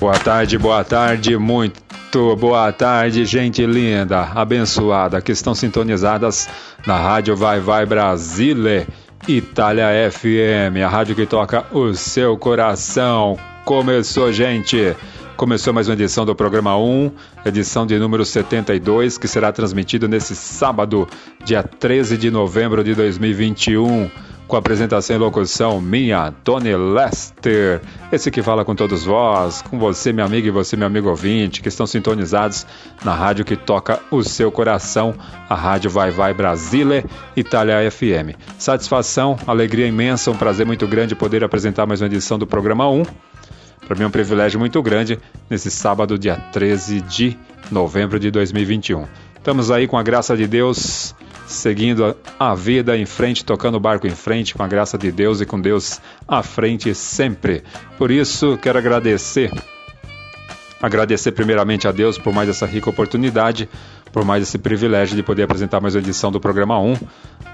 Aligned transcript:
Boa 0.00 0.14
tarde, 0.14 0.56
boa 0.56 0.82
tarde, 0.82 1.36
muito 1.36 2.34
boa 2.34 2.72
tarde, 2.72 3.26
gente 3.26 3.66
linda, 3.66 4.22
abençoada, 4.34 5.20
que 5.20 5.30
estão 5.30 5.54
sintonizadas 5.54 6.48
na 6.86 6.96
Rádio 6.96 7.36
Vai 7.36 7.60
Vai 7.60 7.84
Brasile, 7.84 8.86
Itália 9.28 10.10
FM, 10.10 10.82
a 10.82 10.88
rádio 10.88 11.14
que 11.14 11.26
toca 11.26 11.66
o 11.70 11.92
seu 11.92 12.38
coração. 12.38 13.38
Começou, 13.66 14.32
gente! 14.32 14.96
Começou 15.36 15.74
mais 15.74 15.86
uma 15.86 15.94
edição 15.94 16.24
do 16.24 16.34
programa 16.34 16.78
1, 16.78 17.12
edição 17.44 17.86
de 17.86 17.98
número 17.98 18.24
72, 18.24 19.18
que 19.18 19.28
será 19.28 19.52
transmitido 19.52 20.08
nesse 20.08 20.34
sábado, 20.34 21.06
dia 21.44 21.62
13 21.62 22.16
de 22.16 22.30
novembro 22.30 22.82
de 22.82 22.94
2021 22.94 24.10
com 24.50 24.56
a 24.56 24.58
apresentação 24.58 25.14
e 25.14 25.18
locução 25.18 25.80
minha, 25.80 26.34
Tony 26.42 26.74
Lester. 26.74 27.80
Esse 28.10 28.32
que 28.32 28.42
fala 28.42 28.64
com 28.64 28.74
todos 28.74 29.04
vós, 29.04 29.62
com 29.62 29.78
você, 29.78 30.12
meu 30.12 30.24
amigo, 30.24 30.48
e 30.48 30.50
você, 30.50 30.76
meu 30.76 30.88
amigo 30.88 31.08
ouvinte, 31.08 31.62
que 31.62 31.68
estão 31.68 31.86
sintonizados 31.86 32.66
na 33.04 33.14
rádio 33.14 33.44
que 33.44 33.54
toca 33.54 34.00
o 34.10 34.24
seu 34.24 34.50
coração, 34.50 35.14
a 35.48 35.54
Rádio 35.54 35.88
Vai 35.88 36.10
Vai 36.10 36.34
Brasile, 36.34 37.04
Itália 37.36 37.88
FM. 37.88 38.36
Satisfação, 38.58 39.38
alegria 39.46 39.86
imensa, 39.86 40.32
um 40.32 40.36
prazer 40.36 40.66
muito 40.66 40.86
grande 40.88 41.14
poder 41.14 41.44
apresentar 41.44 41.86
mais 41.86 42.00
uma 42.00 42.08
edição 42.08 42.36
do 42.36 42.46
programa 42.46 42.90
1. 42.90 43.04
Para 43.86 43.96
mim 43.96 44.02
é 44.02 44.06
um 44.08 44.10
privilégio 44.10 44.58
muito 44.58 44.82
grande 44.82 45.16
nesse 45.48 45.70
sábado, 45.70 46.18
dia 46.18 46.36
13 46.36 47.00
de 47.02 47.38
novembro 47.70 48.18
de 48.18 48.32
2021. 48.32 49.06
Estamos 49.36 49.70
aí 49.70 49.86
com 49.86 49.96
a 49.96 50.02
graça 50.02 50.36
de 50.36 50.48
Deus 50.48 51.14
seguindo 51.50 52.16
a 52.38 52.54
vida 52.54 52.96
em 52.96 53.04
frente, 53.04 53.44
tocando 53.44 53.76
o 53.76 53.80
barco 53.80 54.06
em 54.06 54.14
frente, 54.14 54.54
com 54.54 54.62
a 54.62 54.68
graça 54.68 54.96
de 54.96 55.10
Deus 55.10 55.40
e 55.40 55.46
com 55.46 55.60
Deus 55.60 56.00
à 56.26 56.42
frente 56.42 56.94
sempre. 56.94 57.62
Por 57.98 58.10
isso, 58.10 58.58
quero 58.58 58.78
agradecer. 58.78 59.50
Agradecer 60.80 61.32
primeiramente 61.32 61.86
a 61.86 61.92
Deus 61.92 62.16
por 62.16 62.32
mais 62.32 62.48
essa 62.48 62.64
rica 62.64 62.88
oportunidade, 62.88 63.68
por 64.12 64.24
mais 64.24 64.42
esse 64.42 64.58
privilégio 64.58 65.14
de 65.14 65.22
poder 65.22 65.42
apresentar 65.42 65.80
mais 65.80 65.94
uma 65.94 66.00
edição 66.00 66.32
do 66.32 66.40
programa 66.40 66.78
1 66.80 66.96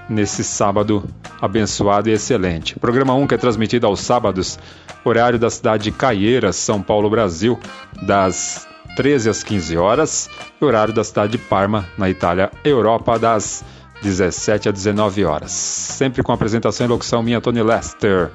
nesse 0.09 0.43
sábado 0.43 1.03
abençoado 1.41 2.09
e 2.09 2.13
excelente. 2.13 2.79
programa 2.79 3.13
1 3.13 3.27
que 3.27 3.35
é 3.35 3.37
transmitido 3.37 3.85
aos 3.85 3.99
sábados, 3.99 4.57
horário 5.03 5.37
da 5.37 5.49
cidade 5.49 5.85
de 5.85 5.91
Caieiras, 5.91 6.55
São 6.55 6.81
Paulo, 6.81 7.09
Brasil, 7.09 7.59
das 8.03 8.65
13 8.95 9.29
às 9.29 9.43
15 9.43 9.77
horas, 9.77 10.29
e 10.59 10.65
horário 10.65 10.93
da 10.93 11.03
cidade 11.03 11.33
de 11.33 11.37
Parma, 11.37 11.87
na 11.97 12.09
Itália, 12.09 12.49
Europa, 12.63 13.19
das 13.19 13.63
17 14.01 14.69
a 14.69 14.71
19 14.71 15.25
horas. 15.25 15.51
Sempre 15.51 16.23
com 16.23 16.31
apresentação 16.31 16.85
e 16.85 16.89
locução 16.89 17.23
minha, 17.23 17.41
Tony 17.41 17.61
Lester. 17.61 18.31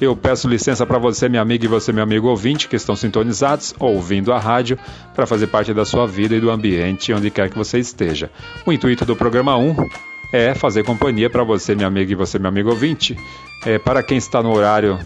Eu 0.00 0.16
peço 0.16 0.48
licença 0.48 0.84
para 0.84 0.98
você, 0.98 1.28
minha 1.28 1.42
amiga, 1.42 1.64
e 1.64 1.68
você, 1.68 1.92
meu 1.92 2.02
amigo 2.02 2.26
ouvinte, 2.26 2.68
que 2.68 2.74
estão 2.74 2.96
sintonizados, 2.96 3.72
ouvindo 3.78 4.32
a 4.32 4.38
rádio, 4.38 4.76
para 5.14 5.26
fazer 5.26 5.46
parte 5.46 5.72
da 5.72 5.84
sua 5.84 6.06
vida 6.06 6.34
e 6.34 6.40
do 6.40 6.50
ambiente 6.50 7.12
onde 7.12 7.30
quer 7.30 7.48
que 7.48 7.56
você 7.56 7.78
esteja. 7.78 8.30
O 8.66 8.72
intuito 8.72 9.04
do 9.04 9.14
programa 9.14 9.56
1 9.56 9.76
é 10.32 10.54
fazer 10.54 10.82
companhia 10.82 11.30
para 11.30 11.44
você, 11.44 11.74
minha 11.74 11.86
amiga, 11.86 12.10
e 12.10 12.16
você, 12.16 12.38
meu 12.38 12.48
amigo 12.48 12.70
ouvinte. 12.70 13.16
É, 13.64 13.78
para 13.78 14.02
quem 14.02 14.18
está 14.18 14.42
no 14.42 14.52
horário 14.52 14.98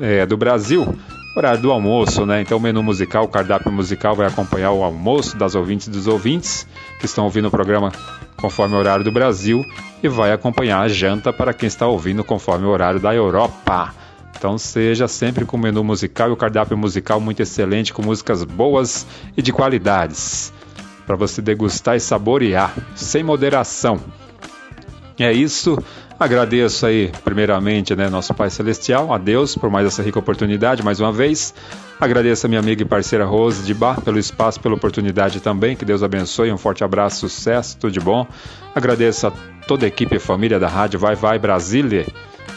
é, 0.00 0.24
do 0.24 0.36
Brasil, 0.36 0.86
horário 1.34 1.60
do 1.60 1.70
almoço, 1.70 2.26
né? 2.26 2.40
Então 2.40 2.58
o 2.58 2.60
menu 2.60 2.82
musical, 2.82 3.24
o 3.24 3.28
cardápio 3.28 3.70
musical 3.70 4.14
vai 4.14 4.26
acompanhar 4.26 4.72
o 4.72 4.82
almoço 4.82 5.36
das 5.36 5.54
ouvintes 5.54 5.86
e 5.86 5.90
dos 5.90 6.06
ouvintes 6.06 6.66
que 6.98 7.06
estão 7.06 7.24
ouvindo 7.24 7.48
o 7.48 7.50
programa 7.50 7.92
conforme 8.36 8.74
o 8.74 8.78
horário 8.78 9.04
do 9.04 9.12
Brasil 9.12 9.64
e 10.02 10.08
vai 10.08 10.32
acompanhar 10.32 10.80
a 10.80 10.88
janta 10.88 11.32
para 11.32 11.52
quem 11.52 11.66
está 11.66 11.86
ouvindo 11.86 12.24
conforme 12.24 12.66
o 12.66 12.70
horário 12.70 12.98
da 12.98 13.14
Europa. 13.14 13.94
Então 14.36 14.56
seja 14.56 15.06
sempre 15.06 15.44
com 15.44 15.56
o 15.56 15.60
menu 15.60 15.84
musical 15.84 16.30
e 16.30 16.32
o 16.32 16.36
cardápio 16.36 16.76
musical 16.76 17.20
muito 17.20 17.42
excelente, 17.42 17.92
com 17.92 18.02
músicas 18.02 18.42
boas 18.42 19.06
e 19.36 19.42
de 19.42 19.52
qualidades, 19.52 20.50
para 21.06 21.14
você 21.14 21.42
degustar 21.42 21.96
e 21.96 22.00
saborear, 22.00 22.74
sem 22.94 23.22
moderação. 23.22 24.00
É 25.18 25.30
isso. 25.30 25.78
Agradeço 26.20 26.84
aí, 26.84 27.10
primeiramente, 27.24 27.96
né, 27.96 28.10
nosso 28.10 28.34
Pai 28.34 28.50
Celestial, 28.50 29.10
a 29.10 29.16
Deus, 29.16 29.56
por 29.56 29.70
mais 29.70 29.86
essa 29.86 30.02
rica 30.02 30.18
oportunidade, 30.18 30.82
mais 30.82 31.00
uma 31.00 31.10
vez. 31.10 31.54
Agradeço 31.98 32.44
a 32.44 32.48
minha 32.48 32.60
amiga 32.60 32.82
e 32.82 32.84
parceira 32.84 33.24
Rose 33.24 33.64
de 33.64 33.72
Bar 33.72 34.02
pelo 34.02 34.18
espaço, 34.18 34.60
pela 34.60 34.74
oportunidade 34.74 35.40
também. 35.40 35.74
Que 35.74 35.82
Deus 35.82 36.02
abençoe. 36.02 36.52
Um 36.52 36.58
forte 36.58 36.84
abraço, 36.84 37.26
sucesso, 37.26 37.78
tudo 37.78 37.90
de 37.90 38.00
bom. 38.00 38.26
Agradeço 38.74 39.28
a 39.28 39.32
toda 39.66 39.86
a 39.86 39.88
equipe 39.88 40.14
e 40.14 40.18
família 40.18 40.60
da 40.60 40.68
rádio 40.68 41.00
Vai 41.00 41.14
Vai 41.14 41.38
Brasília. 41.38 42.06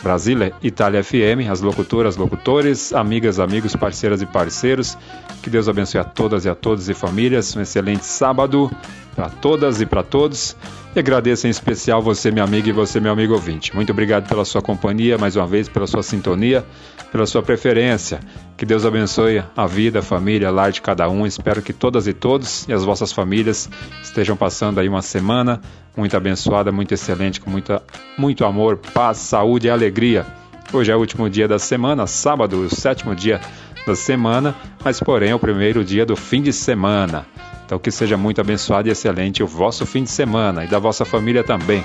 Brasília, 0.03 0.51
Itália 0.61 1.01
FM, 1.01 1.49
as 1.49 1.61
locutoras, 1.61 2.17
locutores, 2.17 2.91
amigas, 2.91 3.39
amigos, 3.39 3.73
parceiras 3.77 4.21
e 4.21 4.25
parceiros. 4.25 4.97
Que 5.41 5.49
Deus 5.49 5.69
abençoe 5.69 6.01
a 6.01 6.03
todas 6.03 6.43
e 6.43 6.49
a 6.49 6.55
todos 6.55 6.89
e 6.89 6.93
famílias. 6.93 7.55
Um 7.55 7.61
excelente 7.61 8.03
sábado 8.03 8.69
para 9.15 9.29
todas 9.29 9.81
e 9.81 9.85
para 9.85 10.03
todos. 10.03 10.55
E 10.95 10.99
agradeço 10.99 11.47
em 11.47 11.49
especial 11.49 12.01
você, 12.01 12.29
minha 12.29 12.43
amiga, 12.43 12.69
e 12.69 12.71
você, 12.71 12.99
meu 12.99 13.11
amigo 13.11 13.33
ouvinte. 13.33 13.73
Muito 13.75 13.91
obrigado 13.91 14.27
pela 14.27 14.45
sua 14.45 14.61
companhia, 14.61 15.17
mais 15.17 15.35
uma 15.35 15.47
vez, 15.47 15.67
pela 15.67 15.87
sua 15.87 16.03
sintonia, 16.03 16.63
pela 17.11 17.25
sua 17.25 17.41
preferência. 17.41 18.19
Que 18.55 18.65
Deus 18.65 18.85
abençoe 18.85 19.43
a 19.55 19.65
vida, 19.65 19.99
a 19.99 20.03
família, 20.03 20.49
a 20.49 20.51
lar 20.51 20.71
de 20.71 20.81
cada 20.81 21.09
um. 21.09 21.25
Espero 21.25 21.61
que 21.61 21.73
todas 21.73 22.07
e 22.07 22.13
todos 22.13 22.67
e 22.67 22.73
as 22.73 22.83
vossas 22.83 23.11
famílias 23.11 23.69
estejam 24.03 24.37
passando 24.37 24.79
aí 24.79 24.87
uma 24.87 25.01
semana 25.01 25.59
muito 25.95 26.17
abençoada, 26.17 26.71
muito 26.71 26.93
excelente, 26.93 27.39
com 27.39 27.49
muita, 27.49 27.81
muito 28.17 28.45
amor, 28.45 28.77
paz, 28.77 29.17
saúde 29.17 29.67
e 29.67 29.69
alegria. 29.69 30.25
Hoje 30.71 30.91
é 30.91 30.95
o 30.95 30.99
último 30.99 31.29
dia 31.29 31.47
da 31.47 31.59
semana, 31.59 32.07
sábado, 32.07 32.61
o 32.61 32.69
sétimo 32.69 33.15
dia 33.15 33.39
da 33.85 33.95
semana, 33.95 34.55
mas 34.83 34.99
porém 34.99 35.31
é 35.31 35.35
o 35.35 35.39
primeiro 35.39 35.83
dia 35.83 36.05
do 36.05 36.15
fim 36.15 36.41
de 36.41 36.53
semana. 36.53 37.25
Então 37.65 37.79
que 37.79 37.91
seja 37.91 38.17
muito 38.17 38.39
abençoado 38.41 38.87
e 38.87 38.91
excelente 38.91 39.41
o 39.41 39.47
vosso 39.47 39.85
fim 39.85 40.03
de 40.03 40.11
semana 40.11 40.63
e 40.65 40.67
da 40.67 40.79
vossa 40.79 41.05
família 41.05 41.43
também. 41.43 41.83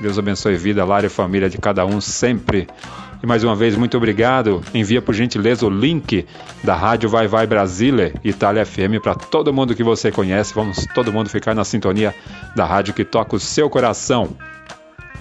Deus 0.00 0.18
abençoe 0.18 0.56
vida, 0.56 0.84
lar 0.84 1.04
e 1.04 1.10
família 1.10 1.50
de 1.50 1.58
cada 1.58 1.84
um 1.84 2.00
sempre. 2.00 2.66
E 3.22 3.26
mais 3.26 3.44
uma 3.44 3.54
vez, 3.54 3.76
muito 3.76 3.98
obrigado. 3.98 4.62
Envia 4.72 5.02
por 5.02 5.14
gentileza 5.14 5.66
o 5.66 5.70
link 5.70 6.26
da 6.64 6.74
Rádio 6.74 7.06
Vai 7.06 7.28
Vai 7.28 7.46
Brasília, 7.46 8.14
Itália 8.24 8.64
FM, 8.64 8.98
para 9.02 9.14
todo 9.14 9.52
mundo 9.52 9.74
que 9.74 9.84
você 9.84 10.10
conhece. 10.10 10.54
Vamos 10.54 10.86
todo 10.94 11.12
mundo 11.12 11.28
ficar 11.28 11.54
na 11.54 11.64
sintonia 11.64 12.14
da 12.56 12.64
rádio 12.64 12.94
que 12.94 13.04
toca 13.04 13.36
o 13.36 13.40
seu 13.40 13.68
coração. 13.68 14.30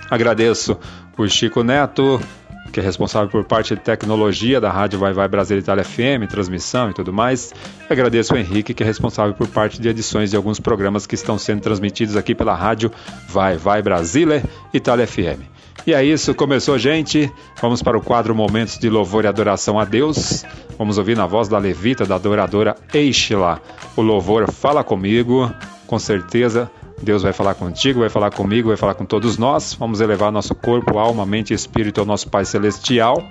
Agradeço 0.10 0.78
o 1.18 1.28
Chico 1.28 1.62
Neto, 1.62 2.22
que 2.70 2.80
é 2.80 2.84
responsável 2.84 3.30
por 3.30 3.44
parte 3.44 3.76
de 3.76 3.82
tecnologia 3.82 4.62
da 4.62 4.72
Rádio 4.72 5.00
Vai 5.00 5.14
Vai 5.14 5.28
Brasil 5.28 5.58
Itália 5.58 5.84
FM, 5.84 6.30
transmissão 6.30 6.90
e 6.90 6.94
tudo 6.94 7.12
mais. 7.12 7.54
agradeço 7.90 8.34
o 8.34 8.38
Henrique, 8.38 8.74
que 8.74 8.84
é 8.84 8.86
responsável 8.86 9.34
por 9.34 9.48
parte 9.48 9.82
de 9.82 9.90
edições 9.90 10.30
de 10.30 10.36
alguns 10.36 10.60
programas 10.60 11.06
que 11.06 11.16
estão 11.16 11.38
sendo 11.38 11.62
transmitidos 11.62 12.16
aqui 12.16 12.34
pela 12.36 12.56
Rádio 12.56 12.92
Vai 13.28 13.58
Vai 13.58 13.82
Brasília 13.82 14.44
Itália 14.74 15.08
FM. 15.08 15.42
E 15.88 15.94
é 15.94 16.04
isso, 16.04 16.36
começou, 16.36 16.78
gente. 16.78 17.32
Vamos 17.62 17.82
para 17.82 17.98
o 17.98 18.02
quadro 18.02 18.36
Momentos 18.36 18.78
de 18.78 18.90
Louvor 18.90 19.24
e 19.24 19.28
Adoração 19.28 19.80
a 19.80 19.86
Deus. 19.86 20.46
Vamos 20.78 20.98
ouvir 20.98 21.16
na 21.18 21.26
voz 21.26 21.48
da 21.48 21.58
levita, 21.58 22.06
da 22.06 22.16
adoradora 22.16 22.76
Eichla, 22.94 23.62
o 23.96 24.02
louvor 24.02 24.52
Fala 24.52 24.84
Comigo. 24.84 25.52
Com 25.88 25.98
certeza 25.98 26.70
Deus 27.02 27.24
vai 27.24 27.34
falar 27.34 27.56
contigo, 27.56 28.02
vai 28.02 28.10
falar 28.10 28.32
comigo, 28.32 28.70
vai 28.70 28.78
falar 28.78 28.94
com 28.94 29.06
todos 29.06 29.38
nós. 29.38 29.74
Vamos 29.74 30.02
elevar 30.02 30.32
nosso 30.32 30.54
corpo, 30.54 30.98
alma, 30.98 31.26
mente 31.26 31.52
e 31.52 31.54
espírito 31.54 32.00
ao 32.00 32.06
nosso 32.06 32.30
Pai 32.30 32.46
Celestial, 32.46 33.22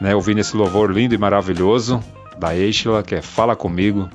né? 0.00 0.14
Ouvindo 0.14 0.40
esse 0.40 0.56
louvor 0.56 0.90
lindo 0.90 1.14
e 1.14 1.18
maravilhoso 1.18 2.02
da 2.38 2.56
Eixla, 2.56 3.02
que 3.02 3.14
é 3.14 3.22
Fala 3.22 3.56
Comigo. 3.56 4.08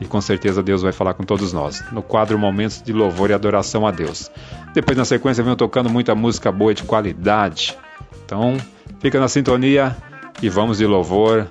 E 0.00 0.04
com 0.04 0.20
certeza 0.20 0.62
Deus 0.62 0.82
vai 0.82 0.92
falar 0.92 1.14
com 1.14 1.24
todos 1.24 1.52
nós. 1.52 1.84
No 1.90 2.02
quadro 2.02 2.38
Momentos 2.38 2.80
de 2.80 2.92
Louvor 2.92 3.30
e 3.30 3.32
Adoração 3.32 3.86
a 3.86 3.90
Deus. 3.90 4.30
Depois, 4.72 4.96
na 4.96 5.04
sequência, 5.04 5.42
venho 5.42 5.56
tocando 5.56 5.90
muita 5.90 6.14
música 6.14 6.52
boa 6.52 6.72
de 6.72 6.84
qualidade. 6.84 7.76
Então, 8.24 8.56
fica 9.00 9.18
na 9.18 9.26
sintonia 9.26 9.96
e 10.40 10.48
vamos 10.48 10.78
de 10.78 10.86
louvor. 10.86 11.48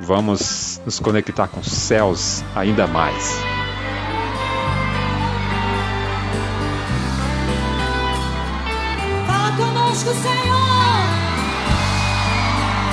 Vamos 0.00 0.80
nos 0.84 1.00
conectar 1.00 1.48
com 1.48 1.58
os 1.58 1.72
céus 1.72 2.44
ainda 2.54 2.86
mais. 2.86 3.57
Fala 9.98 10.14
conosco, 10.14 10.14
Senhor. 10.22 11.08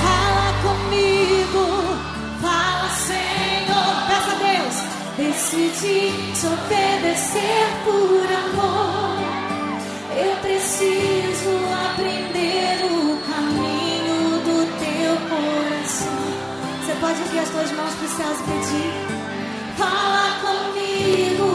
Fala 0.02 0.48
comigo. 0.64 1.64
Fala, 2.42 2.90
Senhor. 2.90 3.94
Peça 4.08 4.32
a 4.32 4.38
Deus. 4.40 4.76
Decidi 5.18 6.02
te 6.34 6.48
obedecer 6.48 7.68
por 7.84 8.28
amor. 8.44 9.20
Eu 10.18 10.36
preciso 10.38 11.52
aprender 11.92 12.76
o 12.86 13.18
caminho 13.30 14.40
do 14.42 14.58
teu 14.80 15.14
coração. 15.30 16.20
Você 16.82 16.94
pode 17.00 17.22
abrir 17.22 17.40
as 17.40 17.50
tuas 17.50 17.72
mãos 17.74 17.94
para 17.94 18.06
os 18.06 18.12
céus 18.12 18.40
e 18.40 18.44
pedir. 18.44 18.94
Fala 19.78 20.40
comigo. 20.42 21.55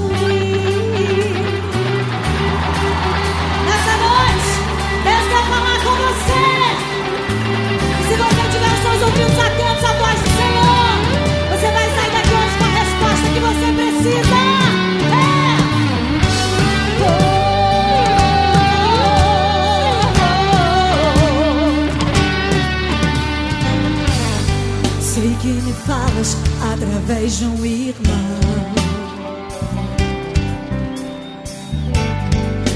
através 26.73 27.39
de 27.39 27.45
um 27.45 27.65
irmão. 27.65 28.41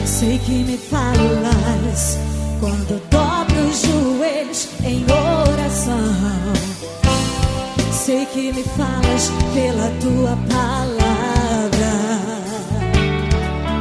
Sei 0.05 0.39
que 0.39 0.63
me 0.63 0.77
falas 0.77 2.17
quando 2.59 2.99
dobro 3.09 3.61
os 3.69 3.81
joelhos 3.81 4.67
em 4.83 5.05
oração. 5.11 6.55
Sei 7.91 8.25
que 8.27 8.51
me 8.51 8.63
falas 8.63 9.31
pela 9.53 9.89
tua 10.01 10.35
palavra. 10.49 11.93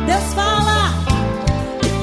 Deus 0.06 0.34
fala, 0.34 0.92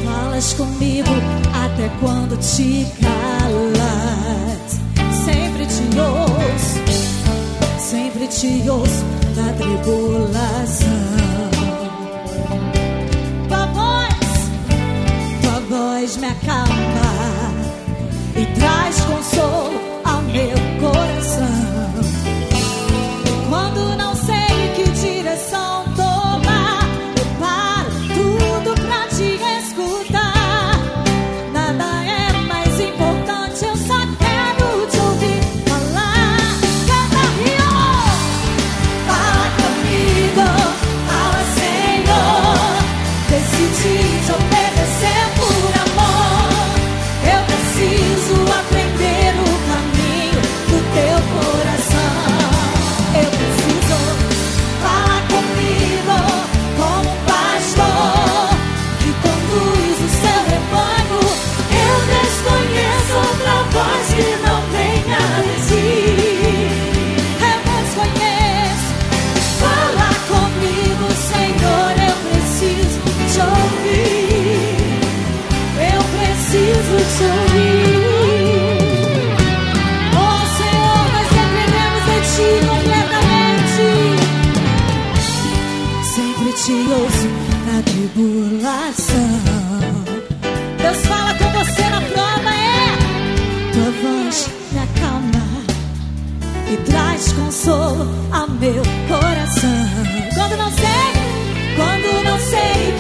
falas 0.06 0.54
comigo 0.54 1.10
até 1.54 1.90
quando 2.00 2.38
te 2.38 2.88
calas. 3.02 3.82
Sempre 5.26 5.66
te 5.68 6.00
ouço, 6.00 6.31
sempre 7.92 8.26
te 8.28 8.70
ouço 8.70 9.04
na 9.36 9.52
tribulação. 9.52 10.88
Tua 13.50 13.66
voz, 13.66 14.50
tua 15.42 15.60
voz 15.70 16.16
me 16.16 16.28
acalma 16.28 17.52
e 18.38 18.46
traz 18.58 19.02
consolo 19.02 19.82
ao 20.06 20.22
meu 20.22 20.71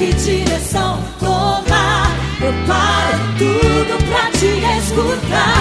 que 0.02 0.14
direção 0.14 1.00
tomar, 1.20 2.10
eu 2.42 2.52
paro 2.66 3.20
tudo 3.38 4.04
pra 4.10 4.32
te 4.32 4.48
escutar. 4.80 5.61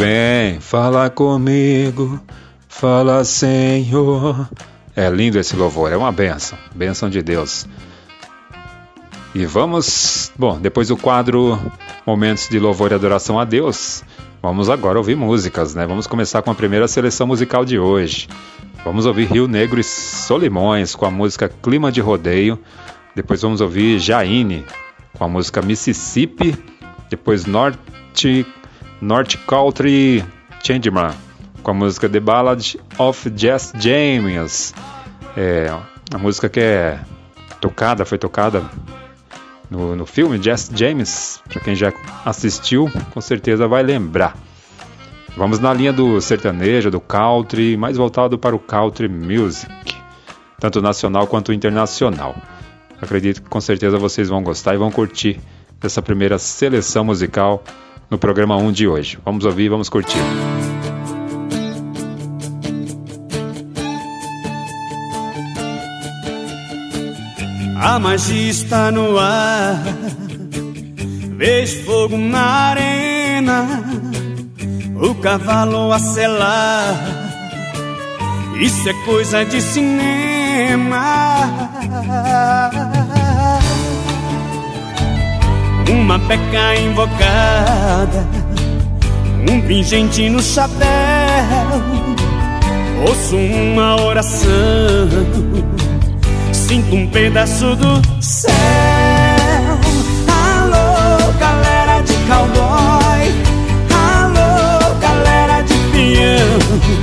Bem, 0.00 0.58
fala 0.60 1.10
comigo, 1.10 2.18
fala 2.66 3.22
Senhor. 3.22 4.48
É 4.96 5.10
lindo 5.10 5.38
esse 5.38 5.54
louvor, 5.54 5.92
é 5.92 5.96
uma 5.96 6.10
benção, 6.10 6.56
benção 6.74 7.10
de 7.10 7.20
Deus. 7.20 7.68
E 9.34 9.44
vamos, 9.44 10.32
bom, 10.38 10.58
depois 10.58 10.88
do 10.88 10.96
quadro 10.96 11.60
Momentos 12.06 12.48
de 12.48 12.58
Louvor 12.58 12.92
e 12.92 12.94
Adoração 12.94 13.38
a 13.38 13.44
Deus, 13.44 14.02
vamos 14.40 14.70
agora 14.70 14.96
ouvir 14.96 15.16
músicas, 15.16 15.74
né? 15.74 15.86
Vamos 15.86 16.06
começar 16.06 16.40
com 16.40 16.50
a 16.50 16.54
primeira 16.54 16.88
seleção 16.88 17.26
musical 17.26 17.62
de 17.62 17.78
hoje. 17.78 18.26
Vamos 18.82 19.04
ouvir 19.04 19.30
Rio 19.30 19.46
Negro 19.46 19.78
e 19.78 19.84
Solimões 19.84 20.94
com 20.94 21.04
a 21.04 21.10
música 21.10 21.46
Clima 21.62 21.92
de 21.92 22.00
Rodeio. 22.00 22.58
Depois 23.14 23.42
vamos 23.42 23.60
ouvir 23.60 23.98
Jaine 23.98 24.64
com 25.18 25.24
a 25.24 25.28
música 25.28 25.60
Mississippi. 25.60 26.56
Depois 27.10 27.44
Norte 27.44 28.46
North 29.00 29.36
Country 29.46 30.24
Changeman 30.62 31.14
com 31.62 31.70
a 31.70 31.74
música 31.74 32.08
The 32.08 32.20
Ballad 32.20 32.76
of 32.98 33.32
Jess 33.36 33.72
James. 33.78 34.74
É, 35.36 35.72
a 36.12 36.18
música 36.18 36.48
que 36.48 36.60
é 36.60 36.98
tocada, 37.60 38.04
foi 38.04 38.18
tocada 38.18 38.64
no, 39.70 39.94
no 39.94 40.06
filme 40.06 40.42
Jess 40.42 40.70
James. 40.74 41.40
Para 41.48 41.60
quem 41.60 41.74
já 41.74 41.92
assistiu, 42.24 42.90
com 43.12 43.20
certeza 43.20 43.68
vai 43.68 43.82
lembrar. 43.82 44.36
Vamos 45.36 45.60
na 45.60 45.72
linha 45.72 45.92
do 45.92 46.20
sertanejo, 46.20 46.90
do 46.90 47.00
country, 47.00 47.76
mais 47.76 47.96
voltado 47.96 48.38
para 48.38 48.54
o 48.54 48.58
country 48.58 49.08
music, 49.08 49.94
tanto 50.58 50.82
nacional 50.82 51.26
quanto 51.26 51.52
internacional. 51.52 52.34
Acredito 53.00 53.42
que 53.42 53.48
com 53.48 53.60
certeza 53.60 53.96
vocês 53.96 54.28
vão 54.28 54.42
gostar 54.42 54.74
e 54.74 54.78
vão 54.78 54.90
curtir 54.90 55.40
dessa 55.80 56.02
primeira 56.02 56.38
seleção 56.38 57.04
musical 57.04 57.62
no 58.10 58.18
programa 58.18 58.56
1 58.56 58.72
de 58.72 58.88
hoje. 58.88 59.18
Vamos 59.24 59.44
ouvir, 59.44 59.68
vamos 59.68 59.88
curtir. 59.88 60.18
A 67.82 67.98
magia 67.98 68.50
está 68.50 68.90
no 68.90 69.18
ar. 69.18 69.82
Vejo 71.36 71.84
fogo 71.84 72.18
na 72.18 72.42
arena. 72.70 73.66
O 75.00 75.14
cavalo 75.14 75.90
a 75.92 75.98
selar. 75.98 76.94
Isso 78.60 78.86
é 78.86 78.92
coisa 79.06 79.44
de 79.46 79.62
cinema. 79.62 81.00
Uma 85.88 86.18
peca 86.18 86.76
invocada. 86.76 88.26
Um 89.48 89.60
pingente 89.62 90.28
no 90.28 90.42
chapéu. 90.42 90.86
Ouço 93.06 93.36
uma 93.36 94.00
oração. 94.02 94.50
Sinto 96.52 96.94
um 96.94 97.06
pedaço 97.08 97.74
do 97.76 98.22
céu. 98.22 98.52
Alô, 100.28 101.32
galera 101.38 102.00
de 102.02 102.14
cowboy. 102.28 103.32
Alô, 103.90 104.94
galera 105.00 105.62
de 105.62 105.74
peão. 105.92 107.00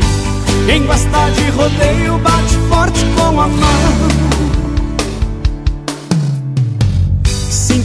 Quem 0.68 0.86
gosta 0.86 1.32
de 1.32 1.50
rodeio 1.50 2.18
bate 2.20 2.56
forte 2.70 3.06
com 3.16 3.42
a 3.42 3.48
mão. 3.48 4.27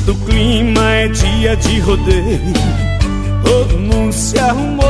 Sinto 0.02 0.12
o 0.12 0.26
clima, 0.26 0.84
é 0.94 1.06
dia 1.06 1.56
de 1.56 1.78
rodeio. 1.78 2.52
Todo 3.44 3.78
mundo 3.78 4.12
se 4.12 4.36
arrumou. 4.36 4.82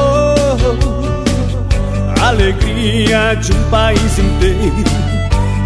Alegria 2.19 3.35
de 3.35 3.53
um 3.53 3.63
país 3.65 4.19
inteiro 4.19 5.13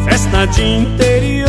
festa 0.05 0.47
de 0.47 0.63
interior. 0.63 1.49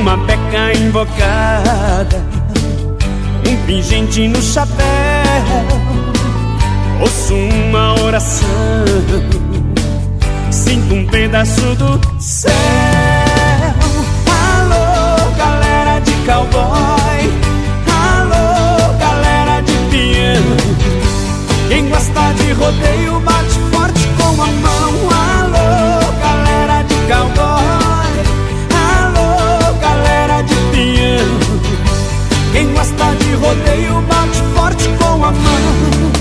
Uma 0.00 0.18
peca 0.24 0.78
invocada, 0.78 2.24
um 3.44 3.66
pingente 3.66 4.28
no 4.28 4.40
chapéu. 4.40 4.78
Ouço 7.00 7.34
uma 7.34 8.00
oração, 8.02 8.46
sinto 10.50 10.94
um 10.94 11.06
pedaço 11.06 11.74
do 11.76 12.00
céu. 12.20 12.52
Alô, 14.26 15.36
galera 15.36 16.00
de 16.00 16.12
cowboy, 16.26 17.32
alô, 17.86 18.98
galera 18.98 19.60
de 19.62 19.72
peão. 19.90 20.44
Quem 21.68 21.88
gosta 21.88 22.32
de 22.34 22.52
rodeio 22.52 23.20
bate 23.20 23.58
forte 23.72 24.08
com 24.18 24.42
a 24.42 24.46
mão. 24.46 24.92
Alô, 25.10 26.12
galera 26.20 26.82
de 26.82 26.94
cowboy. 27.12 28.12
Alô, 29.00 29.74
galera 29.80 30.42
de 30.42 30.54
peão. 30.72 31.38
Quem 32.52 32.72
gosta 32.72 33.14
de 33.16 33.34
rodeio 33.34 34.00
bate 34.02 34.42
forte 34.54 34.88
com 34.98 35.24
a 35.24 35.30
mão. 35.30 36.17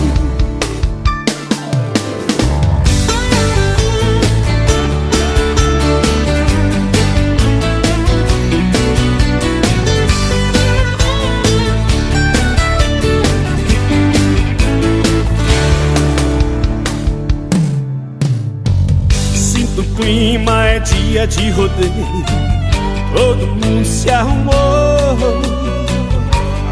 Clima, 19.97 20.65
é 20.67 20.79
dia 20.79 21.27
de 21.27 21.49
rodeio. 21.51 22.25
Todo 23.13 23.47
mundo 23.47 23.85
se 23.85 24.09
arrumou. 24.09 25.17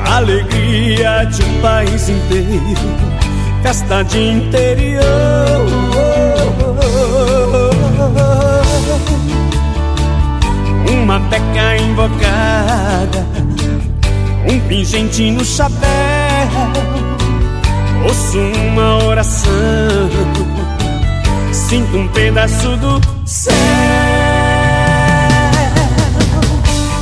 Alegria 0.05 1.25
de 1.25 1.43
um 1.43 1.61
país 1.61 2.07
inteiro. 2.07 2.77
Festa 3.63 4.03
de 4.03 4.19
interior. 4.19 5.03
Uma 10.87 11.19
peca 11.21 11.77
invocada. 11.77 13.25
Um 14.47 14.59
pingente 14.69 15.31
no 15.31 15.43
chapéu. 15.43 15.89
Ouço 18.05 18.37
uma 18.37 19.03
oração 19.03 20.24
sinto 21.69 21.97
um 21.97 22.07
pedaço 22.09 22.77
do 22.77 23.01
céu. 23.25 23.53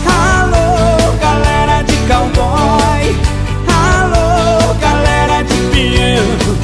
Alô, 0.08 1.12
galera 1.20 1.82
de 1.84 1.96
cowboy. 2.08 3.16
Alô, 3.68 4.74
galera 4.80 5.44
de 5.44 5.56
piano. 5.72 6.58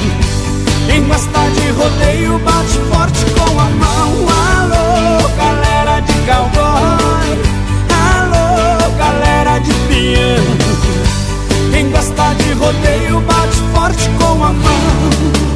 Quem 0.86 1.04
gosta 1.04 1.40
de 1.50 1.70
rodeio 1.72 2.38
bate 2.38 2.78
forte 2.90 3.24
com 3.36 3.60
a 3.60 3.64
mão. 3.64 4.10
Alô, 4.56 5.28
galera 5.36 6.00
de 6.00 6.14
cowboy. 6.28 7.28
Alô, 8.14 8.96
galera 8.96 9.58
de 9.58 9.74
piano. 9.88 10.56
Quem 11.70 11.90
gosta 11.90 12.34
de 12.34 12.52
rodeio 12.54 13.20
bate 13.20 13.56
forte 13.74 14.08
com 14.18 14.42
a 14.44 14.52
mão. 14.52 15.49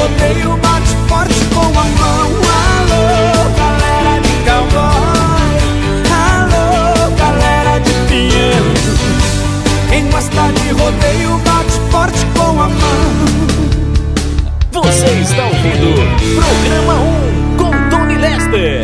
rodeio 0.00 0.54
o 0.54 0.56
bate 0.56 0.96
forte 1.08 1.44
com 1.54 1.60
a 1.60 1.84
mão. 2.00 2.28
Alô, 2.72 3.50
galera 3.58 4.20
de 4.22 4.34
cowboy. 4.46 5.58
Alô, 6.24 7.10
galera 7.16 7.78
de 7.80 7.92
pinheiro. 8.08 8.72
Quem 9.90 10.10
gosta 10.10 10.52
de 10.52 10.70
rodeio 10.70 11.38
bate 11.44 11.76
forte 11.90 12.26
com 12.34 12.62
a 12.62 12.68
mão. 12.68 13.10
Você 14.72 15.10
está 15.20 15.44
ouvindo 15.44 15.94
Programa 16.34 16.94
1 16.94 17.56
com 17.58 17.90
Tony 17.90 18.16
Lester. 18.16 18.82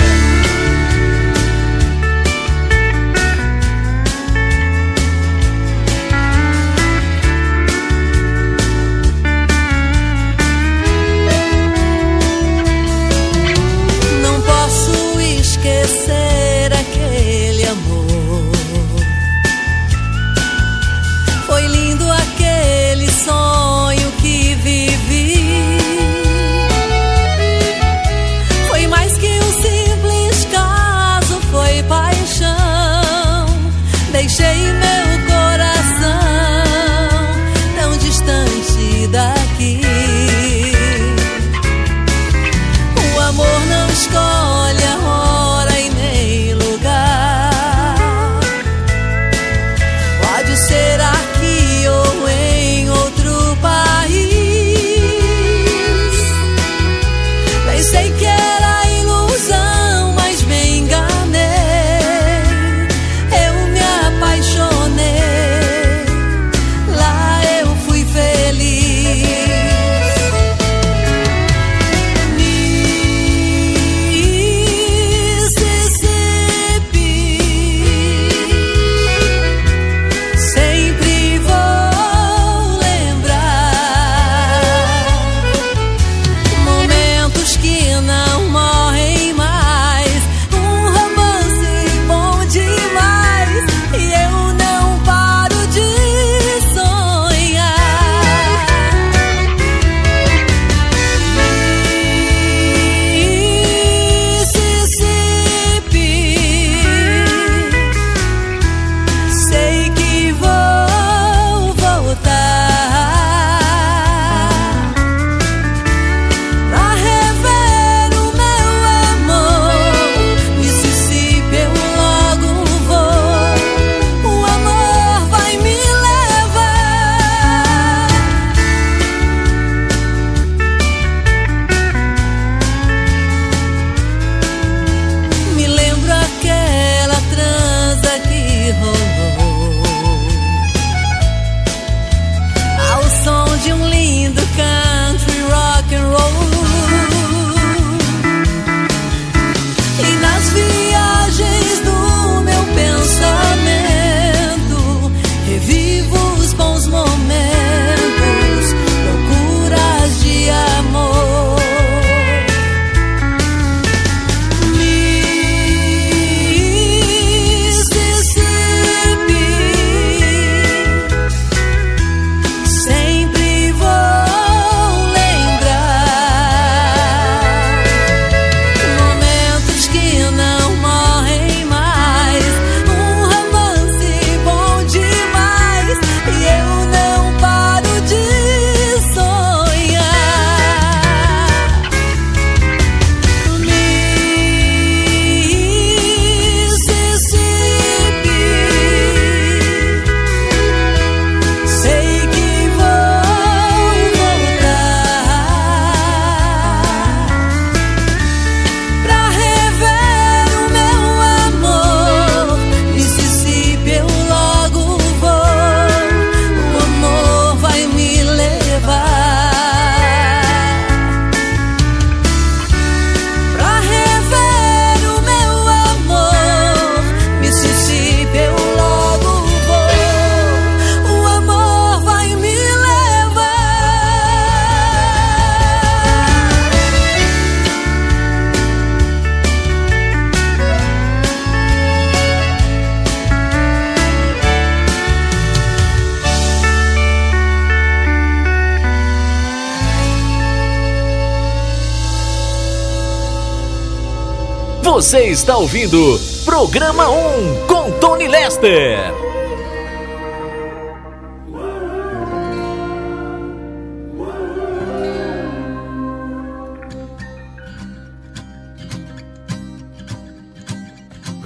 Está 255.36 255.58
ouvindo 255.58 256.18
Programa 256.46 257.10
1 257.10 257.66
com 257.66 257.92
Tony 258.00 258.26
Lester. 258.26 258.96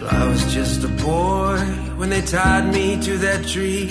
I 0.08 0.26
was 0.28 0.44
just 0.54 0.84
a 0.84 0.88
boy 1.02 1.58
when 1.96 2.10
they 2.10 2.22
tied 2.22 2.72
me 2.72 2.96
to 3.02 3.18
that 3.18 3.44
tree. 3.44 3.86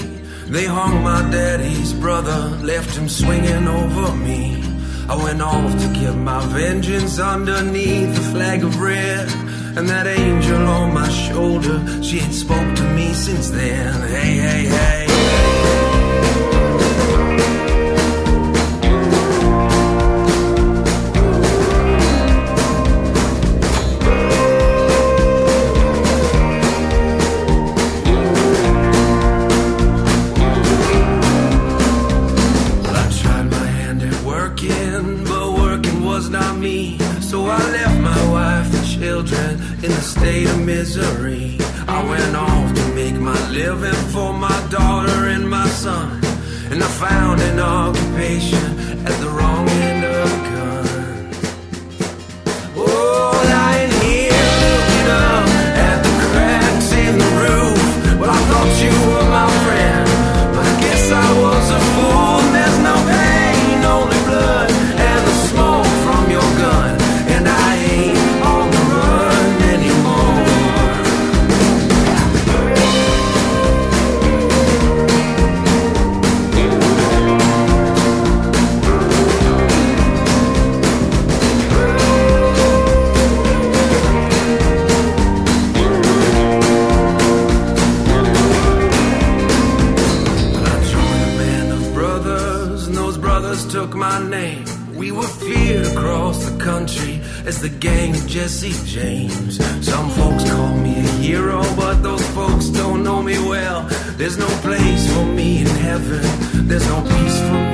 They 0.47 0.65
hung 0.65 1.03
my 1.03 1.29
daddy's 1.29 1.91
brother, 1.91 2.57
left 2.63 2.95
him 2.95 3.09
swinging 3.09 3.67
over 3.67 4.15
me. 4.15 4.63
I 5.09 5.15
went 5.21 5.41
off 5.41 5.73
to 5.73 5.87
get 5.99 6.15
my 6.15 6.39
vengeance 6.47 7.19
underneath 7.19 8.15
the 8.15 8.21
flag 8.31 8.63
of 8.63 8.79
red. 8.79 9.28
And 9.79 9.87
that 9.87 10.07
angel 10.07 10.67
on 10.67 10.93
my 10.93 11.07
shoulder, 11.07 12.03
she 12.03 12.19
ain't 12.19 12.33
spoke 12.33 12.75
to 12.75 12.83
me 12.95 13.13
since 13.13 13.49
then. 13.49 14.09
Hey. 14.09 14.38
There's 104.29 104.37
no 104.37 104.61
place 104.61 105.11
for 105.11 105.25
me 105.25 105.61
in 105.61 105.65
heaven, 105.65 106.67
there's 106.67 106.85
no 106.85 107.01
peace 107.01 107.39
for 107.39 107.53
me 107.53 107.68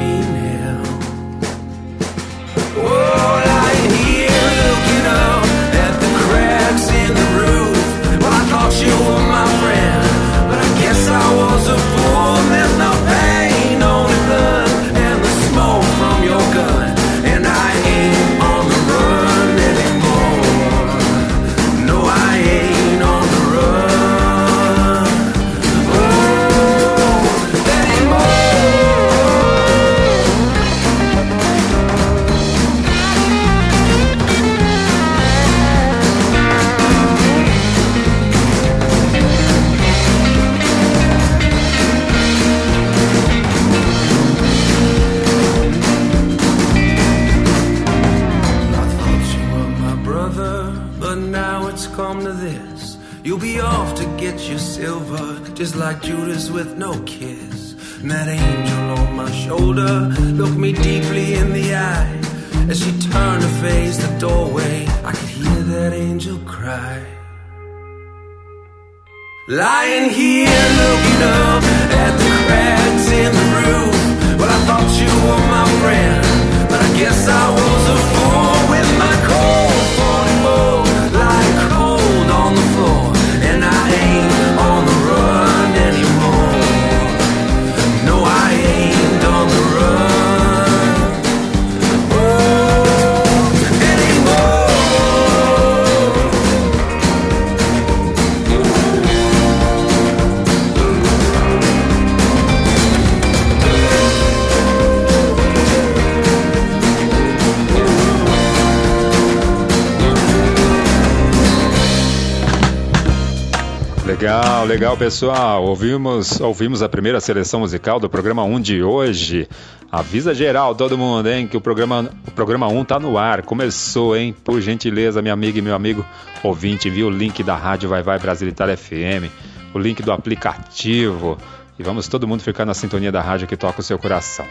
Legal, 114.76 114.98
pessoal. 114.98 115.64
Ouvimos, 115.64 116.42
ouvimos 116.42 116.84
a 116.84 116.90
primeira 116.90 117.22
seleção 117.22 117.62
musical 117.62 117.98
do 117.98 118.10
programa 118.10 118.44
1 118.44 118.60
de 118.60 118.84
hoje. 118.84 119.48
Avisa 119.90 120.36
geral, 120.36 120.76
todo 120.76 120.98
mundo, 120.98 121.30
hein, 121.30 121.48
que 121.48 121.56
o 121.56 121.62
programa, 121.62 122.10
o 122.28 122.32
programa 122.32 122.68
1 122.68 122.84
tá 122.84 123.00
no 123.00 123.18
ar. 123.18 123.42
Começou, 123.44 124.18
hein? 124.18 124.36
Por 124.44 124.60
gentileza, 124.60 125.22
minha 125.22 125.34
amiga 125.34 125.58
e 125.58 125.62
meu 125.62 125.74
amigo 125.74 126.06
ouvinte, 126.44 126.90
envia 126.90 127.08
o 127.08 127.10
link 127.10 127.42
da 127.42 127.56
rádio 127.56 127.88
Vai 127.88 128.04
Vai 128.04 128.20
Brasil 128.20 128.50
Itália 128.50 128.76
FM, 128.76 129.32
o 129.74 129.80
link 129.80 130.04
do 130.04 130.12
aplicativo. 130.12 131.38
E 131.80 131.82
vamos 131.82 132.10
todo 132.10 132.28
mundo 132.28 132.42
ficar 132.42 132.66
na 132.66 132.74
sintonia 132.74 133.14
da 133.14 133.22
rádio 133.22 133.48
que 133.48 133.56
toca 133.56 133.80
o 133.80 133.84
seu 133.84 133.98
coração. 133.98 134.46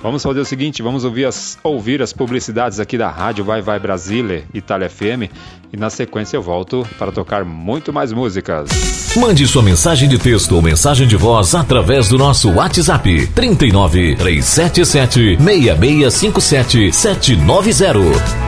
Vamos 0.00 0.22
fazer 0.22 0.40
o 0.40 0.44
seguinte, 0.44 0.82
vamos 0.82 1.04
ouvir 1.04 1.24
as, 1.24 1.58
ouvir 1.62 2.00
as 2.00 2.12
publicidades 2.12 2.78
aqui 2.78 2.96
da 2.96 3.08
rádio 3.08 3.44
Vai 3.44 3.60
Vai 3.60 3.80
Brasília, 3.80 4.44
Itália 4.54 4.88
FM, 4.88 5.30
e 5.72 5.76
na 5.76 5.90
sequência 5.90 6.36
eu 6.36 6.42
volto 6.42 6.86
para 6.98 7.10
tocar 7.10 7.44
muito 7.44 7.92
mais 7.92 8.12
músicas. 8.12 8.68
Mande 9.16 9.46
sua 9.46 9.62
mensagem 9.62 10.08
de 10.08 10.18
texto 10.18 10.54
ou 10.54 10.62
mensagem 10.62 11.06
de 11.06 11.16
voz 11.16 11.54
através 11.54 12.08
do 12.08 12.16
nosso 12.16 12.50
WhatsApp 12.52 13.26
39 13.34 14.16
377 14.16 15.36
6657 15.42 16.92
790. 16.92 18.47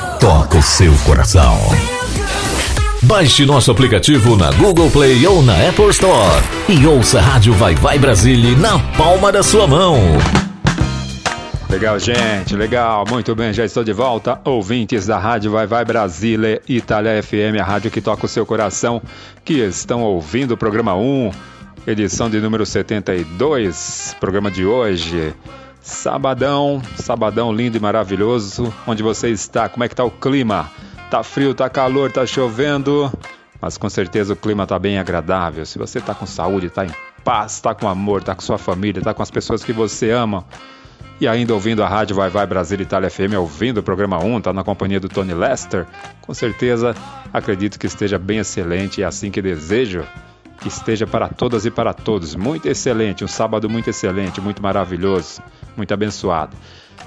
toca 0.21 0.59
o 0.59 0.61
seu 0.61 0.93
coração. 1.03 1.57
Baixe 3.01 3.43
nosso 3.43 3.71
aplicativo 3.71 4.37
na 4.37 4.51
Google 4.51 4.91
Play 4.91 5.25
ou 5.25 5.41
na 5.41 5.67
Apple 5.67 5.89
Store 5.89 6.43
e 6.69 6.85
ouça 6.85 7.17
a 7.17 7.21
Rádio 7.23 7.53
Vai 7.53 7.73
Vai 7.73 7.97
Brasília 7.97 8.55
na 8.55 8.77
palma 8.95 9.31
da 9.31 9.41
sua 9.41 9.65
mão. 9.65 9.97
Legal, 11.67 11.97
gente, 11.97 12.55
legal, 12.55 13.03
muito 13.09 13.33
bem, 13.33 13.51
já 13.51 13.65
estou 13.65 13.83
de 13.83 13.93
volta. 13.93 14.39
Ouvintes 14.45 15.07
da 15.07 15.17
Rádio 15.17 15.49
Vai 15.49 15.65
Vai 15.65 15.83
Brasília, 15.83 16.61
Itália 16.69 17.23
FM, 17.23 17.59
a 17.59 17.63
rádio 17.63 17.89
que 17.89 17.99
toca 17.99 18.27
o 18.27 18.29
seu 18.29 18.45
coração, 18.45 19.01
que 19.43 19.53
estão 19.53 20.03
ouvindo 20.03 20.51
o 20.51 20.57
programa 20.57 20.95
1, 20.95 21.31
edição 21.87 22.29
de 22.29 22.39
número 22.39 22.63
72, 22.63 24.15
programa 24.19 24.51
de 24.51 24.67
hoje. 24.67 25.33
Sabadão, 25.81 26.81
sabadão 26.95 27.51
lindo 27.51 27.75
e 27.75 27.79
maravilhoso. 27.79 28.71
Onde 28.85 29.01
você 29.01 29.29
está? 29.29 29.67
Como 29.67 29.83
é 29.83 29.89
que 29.89 29.95
tá 29.95 30.03
o 30.03 30.11
clima? 30.11 30.69
Tá 31.09 31.23
frio, 31.23 31.53
tá 31.53 31.69
calor, 31.69 32.11
tá 32.11 32.25
chovendo, 32.25 33.11
mas 33.59 33.77
com 33.77 33.89
certeza 33.89 34.33
o 34.33 34.35
clima 34.35 34.67
tá 34.67 34.77
bem 34.77 34.99
agradável. 34.99 35.65
Se 35.65 35.79
você 35.79 35.99
tá 35.99 36.13
com 36.13 36.25
saúde, 36.25 36.69
tá 36.69 36.85
em 36.85 36.91
paz, 37.23 37.59
tá 37.59 37.73
com 37.73 37.87
amor, 37.87 38.23
tá 38.23 38.35
com 38.35 38.41
sua 38.41 38.57
família, 38.57 39.01
tá 39.01 39.13
com 39.13 39.23
as 39.23 39.31
pessoas 39.31 39.63
que 39.63 39.73
você 39.73 40.11
ama, 40.11 40.45
e 41.19 41.27
ainda 41.27 41.53
ouvindo 41.53 41.83
a 41.83 41.87
rádio 41.87 42.15
Vai 42.15 42.29
Vai 42.29 42.47
Brasil 42.47 42.79
Itália 42.79 43.09
FM, 43.09 43.35
ouvindo 43.37 43.79
o 43.79 43.83
programa 43.83 44.23
1, 44.23 44.37
está 44.39 44.53
na 44.53 44.63
companhia 44.63 44.99
do 44.99 45.09
Tony 45.09 45.33
Lester, 45.33 45.85
com 46.21 46.33
certeza 46.33 46.95
acredito 47.33 47.77
que 47.77 47.87
esteja 47.87 48.17
bem 48.17 48.39
excelente 48.39 49.01
e 49.01 49.03
é 49.03 49.07
assim 49.07 49.29
que 49.29 49.41
desejo 49.41 50.03
que 50.59 50.67
esteja 50.67 51.05
para 51.05 51.27
todas 51.27 51.65
e 51.65 51.71
para 51.71 51.93
todos. 51.93 52.35
Muito 52.35 52.67
excelente, 52.67 53.23
um 53.23 53.27
sábado 53.27 53.69
muito 53.69 53.89
excelente, 53.89 54.39
muito 54.39 54.61
maravilhoso, 54.61 55.41
muito 55.75 55.93
abençoado. 55.93 56.55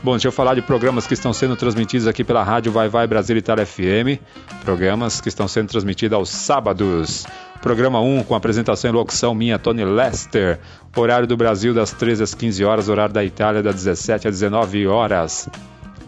Bom, 0.02 0.12
deixa 0.12 0.28
eu 0.28 0.32
falar 0.32 0.54
de 0.54 0.62
programas 0.62 1.06
que 1.06 1.14
estão 1.14 1.32
sendo 1.32 1.56
transmitidos 1.56 2.06
aqui 2.06 2.22
pela 2.22 2.42
Rádio 2.42 2.70
Vai 2.70 2.88
Vai 2.88 3.06
Brasil 3.06 3.36
Itália 3.36 3.64
FM. 3.64 4.20
Programas 4.62 5.20
que 5.20 5.28
estão 5.28 5.48
sendo 5.48 5.68
transmitidos 5.68 6.16
aos 6.16 6.28
sábados. 6.28 7.26
Programa 7.62 8.00
1 8.00 8.24
com 8.24 8.34
apresentação 8.34 8.90
e 8.90 8.92
locução 8.92 9.34
minha, 9.34 9.58
Tony 9.58 9.84
Lester. 9.84 10.58
Horário 10.94 11.26
do 11.26 11.36
Brasil 11.36 11.72
das 11.72 11.92
13 11.92 12.22
às 12.22 12.34
15 12.34 12.64
horas, 12.64 12.88
horário 12.88 13.14
da 13.14 13.24
Itália 13.24 13.62
das 13.62 13.76
17 13.76 14.28
às 14.28 14.34
19 14.34 14.86
horas. 14.86 15.48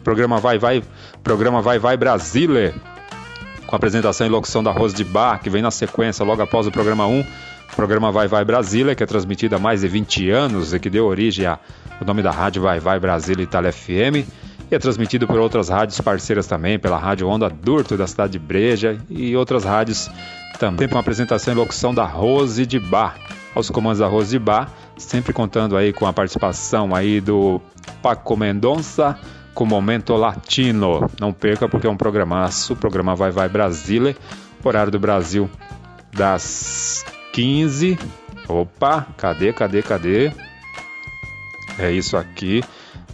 Programa 0.04 0.38
Vai 0.38 0.58
Vai, 0.58 0.82
programa 1.24 1.62
Vai 1.62 1.78
Vai 1.78 1.96
Brasile 1.96 2.74
com 3.66 3.74
apresentação 3.74 4.26
e 4.26 4.30
locução 4.30 4.62
da 4.62 4.70
Rose 4.70 4.94
de 4.94 5.04
Bar, 5.04 5.40
que 5.40 5.50
vem 5.50 5.60
na 5.60 5.70
sequência 5.70 6.24
logo 6.24 6.40
após 6.42 6.66
o 6.66 6.70
programa 6.70 7.06
1. 7.06 7.24
O 7.72 7.76
programa 7.76 8.10
Vai 8.10 8.28
Vai 8.28 8.44
Brasília, 8.44 8.94
que 8.94 9.02
é 9.02 9.06
transmitido 9.06 9.56
há 9.56 9.58
mais 9.58 9.80
de 9.82 9.88
20 9.88 10.30
anos 10.30 10.72
e 10.72 10.80
que 10.80 10.88
deu 10.88 11.06
origem 11.06 11.46
ao 11.46 11.58
nome 12.04 12.22
da 12.22 12.30
rádio 12.30 12.62
Vai 12.62 12.80
Vai 12.80 12.98
Brasília 12.98 13.42
Itália 13.42 13.72
FM. 13.72 14.26
E 14.70 14.74
é 14.74 14.78
transmitido 14.78 15.26
por 15.26 15.38
outras 15.38 15.68
rádios 15.68 16.00
parceiras 16.00 16.46
também, 16.46 16.78
pela 16.78 16.98
Rádio 16.98 17.28
Onda 17.28 17.48
Durto 17.48 17.96
da 17.96 18.06
cidade 18.06 18.32
de 18.32 18.38
Breja 18.38 18.98
e 19.08 19.36
outras 19.36 19.64
rádios 19.64 20.10
também 20.58 20.88
com 20.88 20.98
apresentação 20.98 21.54
e 21.54 21.56
locução 21.56 21.94
da 21.94 22.04
Rose 22.04 22.66
de 22.66 22.80
Bar. 22.80 23.16
Aos 23.54 23.70
comandos 23.70 24.00
da 24.00 24.06
Rose 24.06 24.30
de 24.30 24.38
Bar, 24.38 24.68
sempre 24.96 25.32
contando 25.32 25.76
aí 25.76 25.92
com 25.92 26.06
a 26.06 26.12
participação 26.12 26.94
aí 26.94 27.20
do 27.20 27.60
Paco 28.02 28.36
Mendonça, 28.36 29.16
com 29.54 29.64
Momento 29.64 30.14
Latino. 30.14 31.08
Não 31.18 31.32
perca 31.32 31.68
porque 31.68 31.86
é 31.86 31.90
um 31.90 31.96
programaço, 31.96 32.72
o 32.72 32.76
programa 32.76 33.14
Vai 33.14 33.30
Vai 33.30 33.48
Brasília, 33.48 34.16
horário 34.62 34.90
do 34.90 34.98
Brasil 34.98 35.48
das 36.12 37.04
15. 37.36 37.98
Opa, 38.48 39.06
cadê, 39.18 39.52
cadê, 39.52 39.82
cadê? 39.82 40.32
É 41.78 41.92
isso 41.92 42.16
aqui. 42.16 42.64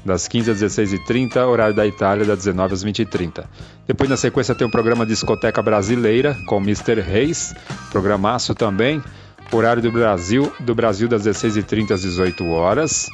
Das 0.05 0.29
15 0.29 0.53
às 0.53 0.63
16h30, 0.63 1.45
horário 1.45 1.75
da 1.75 1.85
Itália, 1.85 2.25
das 2.25 2.39
19 2.39 2.73
às 2.73 2.85
20h30. 2.85 3.45
Depois, 3.85 4.09
na 4.09 4.17
sequência, 4.17 4.55
tem 4.55 4.65
o 4.65 4.71
programa 4.71 5.05
Discoteca 5.05 5.61
Brasileira, 5.61 6.37
com 6.47 6.59
Mr. 6.59 7.01
Reis, 7.01 7.53
programaço 7.91 8.55
também. 8.55 9.03
Horário 9.51 9.83
do 9.83 9.91
Brasil, 9.91 10.53
do 10.61 10.73
Brasil 10.73 11.09
das 11.09 11.27
16h30 11.27 11.91
às 11.91 12.03
18 12.03 12.47
horas 12.47 13.09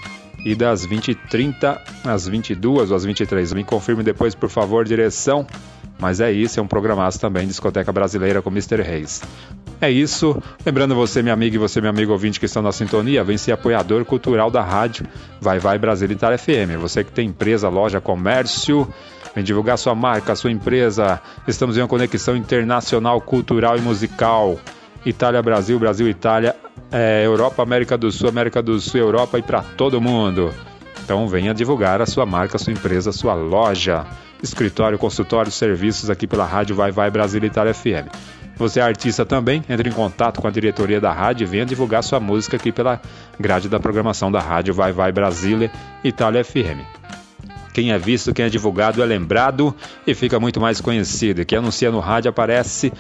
e 0.45 0.55
das 0.55 0.87
20h30 0.87 1.81
às 2.05 2.29
22 2.29 2.91
ou 2.91 2.97
às 2.97 3.05
23. 3.07 3.55
Me 3.55 3.65
confirme 3.65 4.03
depois, 4.03 4.35
por 4.35 4.51
favor, 4.51 4.85
direção. 4.85 5.47
Mas 5.99 6.21
é 6.21 6.31
isso, 6.31 6.61
é 6.61 6.63
um 6.63 6.67
programaço 6.67 7.21
também, 7.21 7.47
Discoteca 7.47 7.93
Brasileira 7.93 8.41
com 8.41 8.51
Mr. 8.51 8.83
Reis. 8.83 9.21
É 9.81 9.91
isso. 9.91 10.41
Lembrando 10.65 10.95
você, 10.95 11.23
minha 11.23 11.35
amiga 11.35 11.57
e 11.57 11.59
você, 11.59 11.81
meu 11.81 11.91
amigo 11.91 12.13
ouvinte 12.13 12.41
que 12.41 12.47
estão 12.47 12.63
na 12.63 12.73
sintonia, 12.73 13.23
vem 13.23 13.37
ser 13.37 13.53
apoiador 13.53 14.05
cultural 14.05 14.51
da 14.51 14.63
rádio 14.63 15.07
Vai 15.41 15.59
Vai 15.59 15.79
Brasil 15.79 16.11
Itália 16.11 16.39
FM. 16.39 16.81
Você 16.81 17.05
que 17.05 17.13
tem 17.13 17.29
empresa, 17.29 17.69
loja, 17.69 18.01
comércio, 18.01 18.89
vem 19.35 19.45
divulgar 19.45 19.79
sua 19.79 19.95
marca, 19.95 20.35
sua 20.35 20.51
empresa. 20.51 21.21
Estamos 21.47 21.77
em 21.77 21.81
uma 21.81 21.89
conexão 21.89 22.37
internacional, 22.37 23.21
cultural 23.21 23.77
e 23.77 23.81
musical. 23.81 24.59
Itália, 25.07 25.41
Brasil, 25.41 25.79
Brasil, 25.79 26.09
Itália, 26.09 26.57
é, 26.91 27.25
Europa, 27.25 27.63
América 27.63 27.97
do 27.97 28.11
Sul, 28.11 28.29
América 28.29 28.61
do 28.61 28.81
Sul, 28.81 29.01
Europa 29.01 29.39
e 29.39 29.43
para 29.43 29.63
todo 29.63 30.01
mundo. 30.01 30.53
Então 31.05 31.27
venha 31.29 31.55
divulgar 31.55 32.03
a 32.03 32.07
sua 32.07 32.27
marca, 32.27 32.57
a 32.57 32.59
sua 32.59 32.73
empresa, 32.73 33.11
a 33.11 33.13
sua 33.13 33.35
loja, 33.35 34.05
escritório, 34.43 34.99
consultório, 34.99 35.51
serviços 35.51 36.11
aqui 36.11 36.27
pela 36.27 36.45
Rádio 36.45 36.77
Vai 36.77 36.91
Vai 36.91 37.11
Brasil 37.11 37.43
Itália 37.45 37.75
FM. 37.75 38.09
Você 38.57 38.81
é 38.81 38.83
artista 38.83 39.25
também? 39.25 39.63
Entre 39.69 39.89
em 39.89 39.93
contato 39.93 40.41
com 40.41 40.49
a 40.49 40.51
diretoria 40.51 41.01
da 41.01 41.13
rádio 41.13 41.45
e 41.45 41.47
venha 41.47 41.65
divulgar 41.65 42.03
sua 42.03 42.19
música 42.19 42.57
aqui 42.57 42.73
pela 42.73 43.01
grade 43.39 43.69
da 43.69 43.79
programação 43.79 44.33
da 44.33 44.41
rádio 44.41 44.75
Vai 44.75 44.93
Vai 44.93 45.13
Brasília 45.13 45.71
Itália 46.03 46.45
FM. 46.45 46.83
Quem 47.73 47.93
é 47.93 47.99
visto, 47.99 48.35
quem 48.35 48.45
é 48.45 48.49
divulgado 48.49 49.01
é 49.01 49.07
lembrado 49.07 49.73
e 50.05 50.13
fica 50.13 50.41
muito 50.41 50.61
mais 50.61 50.81
conhecido. 50.81 51.45
Quem 51.45 51.59
anuncia 51.59 51.93
no 51.93 52.01
rádio 52.01 52.29
aparece 52.29 52.93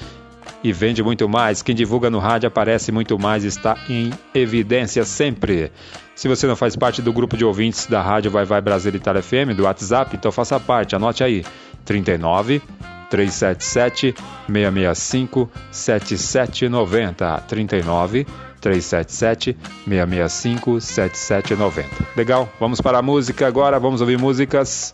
e 0.62 0.72
vende 0.72 1.02
muito 1.02 1.28
mais. 1.28 1.62
Quem 1.62 1.74
divulga 1.74 2.10
no 2.10 2.18
rádio 2.18 2.48
aparece 2.48 2.90
muito 2.90 3.18
mais, 3.18 3.44
está 3.44 3.76
em 3.88 4.12
evidência 4.34 5.04
sempre. 5.04 5.72
Se 6.14 6.26
você 6.26 6.46
não 6.46 6.56
faz 6.56 6.74
parte 6.74 7.00
do 7.00 7.12
grupo 7.12 7.36
de 7.36 7.44
ouvintes 7.44 7.86
da 7.86 8.02
Rádio 8.02 8.30
Vai 8.30 8.44
Vai 8.44 8.60
Brasil 8.60 8.94
Itália 8.94 9.22
FM, 9.22 9.54
do 9.56 9.64
WhatsApp, 9.64 10.16
então 10.16 10.32
faça 10.32 10.58
parte, 10.58 10.96
anote 10.96 11.22
aí. 11.22 11.44
39 11.84 12.60
377 13.08 14.14
665 14.46 15.50
7790 15.70 17.44
39 17.46 18.26
377 18.60 19.56
665 19.86 20.80
7790. 20.80 21.88
Legal? 22.16 22.48
Vamos 22.58 22.80
para 22.80 22.98
a 22.98 23.02
música 23.02 23.46
agora, 23.46 23.78
vamos 23.78 24.00
ouvir 24.00 24.18
músicas. 24.18 24.92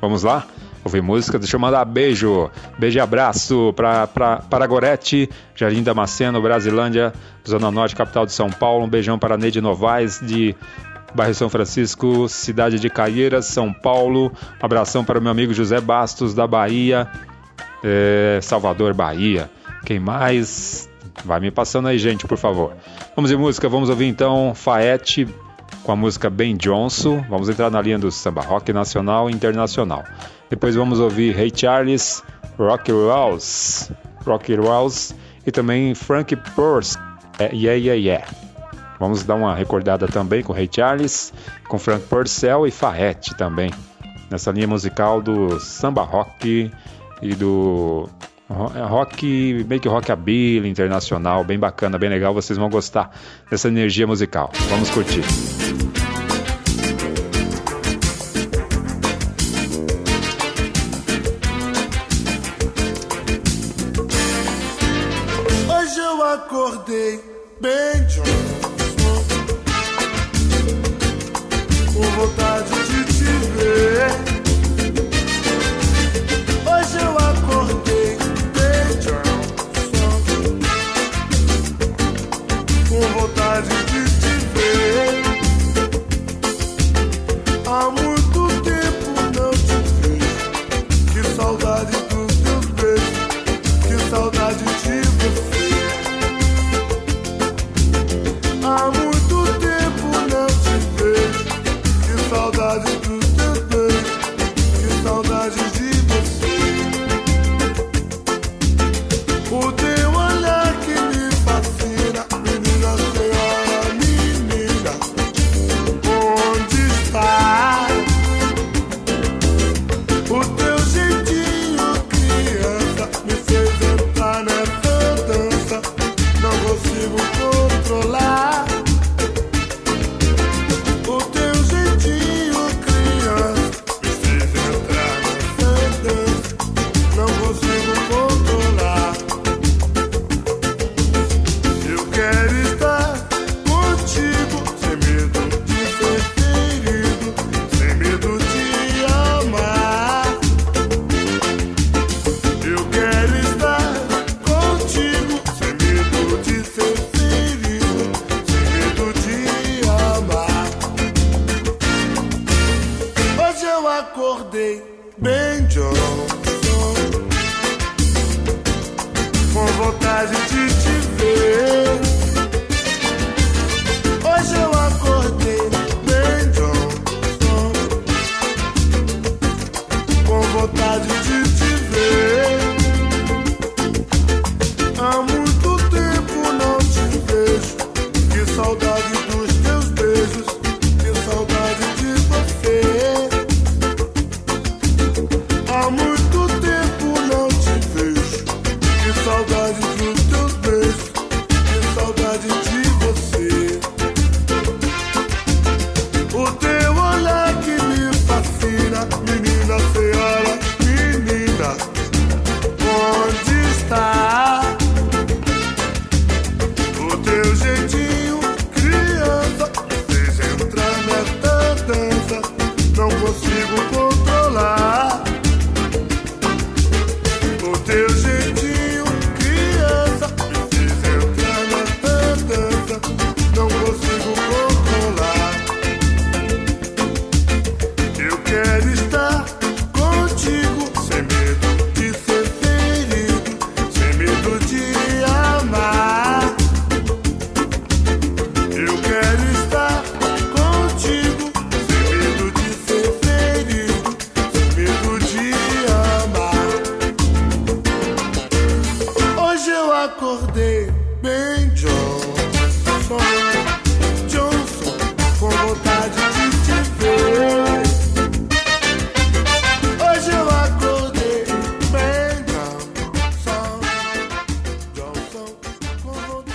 Vamos 0.00 0.22
lá? 0.22 0.46
Ouvir 0.84 1.02
música. 1.02 1.38
Deixa 1.38 1.56
eu 1.56 1.60
mandar 1.60 1.84
beijo, 1.84 2.50
beijo 2.78 2.98
e 2.98 3.00
abraço 3.00 3.72
para 3.74 4.06
para 4.06 4.66
Gorete, 4.66 5.28
Jardim 5.54 5.82
Damasceno, 5.82 6.40
Brasilândia, 6.40 7.12
Zona 7.48 7.70
Norte, 7.70 7.96
capital 7.96 8.26
de 8.26 8.32
São 8.32 8.50
Paulo. 8.50 8.84
Um 8.84 8.88
beijão 8.88 9.18
para 9.18 9.36
Neide 9.36 9.60
Novaes, 9.60 10.20
de 10.20 10.54
bairro 11.14 11.34
São 11.34 11.48
Francisco, 11.48 12.28
cidade 12.28 12.78
de 12.78 12.90
Caieiras, 12.90 13.46
São 13.46 13.72
Paulo. 13.72 14.30
Um 14.62 14.66
abração 14.66 15.04
para 15.04 15.18
o 15.18 15.22
meu 15.22 15.30
amigo 15.30 15.54
José 15.54 15.80
Bastos, 15.80 16.34
da 16.34 16.46
Bahia, 16.46 17.08
é, 17.82 18.38
Salvador, 18.42 18.92
Bahia. 18.92 19.50
Quem 19.84 19.98
mais? 19.98 20.88
Vai 21.24 21.40
me 21.40 21.50
passando 21.50 21.88
aí, 21.88 21.98
gente, 21.98 22.26
por 22.26 22.36
favor. 22.36 22.74
Vamos 23.14 23.30
de 23.30 23.36
música, 23.36 23.68
vamos 23.68 23.88
ouvir 23.88 24.06
então 24.06 24.52
Faete 24.54 25.28
com 25.84 25.92
a 25.92 25.96
música 25.96 26.28
Ben 26.28 26.56
Johnson. 26.56 27.24
Vamos 27.28 27.48
entrar 27.48 27.70
na 27.70 27.80
linha 27.80 27.98
do 27.98 28.10
samba 28.10 28.42
rock 28.42 28.72
nacional 28.72 29.30
e 29.30 29.32
internacional. 29.32 30.02
Depois 30.54 30.76
vamos 30.76 31.00
ouvir 31.00 31.34
Ray 31.34 31.50
Charles, 31.52 32.22
Rocky 32.56 32.92
Rolls, 32.92 33.90
Rocky 34.24 34.54
Rolls 34.54 35.12
e 35.44 35.50
também 35.50 35.96
Frank 35.96 36.36
Purse, 36.54 36.96
é, 37.40 37.46
Yeah 37.46 37.74
Yeah 37.74 37.94
Yeah. 37.94 38.26
Vamos 39.00 39.24
dar 39.24 39.34
uma 39.34 39.52
recordada 39.52 40.06
também 40.06 40.44
com 40.44 40.52
Ray 40.52 40.70
Charles, 40.72 41.34
com 41.66 41.76
Frank 41.76 42.06
Purcell 42.06 42.68
e 42.68 42.70
Faete 42.70 43.34
também, 43.34 43.68
nessa 44.30 44.52
linha 44.52 44.68
musical 44.68 45.20
do 45.20 45.58
samba 45.58 46.02
rock 46.02 46.70
e 47.20 47.34
do 47.34 48.08
rock, 48.48 49.66
meio 49.68 49.80
que 49.80 49.88
rockabilly 49.88 50.68
internacional, 50.68 51.42
bem 51.42 51.58
bacana, 51.58 51.98
bem 51.98 52.10
legal, 52.10 52.32
vocês 52.32 52.56
vão 52.56 52.70
gostar 52.70 53.10
dessa 53.50 53.66
energia 53.66 54.06
musical. 54.06 54.52
Vamos 54.70 54.88
curtir. 54.90 55.24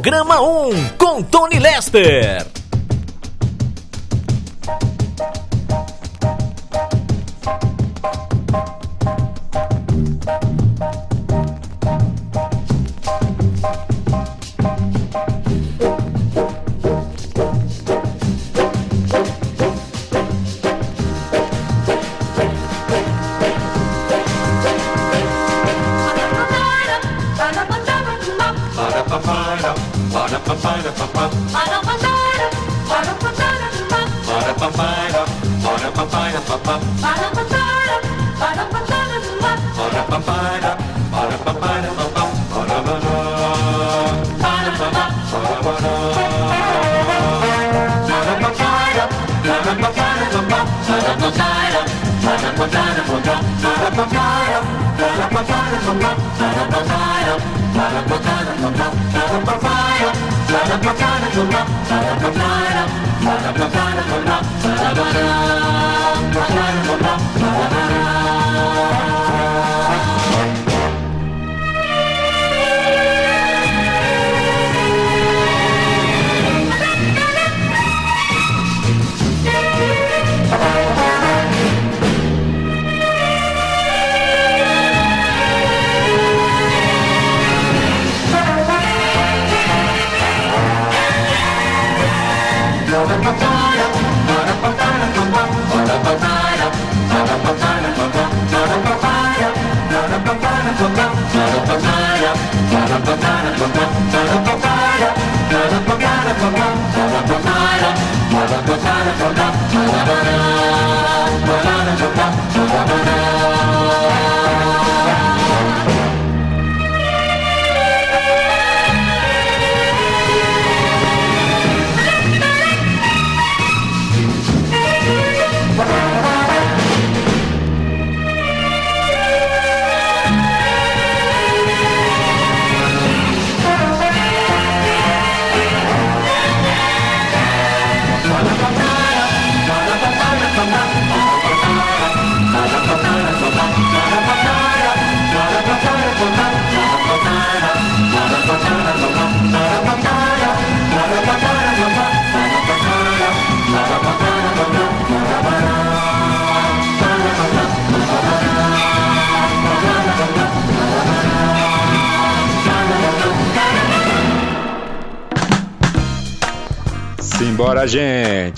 Programa 0.00 0.40
1 0.40 0.96
com 0.96 1.22
Tony 1.22 1.58
Lester. 1.58 2.49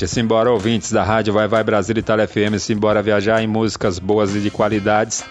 Gente! 0.03 0.09
Simbora, 0.09 0.50
ouvintes 0.50 0.90
da 0.92 1.03
Rádio 1.03 1.32
Vai 1.32 1.46
Vai 1.46 1.62
Brasil 1.62 1.96
Itália 1.96 2.26
FM. 2.26 2.59
Simbora 2.59 3.03
viajar 3.03 3.42
em 3.42 3.46
músicas 3.46 3.98
boas 3.98 4.34
e 4.34 4.40
de 4.40 4.50
qualidades, 4.50 5.24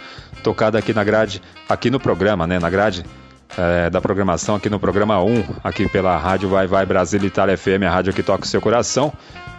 tocada 0.43 0.77
aqui 0.77 0.93
na 0.93 1.03
grade, 1.03 1.41
aqui 1.67 1.89
no 1.89 1.99
programa, 1.99 2.47
né? 2.47 2.59
Na 2.59 2.69
grade 2.69 3.05
é, 3.57 3.89
da 3.89 3.99
programação, 3.99 4.55
aqui 4.55 4.69
no 4.69 4.79
programa 4.79 5.21
1, 5.21 5.43
aqui 5.63 5.87
pela 5.89 6.17
Rádio 6.17 6.49
Vai 6.49 6.67
Vai 6.67 6.85
Brasil 6.85 7.23
Itália 7.23 7.57
FM, 7.57 7.83
a 7.87 7.89
rádio 7.89 8.13
que 8.13 8.23
toca 8.23 8.43
o 8.43 8.47
seu 8.47 8.61
coração. 8.61 9.11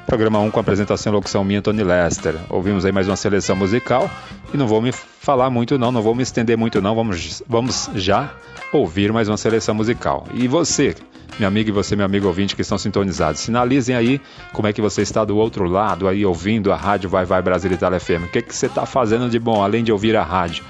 Programa 0.06 0.40
1 0.40 0.50
com 0.50 0.60
apresentação 0.60 1.12
e 1.12 1.14
locução 1.14 1.44
minha, 1.44 1.62
Tony 1.62 1.84
Lester. 1.84 2.34
Ouvimos 2.50 2.84
aí 2.84 2.92
mais 2.92 3.06
uma 3.06 3.16
seleção 3.16 3.54
musical 3.54 4.10
e 4.52 4.56
não 4.56 4.66
vou 4.66 4.82
me 4.82 4.92
falar 4.92 5.48
muito 5.48 5.78
não, 5.78 5.92
não 5.92 6.02
vou 6.02 6.14
me 6.14 6.22
estender 6.22 6.56
muito 6.56 6.82
não, 6.82 6.94
vamos, 6.94 7.42
vamos 7.48 7.88
já 7.94 8.32
ouvir 8.72 9.12
mais 9.12 9.28
uma 9.28 9.36
seleção 9.36 9.74
musical. 9.74 10.26
E 10.34 10.48
você, 10.48 10.96
minha 11.38 11.48
amiga 11.48 11.70
e 11.70 11.72
você, 11.72 11.96
meu 11.96 12.06
amigo 12.06 12.26
ouvinte 12.26 12.54
que 12.54 12.62
estão 12.62 12.78
sintonizados. 12.78 13.40
Sinalizem 13.40 13.96
aí 13.96 14.20
como 14.52 14.68
é 14.68 14.72
que 14.72 14.80
você 14.80 15.02
está 15.02 15.24
do 15.24 15.36
outro 15.36 15.64
lado, 15.64 16.08
aí 16.08 16.24
ouvindo 16.24 16.72
a 16.72 16.76
rádio 16.76 17.08
Vai 17.08 17.24
Vai 17.24 17.42
Brasil 17.42 17.70
Itália 17.72 17.98
FM. 17.98 18.24
O 18.26 18.28
que, 18.28 18.42
que 18.42 18.54
você 18.54 18.66
está 18.66 18.86
fazendo 18.86 19.28
de 19.28 19.38
bom, 19.38 19.62
além 19.62 19.82
de 19.82 19.92
ouvir 19.92 20.16
a 20.16 20.22
rádio? 20.22 20.64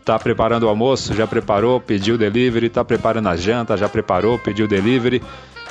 Está 0.00 0.18
preparando 0.18 0.64
o 0.64 0.68
almoço? 0.68 1.14
Já 1.14 1.26
preparou? 1.26 1.80
Pediu 1.80 2.18
delivery? 2.18 2.66
Está 2.66 2.84
preparando 2.84 3.28
a 3.28 3.36
janta? 3.36 3.76
Já 3.76 3.88
preparou? 3.88 4.38
Pediu 4.38 4.68
delivery? 4.68 5.22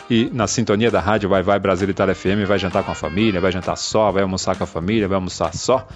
E 0.10 0.30
na 0.34 0.48
sintonia 0.48 0.92
da 0.92 1.00
rádio 1.00 1.30
Vai 1.30 1.42
Vai 1.42 1.60
Brasil 1.60 1.90
Itália 1.90 2.14
FM, 2.14 2.46
vai 2.46 2.60
jantar 2.60 2.84
com 2.84 2.92
a 2.92 2.96
família, 2.96 3.40
vai 3.40 3.52
jantar 3.52 3.78
só, 3.78 4.12
vai 4.12 4.24
almoçar 4.24 4.56
com 4.56 4.64
a 4.64 4.68
família, 4.68 5.08
vai 5.08 5.16
almoçar 5.16 5.54
só. 5.54 5.88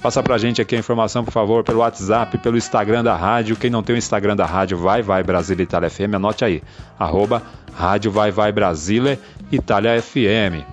Passa 0.00 0.22
pra 0.22 0.38
gente 0.38 0.60
aqui 0.60 0.74
a 0.74 0.78
informação, 0.78 1.24
por 1.24 1.32
favor, 1.32 1.62
pelo 1.62 1.80
WhatsApp, 1.80 2.38
pelo 2.38 2.56
Instagram 2.56 3.04
da 3.04 3.16
rádio. 3.16 3.56
Quem 3.56 3.70
não 3.70 3.82
tem 3.82 3.94
o 3.94 3.98
Instagram 3.98 4.34
da 4.34 4.46
rádio, 4.46 4.78
vai, 4.78 5.02
vai, 5.02 5.22
Brasília 5.22 5.62
Itália 5.62 5.90
FM, 5.90 6.14
anote 6.14 6.44
aí. 6.44 6.62
Arroba 6.98 7.42
Rádio 7.74 8.10
Vai 8.10 8.30
Vai 8.30 8.52
Brasília 8.52 9.18
Itália 9.50 10.00
FM. 10.00 10.64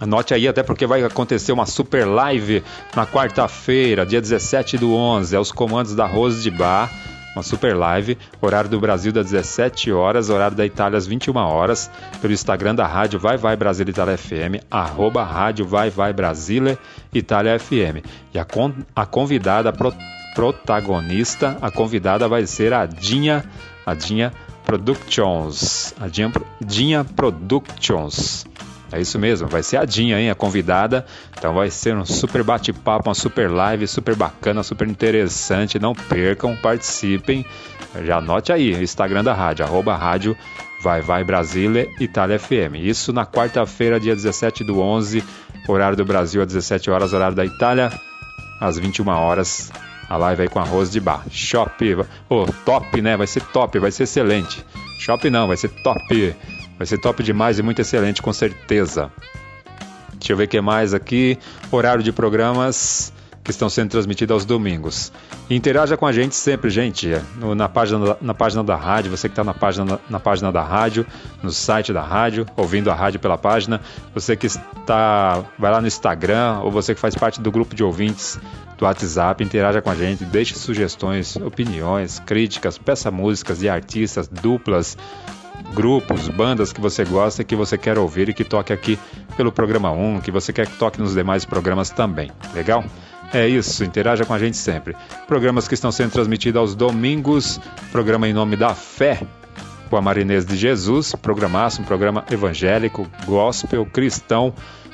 Anote 0.00 0.32
aí, 0.32 0.48
até 0.48 0.62
porque 0.62 0.86
vai 0.86 1.02
acontecer 1.02 1.52
uma 1.52 1.66
super 1.66 2.06
live 2.06 2.62
na 2.96 3.06
quarta-feira, 3.06 4.06
dia 4.06 4.20
17 4.20 4.78
do 4.78 4.94
11, 4.94 5.36
aos 5.36 5.52
comandos 5.52 5.94
da 5.94 6.06
Rose 6.06 6.42
de 6.42 6.50
Bar 6.50 6.90
uma 7.34 7.42
super 7.42 7.76
live, 7.76 8.18
horário 8.40 8.68
do 8.68 8.80
Brasil 8.80 9.12
das 9.12 9.30
17 9.30 9.92
horas, 9.92 10.30
horário 10.30 10.56
da 10.56 10.66
Itália 10.66 10.98
às 10.98 11.06
21 11.06 11.36
horas, 11.36 11.90
pelo 12.20 12.32
Instagram 12.32 12.74
da 12.74 12.86
rádio 12.86 13.18
Vai 13.18 13.36
Vai 13.36 13.56
Brasília 13.56 13.90
Itália 13.90 14.18
FM, 14.18 14.64
arroba 14.70 15.22
rádio 15.22 15.66
Vai 15.66 15.90
Vai 15.90 16.12
Brasília 16.12 16.78
Itália 17.12 17.58
FM. 17.58 18.04
E 18.34 18.38
a, 18.38 18.44
con 18.44 18.72
a 18.94 19.06
convidada 19.06 19.72
pro 19.72 19.92
protagonista, 20.34 21.58
a 21.60 21.70
convidada 21.70 22.28
vai 22.28 22.46
ser 22.46 22.72
a 22.72 22.86
Dinha, 22.86 23.44
a 23.84 23.94
Dinha 23.94 24.32
Productions, 24.64 25.92
a 26.00 26.06
Dinha, 26.06 26.32
Dinha 26.60 27.04
Productions. 27.04 28.46
É 28.92 29.00
isso 29.00 29.18
mesmo, 29.18 29.46
vai 29.46 29.62
ser 29.62 29.76
a 29.76 29.84
Dinha, 29.84 30.20
hein, 30.20 30.30
a 30.30 30.34
convidada. 30.34 31.06
Então 31.36 31.54
vai 31.54 31.70
ser 31.70 31.96
um 31.96 32.04
super 32.04 32.42
bate-papo, 32.42 33.08
uma 33.08 33.14
super 33.14 33.50
live, 33.50 33.86
super 33.86 34.16
bacana, 34.16 34.62
super 34.62 34.88
interessante. 34.88 35.78
Não 35.78 35.94
percam, 35.94 36.56
participem. 36.56 37.44
Já 38.04 38.18
anote 38.18 38.52
aí, 38.52 38.72
Instagram 38.82 39.24
da 39.24 39.32
rádio, 39.32 39.64
arroba 39.64 39.96
rádio 39.96 40.36
Vai 40.80 41.02
Vai 41.02 41.22
Brasília, 41.22 41.88
Itália 42.00 42.38
FM. 42.38 42.76
Isso 42.76 43.12
na 43.12 43.26
quarta-feira, 43.26 44.00
dia 44.00 44.14
17 44.14 44.64
do 44.64 44.80
11, 44.80 45.22
horário 45.68 45.96
do 45.96 46.04
Brasil, 46.04 46.40
às 46.40 46.48
17 46.48 46.90
horas, 46.90 47.12
horário 47.12 47.36
da 47.36 47.44
Itália, 47.44 47.92
às 48.58 48.78
21 48.78 49.08
horas. 49.08 49.70
A 50.08 50.16
live 50.16 50.42
aí 50.42 50.48
com 50.48 50.58
arroz 50.58 50.90
de 50.90 50.98
bar. 50.98 51.24
Shop, 51.30 51.96
oh, 52.28 52.46
top, 52.64 53.00
né? 53.00 53.16
Vai 53.16 53.26
ser 53.26 53.42
top, 53.42 53.78
vai 53.78 53.92
ser 53.92 54.04
excelente. 54.04 54.64
Shop 54.98 55.28
não, 55.30 55.46
vai 55.46 55.56
ser 55.56 55.68
top. 55.82 56.34
Vai 56.80 56.86
ser 56.86 56.96
top 56.96 57.22
demais 57.22 57.58
e 57.58 57.62
muito 57.62 57.82
excelente, 57.82 58.22
com 58.22 58.32
certeza. 58.32 59.12
Deixa 60.14 60.32
eu 60.32 60.36
ver 60.38 60.44
o 60.44 60.48
que 60.48 60.62
mais 60.62 60.94
aqui. 60.94 61.38
Horário 61.70 62.02
de 62.02 62.10
programas. 62.10 63.12
que 63.44 63.50
estão 63.50 63.68
sendo 63.68 63.90
transmitidas 63.90 64.32
aos 64.32 64.44
domingos. 64.46 65.12
E 65.48 65.54
interaja 65.54 65.96
com 65.96 66.06
a 66.06 66.12
gente 66.12 66.34
sempre, 66.34 66.70
gente, 66.70 67.08
no, 67.36 67.54
na, 67.54 67.68
página, 67.68 68.16
na 68.20 68.32
página 68.34 68.62
da 68.62 68.76
rádio, 68.76 69.10
você 69.10 69.28
que 69.28 69.32
está 69.32 69.42
na 69.42 69.52
página, 69.52 69.98
na 70.08 70.20
página 70.20 70.52
da 70.52 70.62
rádio, 70.62 71.06
no 71.42 71.50
site 71.50 71.92
da 71.92 72.02
rádio, 72.02 72.46
ouvindo 72.56 72.90
a 72.90 72.94
rádio 72.94 73.18
pela 73.18 73.36
página, 73.36 73.80
você 74.14 74.36
que 74.36 74.46
está, 74.46 75.42
vai 75.58 75.70
lá 75.70 75.80
no 75.80 75.86
Instagram, 75.86 76.60
ou 76.62 76.70
você 76.70 76.94
que 76.94 77.00
faz 77.00 77.14
parte 77.14 77.40
do 77.40 77.50
grupo 77.50 77.74
de 77.74 77.82
ouvintes 77.82 78.38
do 78.78 78.84
WhatsApp, 78.84 79.42
interaja 79.42 79.82
com 79.82 79.90
a 79.90 79.94
gente, 79.94 80.24
deixe 80.24 80.54
sugestões, 80.54 81.36
opiniões, 81.36 82.20
críticas, 82.20 82.78
peça 82.78 83.10
músicas 83.10 83.58
de 83.58 83.68
artistas, 83.68 84.28
duplas, 84.28 84.96
grupos, 85.74 86.28
bandas 86.28 86.72
que 86.72 86.80
você 86.80 87.04
gosta 87.04 87.42
e 87.42 87.44
que 87.44 87.56
você 87.56 87.78
quer 87.78 87.98
ouvir 87.98 88.28
e 88.28 88.34
que 88.34 88.44
toque 88.44 88.72
aqui 88.72 88.98
pelo 89.36 89.52
programa 89.52 89.90
1, 89.90 90.20
que 90.20 90.30
você 90.30 90.52
quer 90.52 90.66
que 90.66 90.76
toque 90.76 91.00
nos 91.00 91.14
demais 91.14 91.44
programas 91.44 91.90
também. 91.90 92.30
Legal? 92.54 92.84
É 93.32 93.46
isso, 93.46 93.84
interaja 93.84 94.24
com 94.24 94.34
a 94.34 94.38
gente 94.38 94.56
sempre. 94.56 94.96
Programas 95.28 95.68
que 95.68 95.74
estão 95.74 95.92
sendo 95.92 96.10
transmitidos 96.10 96.60
aos 96.60 96.74
domingos, 96.74 97.60
programa 97.92 98.28
em 98.28 98.32
nome 98.32 98.56
da 98.56 98.74
fé, 98.74 99.20
com 99.88 99.96
a 99.96 100.02
Marinês 100.02 100.44
de 100.44 100.56
Jesus, 100.56 101.14
programaço, 101.14 101.80
um 101.80 101.84
programa 101.84 102.24
evangélico, 102.30 103.08
gospel, 103.26 103.86
cristão, 103.86 104.52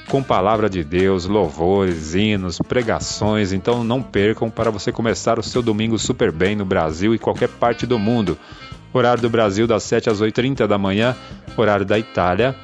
com 0.09 0.23
palavra 0.23 0.71
de 0.71 0.85
Deus, 0.85 1.27
louvores, 1.27 2.15
hinos, 2.15 2.59
pregações. 2.59 3.53
Então 3.53 3.83
não 3.83 4.03
percam 4.03 4.51
para 4.51 4.71
você 4.71 4.93
começar 4.93 5.39
o 5.39 5.43
seu 5.43 5.63
domingo 5.63 5.99
super 5.99 6.31
bem 6.31 6.55
no 6.55 6.65
Brasil 6.65 7.15
e 7.15 7.19
qualquer 7.19 7.49
parte 7.49 7.87
do 7.87 7.99
mundo. 7.99 8.39
Horário 8.93 9.23
do 9.23 9.29
Brasil 9.29 9.67
das 9.67 9.83
7 9.83 10.09
às 10.09 10.21
8h30 10.21 10.67
da 10.67 10.79
manhã, 10.79 11.15
horário 11.57 11.85
da 11.85 11.99
Itália 11.99 12.55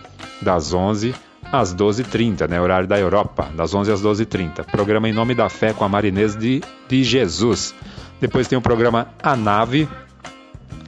das 0.40 0.72
11 0.72 1.14
às 1.50 1.74
12h30, 1.74 2.48
né? 2.48 2.60
Horário 2.60 2.88
da 2.88 2.98
Europa, 2.98 3.48
das 3.54 3.74
11 3.74 3.92
às 3.92 4.02
12h30. 4.02 4.64
Programa 4.64 5.08
Em 5.08 5.12
Nome 5.12 5.34
da 5.34 5.48
Fé 5.48 5.72
com 5.72 5.84
a 5.84 5.88
Marinês 5.88 6.34
de, 6.36 6.62
de 6.88 7.04
Jesus. 7.04 7.74
Depois 8.20 8.48
tem 8.48 8.56
o 8.56 8.62
programa 8.62 9.08
A 9.22 9.36
Nave, 9.36 9.88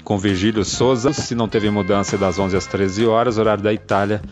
com 0.03 0.19
Virgílio 0.19 0.65
Souza. 0.65 1.13
Se 1.13 1.35
não 1.35 1.49
teve 1.49 1.69
mudança, 1.71 2.17
é 2.17 2.19
das 2.19 2.39
11 2.39 2.57
às 2.57 2.67
13 2.67 3.07
horas. 3.07 3.39
Horário 3.39 3.63
da 3.63 3.73
Itália, 3.73 4.23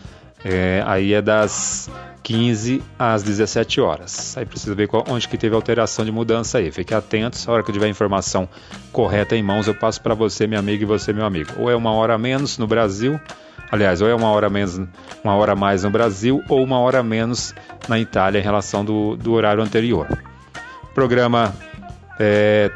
é, 0.43 0.83
aí 0.85 1.13
é 1.13 1.21
das 1.21 1.89
15 2.23 2.81
às 2.97 3.21
17 3.21 3.81
horas. 3.81 4.37
Aí 4.37 4.45
precisa 4.45 4.73
ver 4.73 4.87
qual, 4.87 5.03
onde 5.09 5.27
que 5.27 5.37
teve 5.37 5.53
alteração 5.53 6.05
de 6.05 6.11
mudança 6.11 6.57
aí. 6.57 6.71
Fique 6.71 6.93
atentos, 6.93 7.47
a 7.47 7.51
hora 7.51 7.63
que 7.63 7.69
eu 7.69 7.73
tiver 7.73 7.87
a 7.87 7.89
informação 7.89 8.47
correta 8.91 9.35
em 9.35 9.43
mãos, 9.43 9.67
eu 9.67 9.75
passo 9.75 10.01
para 10.01 10.15
você, 10.15 10.47
minha 10.47 10.59
amiga, 10.59 10.83
e 10.83 10.85
você, 10.85 11.11
meu 11.11 11.25
amigo. 11.25 11.51
Ou 11.57 11.69
é 11.69 11.75
uma 11.75 11.91
hora 11.91 12.17
menos 12.17 12.57
no 12.57 12.65
Brasil, 12.65 13.19
Aliás, 13.73 14.03
ou 14.03 14.07
é 14.07 14.13
uma 14.13 14.29
hora 14.29 14.51
menos, 14.51 14.79
uma 15.23 15.35
hora 15.35 15.55
mais 15.55 15.83
no 15.83 15.89
Brasil 15.89 16.43
ou 16.47 16.63
uma 16.63 16.77
hora 16.77 17.01
menos 17.01 17.55
na 17.89 17.99
Itália 17.99 18.37
em 18.37 18.43
relação 18.43 18.85
do, 18.85 19.15
do 19.17 19.33
horário 19.33 19.63
anterior. 19.63 20.07
Programa 20.93 21.51
é, 22.19 22.69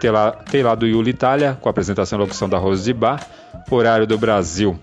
do 0.76 0.88
Yuli 0.88 1.12
Itália, 1.12 1.56
com 1.62 1.70
a 1.70 1.72
apresentação 1.72 2.18
e 2.18 2.22
locução 2.22 2.50
da 2.50 2.58
Rose 2.58 2.84
de 2.84 2.93
Bar. 2.93 3.24
Horário 3.70 4.08
do 4.08 4.18
Brasil, 4.18 4.80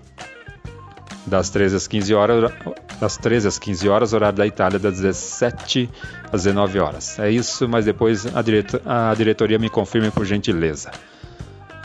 das 1.25 1.49
13 1.49 1.75
às 1.75 1.85
15 1.85 2.13
horas, 2.13 2.51
das 2.99 3.17
13 3.17 3.47
às 3.47 3.59
15 3.59 3.89
horas, 3.89 4.13
horário 4.13 4.37
da 4.37 4.47
Itália 4.47 4.79
das 4.79 4.95
17 4.95 5.89
às 6.31 6.43
19 6.43 6.79
horas. 6.79 7.19
É 7.19 7.29
isso, 7.29 7.67
mas 7.67 7.85
depois 7.85 8.25
a, 8.35 8.41
direto, 8.41 8.81
a 8.85 9.13
diretoria 9.15 9.59
me 9.59 9.69
confirme 9.69 10.11
por 10.11 10.25
gentileza. 10.25 10.91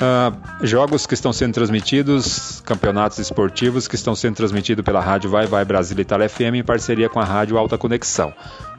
Uh, 0.00 0.66
jogos 0.66 1.06
que 1.06 1.12
estão 1.12 1.30
sendo 1.30 1.52
transmitidos, 1.52 2.62
campeonatos 2.62 3.18
esportivos 3.18 3.86
que 3.86 3.96
estão 3.96 4.14
sendo 4.14 4.34
transmitidos 4.34 4.82
pela 4.82 4.98
Rádio 4.98 5.28
Vai 5.28 5.46
Vai 5.46 5.62
Brasil 5.62 5.98
Itália 6.00 6.26
FM 6.26 6.54
em 6.54 6.64
parceria 6.64 7.06
com 7.06 7.20
a 7.20 7.24
Rádio 7.24 7.58
Alta 7.58 7.76
Conexão. 7.76 8.32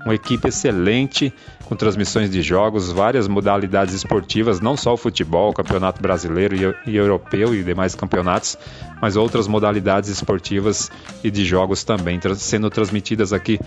Uma 0.06 0.16
equipe 0.16 0.47
excelente 0.47 1.34
com 1.72 1.76
transmissões 1.76 2.30
de 2.30 2.41
jogos, 2.41 2.91
várias 2.91 3.30
modalidades 3.30 3.93
esportivas, 3.93 4.60
não 4.60 4.76
só 4.76 4.93
o 4.93 4.97
futebol, 4.97 5.52
o 5.52 5.54
campeonato 5.54 6.02
brasileiro 6.02 6.76
e, 6.86 6.95
europeu 6.97 7.56
e 7.56 7.64
demais 7.64 7.95
campeonatos, 7.95 8.58
mas 9.02 9.16
outras 9.16 9.47
modalidades 9.47 10.10
esportivas 10.10 10.91
e 11.24 11.32
de 11.32 11.45
jogos 11.45 11.86
também, 11.86 12.20
sendo 12.36 12.70
transmitidas 12.70 13.32
aqui 13.32 13.58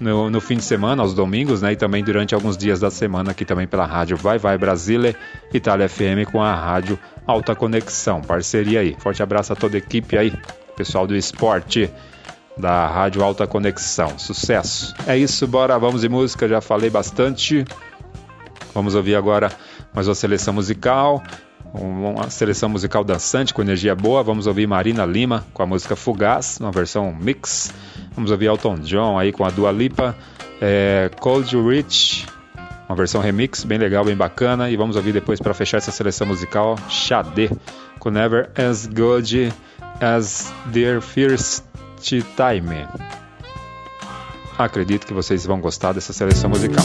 no, 0.00 0.28
no, 0.28 0.40
fim 0.40 0.56
de 0.56 0.64
semana, 0.64 1.02
aos 1.02 1.14
domingos, 1.14 1.62
né? 1.62 1.72
E 1.72 1.76
também 1.76 2.02
durante 2.02 2.34
alguns 2.34 2.56
dias 2.56 2.80
da 2.80 2.90
semana 2.90 3.30
aqui 3.30 3.44
também 3.44 3.68
pela 3.68 3.86
rádio 3.86 4.16
Vai 4.16 4.38
Vai 4.38 4.58
Brasília, 4.58 5.14
Itália 5.54 5.88
FM 5.88 6.28
com 6.32 6.42
a 6.42 6.52
rádio 6.52 6.98
Alta 7.24 7.54
Conexão. 7.54 8.20
Parceria 8.22 8.80
aí. 8.80 8.96
Forte 8.98 9.22
abraço 9.22 9.52
a 9.52 9.56
toda 9.56 9.76
a 9.76 9.78
equipe 9.78 10.18
aí, 10.18 10.32
pessoal 10.76 11.06
do 11.06 11.14
esporte 11.14 11.88
da 12.56 12.86
Rádio 12.86 13.22
Alta 13.22 13.46
Conexão. 13.46 14.18
Sucesso! 14.18 14.94
É 15.06 15.16
isso, 15.16 15.46
bora, 15.46 15.78
vamos 15.78 16.02
de 16.02 16.08
música, 16.08 16.48
já 16.48 16.60
falei 16.60 16.90
bastante. 16.90 17.64
Vamos 18.74 18.94
ouvir 18.94 19.14
agora 19.14 19.50
mais 19.92 20.08
uma 20.08 20.14
seleção 20.14 20.54
musical, 20.54 21.22
uma 21.74 22.30
seleção 22.30 22.68
musical 22.68 23.04
dançante 23.04 23.52
com 23.52 23.62
energia 23.62 23.94
boa. 23.94 24.22
Vamos 24.22 24.46
ouvir 24.46 24.66
Marina 24.66 25.04
Lima 25.04 25.44
com 25.52 25.62
a 25.62 25.66
música 25.66 25.96
Fugaz, 25.96 26.58
uma 26.60 26.70
versão 26.70 27.14
mix. 27.14 27.72
Vamos 28.14 28.30
ouvir 28.30 28.46
Elton 28.46 28.76
John 28.76 29.18
aí 29.18 29.32
com 29.32 29.44
a 29.44 29.50
Dua 29.50 29.70
Lipa, 29.70 30.16
é, 30.60 31.10
Cold 31.20 31.54
Rich, 31.56 32.26
uma 32.88 32.96
versão 32.96 33.20
remix 33.20 33.64
bem 33.64 33.78
legal, 33.78 34.04
bem 34.04 34.16
bacana. 34.16 34.70
E 34.70 34.76
vamos 34.76 34.96
ouvir 34.96 35.12
depois 35.12 35.40
para 35.40 35.54
fechar 35.54 35.78
essa 35.78 35.92
seleção 35.92 36.26
musical 36.26 36.76
Xadê 36.88 37.50
com 37.98 38.10
Never 38.10 38.50
As 38.56 38.86
Good 38.86 39.52
As 40.00 40.52
Their 40.72 41.00
First 41.00 41.71
Time. 42.02 42.86
Acredito 44.58 45.06
que 45.06 45.14
vocês 45.14 45.46
vão 45.46 45.60
gostar 45.60 45.92
dessa 45.92 46.12
seleção 46.12 46.50
musical. 46.50 46.84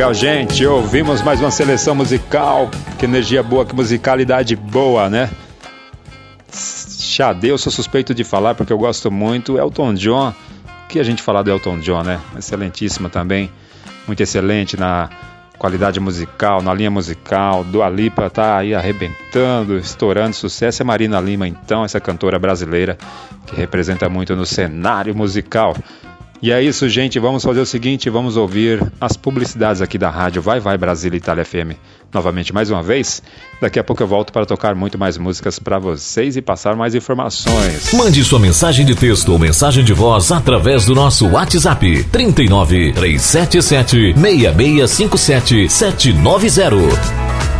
Legal, 0.00 0.14
gente. 0.14 0.64
Ouvimos 0.64 1.20
mais 1.20 1.40
uma 1.40 1.50
seleção 1.50 1.94
musical. 1.94 2.70
Que 2.98 3.04
energia 3.04 3.42
boa, 3.42 3.66
que 3.66 3.74
musicalidade 3.74 4.56
boa, 4.56 5.10
né? 5.10 5.28
Xadê, 6.50 7.50
eu 7.50 7.58
sou 7.58 7.70
suspeito 7.70 8.14
de 8.14 8.24
falar 8.24 8.54
porque 8.54 8.72
eu 8.72 8.78
gosto 8.78 9.10
muito. 9.10 9.58
Elton 9.58 9.92
John. 9.92 10.30
O 10.30 10.88
que 10.88 10.98
a 10.98 11.02
gente 11.02 11.20
falar 11.20 11.42
do 11.42 11.50
Elton 11.50 11.80
John, 11.80 12.02
né? 12.02 12.18
Excelentíssima 12.34 13.10
também. 13.10 13.52
Muito 14.06 14.22
excelente 14.22 14.74
na 14.74 15.10
qualidade 15.58 16.00
musical, 16.00 16.62
na 16.62 16.72
linha 16.72 16.90
musical. 16.90 17.62
Dua 17.62 17.90
Lipa 17.90 18.30
tá 18.30 18.56
aí 18.56 18.74
arrebentando, 18.74 19.76
estourando 19.76 20.34
sucesso. 20.34 20.80
É 20.80 20.84
Marina 20.84 21.20
Lima, 21.20 21.46
então, 21.46 21.84
essa 21.84 22.00
cantora 22.00 22.38
brasileira 22.38 22.96
que 23.44 23.54
representa 23.54 24.08
muito 24.08 24.34
no 24.34 24.46
cenário 24.46 25.14
musical. 25.14 25.76
E 26.42 26.50
é 26.50 26.62
isso, 26.62 26.88
gente. 26.88 27.18
Vamos 27.18 27.42
fazer 27.44 27.60
o 27.60 27.66
seguinte: 27.66 28.08
vamos 28.08 28.36
ouvir 28.36 28.82
as 29.00 29.16
publicidades 29.16 29.82
aqui 29.82 29.98
da 29.98 30.08
rádio 30.08 30.40
Vai 30.40 30.58
Vai 30.58 30.78
Brasília 30.78 31.16
Itália 31.16 31.44
FM. 31.44 31.76
Novamente, 32.12 32.52
mais 32.52 32.70
uma 32.70 32.82
vez. 32.82 33.22
Daqui 33.60 33.78
a 33.78 33.84
pouco 33.84 34.02
eu 34.02 34.06
volto 34.06 34.32
para 34.32 34.46
tocar 34.46 34.74
muito 34.74 34.98
mais 34.98 35.16
músicas 35.18 35.58
para 35.58 35.78
vocês 35.78 36.36
e 36.36 36.42
passar 36.42 36.74
mais 36.74 36.94
informações. 36.94 37.92
Mande 37.92 38.24
sua 38.24 38.38
mensagem 38.38 38.84
de 38.84 38.94
texto 38.94 39.30
ou 39.30 39.38
mensagem 39.38 39.84
de 39.84 39.92
voz 39.92 40.32
através 40.32 40.86
do 40.86 40.94
nosso 40.94 41.28
WhatsApp 41.28 42.04
39 42.04 42.92
377 42.92 44.14
6657 44.14 45.68
790. 45.68 47.59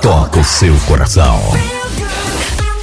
toca 0.00 0.38
o 0.38 0.44
seu 0.44 0.74
coração. 0.86 1.40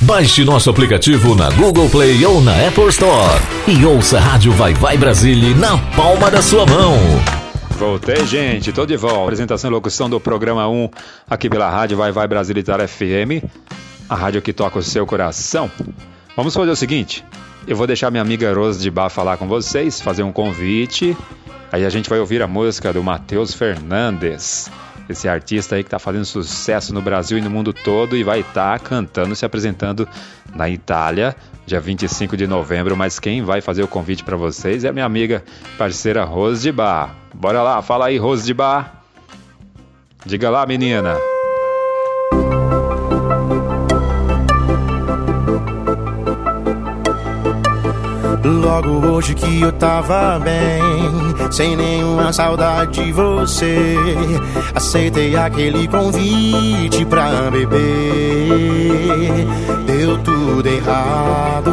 Baixe 0.02 0.44
nosso 0.44 0.70
aplicativo 0.70 1.34
na 1.34 1.50
Google 1.50 1.90
Play 1.90 2.26
ou 2.26 2.42
na 2.42 2.68
Apple 2.68 2.90
Store 2.90 3.42
e 3.68 3.86
ouça 3.86 4.18
a 4.18 4.22
Rádio 4.22 4.52
Vai 4.52 4.74
Vai 4.74 4.98
Brasília 4.98 5.56
na 5.56 5.78
palma 5.96 6.30
da 6.30 6.42
sua 6.42 6.66
mão. 6.66 6.94
Voltei, 7.80 8.26
gente, 8.26 8.74
tô 8.74 8.86
de 8.86 8.98
volta. 8.98 9.24
Apresentação 9.24 9.70
e 9.70 9.74
locução 9.74 10.10
do 10.10 10.20
programa 10.20 10.68
1 10.68 10.90
aqui 11.30 11.50
pela 11.50 11.70
rádio 11.70 11.98
Vai 11.98 12.12
Vai 12.12 12.28
Brasília 12.28 12.60
Itália 12.60 12.88
FM, 12.88 13.44
a 14.10 14.16
rádio 14.16 14.42
que 14.42 14.52
toca 14.52 14.80
o 14.80 14.84
seu 14.84 15.06
coração. 15.06 15.72
Vamos 16.36 16.54
fazer 16.54 16.72
o 16.72 16.76
seguinte: 16.76 17.24
eu 17.66 17.78
vou 17.78 17.88
deixar 17.88 18.12
minha 18.12 18.22
amiga 18.22 18.54
Rose 18.54 18.82
de 18.82 18.92
Bar 18.92 19.10
falar 19.10 19.38
com 19.38 19.48
vocês, 19.48 20.02
fazer 20.02 20.24
um 20.24 20.34
convite. 20.34 21.16
Aí 21.72 21.86
a 21.86 21.90
gente 21.90 22.10
vai 22.10 22.20
ouvir 22.20 22.42
a 22.42 22.48
música 22.48 22.92
do 22.92 23.02
Matheus 23.02 23.54
Fernandes, 23.54 24.70
esse 25.10 25.28
artista 25.28 25.76
aí 25.76 25.84
que 25.84 25.90
tá 25.90 26.00
fazendo 26.00 26.26
sucesso 26.26 26.94
no 26.94 27.02
Brasil 27.02 27.38
e 27.38 27.42
no 27.42 27.50
mundo 27.50 27.74
todo 27.74 28.16
e 28.16 28.24
vai 28.24 28.40
estar 28.40 28.80
cantando, 28.80 29.36
se 29.36 29.46
apresentando 29.46 30.08
na 30.54 30.70
Itália, 30.70 31.36
dia 31.66 31.80
25 31.80 32.36
de 32.36 32.48
novembro. 32.48 32.96
Mas 32.96 33.20
quem 33.20 33.44
vai 33.44 33.62
fazer 33.62 33.84
o 33.84 33.88
convite 33.88 34.24
para 34.24 34.38
vocês 34.38 34.84
é 34.84 34.92
minha 34.92 35.06
amiga 35.06 35.44
parceira 35.78 36.24
Rose 36.24 36.62
de 36.62 36.72
Bar. 36.72 37.16
Bora 37.34 37.62
lá, 37.62 37.82
fala 37.82 38.08
aí, 38.08 38.18
Rose 38.18 38.46
de 38.46 38.54
Bar. 38.54 39.04
Diga 40.26 40.50
lá, 40.50 40.66
menina. 40.66 41.16
Logo 48.46 49.08
hoje 49.08 49.34
que 49.34 49.60
eu 49.60 49.72
tava 49.72 50.38
bem, 50.38 50.80
sem 51.52 51.76
nenhuma 51.76 52.32
saudade 52.32 53.04
de 53.04 53.12
você. 53.12 53.96
Aceitei 54.76 55.36
aquele 55.36 55.88
convite 55.88 57.04
pra 57.06 57.50
beber. 57.50 59.48
Deu 59.88 60.20
tudo 60.20 60.70
errado, 60.70 61.72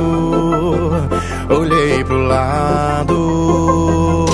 olhei 1.51 2.03
pro 2.05 2.25
lado. 2.27 4.25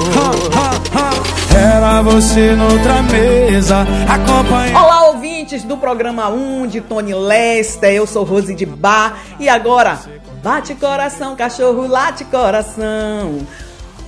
Era 1.53 2.03
você 2.03 2.55
noutra 2.55 3.03
mesa, 3.03 3.85
acompanhando. 4.09 4.77
Olá, 4.77 5.09
ouvintes 5.09 5.65
do 5.65 5.77
programa 5.77 6.29
1 6.29 6.69
de 6.69 6.81
Tony 6.81 7.15
Lester. 7.15 7.93
Eu 7.93 8.07
sou 8.07 8.23
Rose 8.23 8.55
de 8.55 8.65
Bar. 8.65 9.19
E 9.41 9.49
agora, 9.49 9.99
bate 10.43 10.75
coração, 10.75 11.37
cachorro, 11.37 11.87
late 11.87 12.25
coração. 12.25 13.47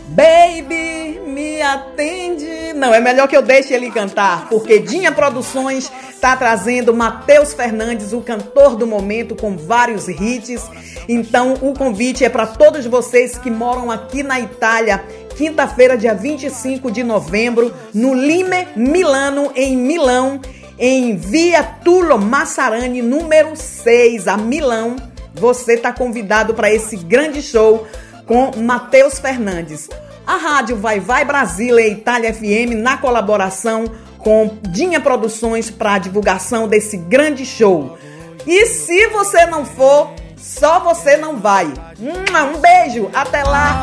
Baby, 0.08 1.20
me 1.24 1.62
atende. 1.62 2.72
Não, 2.74 2.92
é 2.92 3.00
melhor 3.00 3.28
que 3.28 3.36
eu 3.36 3.42
deixe 3.42 3.72
ele 3.72 3.90
cantar, 3.90 4.48
porque 4.48 4.80
Dinha 4.80 5.12
Produções 5.12 5.90
está 6.12 6.36
trazendo 6.36 6.92
Matheus 6.92 7.54
Fernandes, 7.54 8.12
o 8.12 8.20
cantor 8.20 8.74
do 8.74 8.86
momento, 8.86 9.36
com 9.36 9.56
vários 9.56 10.08
hits. 10.08 10.68
Então, 11.08 11.54
o 11.62 11.72
convite 11.74 12.24
é 12.24 12.28
para 12.28 12.46
todos 12.46 12.86
vocês 12.86 13.38
que 13.38 13.50
moram 13.50 13.90
aqui 13.90 14.22
na 14.22 14.40
Itália. 14.40 15.02
Quinta-feira, 15.36 15.96
dia 15.96 16.14
25 16.14 16.90
de 16.90 17.02
novembro, 17.04 17.72
no 17.94 18.12
Lime 18.12 18.66
Milano, 18.76 19.52
em 19.54 19.76
Milão. 19.76 20.40
em 20.82 21.14
Via 21.14 21.62
Tulo 21.62 22.18
Massarani, 22.18 23.02
número 23.02 23.54
6, 23.54 24.26
a 24.26 24.36
Milão. 24.38 24.96
Você 25.34 25.74
está 25.74 25.92
convidado 25.92 26.54
para 26.54 26.72
esse 26.72 26.96
grande 26.96 27.42
show 27.42 27.86
com 28.26 28.50
Matheus 28.56 29.18
Fernandes. 29.18 29.88
A 30.26 30.36
rádio 30.36 30.76
Vai 30.76 31.00
Vai 31.00 31.24
Brasília 31.24 31.86
e 31.86 31.92
Itália 31.92 32.32
FM 32.32 32.76
na 32.76 32.96
colaboração 32.96 33.84
com 34.18 34.58
Dinha 34.68 35.00
Produções 35.00 35.70
para 35.70 35.94
a 35.94 35.98
divulgação 35.98 36.68
desse 36.68 36.96
grande 36.96 37.44
show. 37.44 37.98
E 38.46 38.66
se 38.66 39.06
você 39.08 39.46
não 39.46 39.64
for, 39.64 40.12
só 40.36 40.80
você 40.80 41.16
não 41.16 41.36
vai. 41.38 41.66
Um 41.98 42.58
beijo, 42.58 43.10
até 43.12 43.42
lá. 43.42 43.82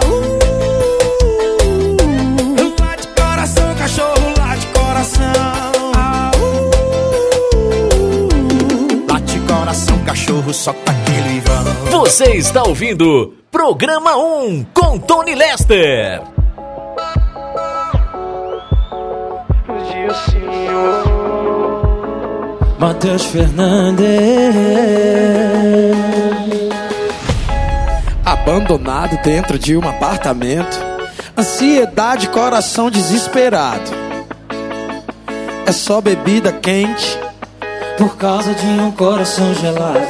Cachorro, 10.07 10.53
só 10.53 10.71
tá 10.71 10.93
aquele 10.93 11.41
vão. 11.41 12.01
Você 12.01 12.37
está 12.37 12.63
ouvindo 12.63 13.33
Programa 13.51 14.15
1 14.15 14.65
com 14.73 14.97
Tony 14.97 15.35
Lester. 15.35 16.21
Matheus 22.79 23.25
Fernandes. 23.25 24.07
Abandonado 28.23 29.21
dentro 29.21 29.59
de 29.59 29.75
um 29.75 29.85
apartamento. 29.85 30.77
Ansiedade, 31.37 32.29
coração 32.29 32.89
desesperado. 32.89 33.91
É 35.65 35.71
só 35.73 35.99
bebida 35.99 36.53
quente. 36.53 37.26
Por 37.97 38.15
causa 38.15 38.53
de 38.53 38.65
um 38.65 38.91
coração 38.91 39.53
gelado. 39.55 40.07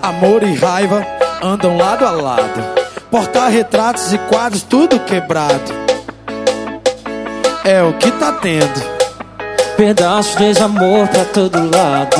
Amor 0.00 0.42
e 0.42 0.54
raiva 0.54 1.06
andam 1.42 1.76
lado 1.76 2.06
a 2.06 2.10
lado. 2.10 2.64
Porta-retratos 3.10 4.12
e 4.12 4.18
quadros, 4.18 4.62
tudo 4.62 4.98
quebrado. 5.00 5.72
É 7.64 7.82
o 7.82 7.92
que 7.94 8.10
tá 8.12 8.32
tendo. 8.32 8.98
Pedaços 9.76 10.36
de 10.36 10.46
desamor 10.46 11.06
pra 11.08 11.24
todo 11.26 11.58
lado. 11.70 12.16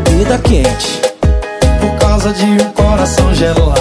Bebida 0.00 0.38
quente. 0.38 1.00
Por 1.80 1.98
causa 2.00 2.32
de 2.32 2.44
um 2.44 2.70
coração 2.72 3.32
gelado. 3.34 3.74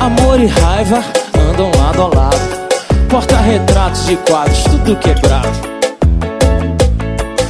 Amor 0.00 0.40
e 0.40 0.46
raiva 0.46 1.02
andam 1.50 1.70
lado 1.78 2.02
a 2.02 2.16
lado. 2.16 2.68
Porta-retratos 3.08 4.08
e 4.10 4.16
quadros, 4.16 4.62
tudo 4.64 4.96
quebrado. 4.96 5.48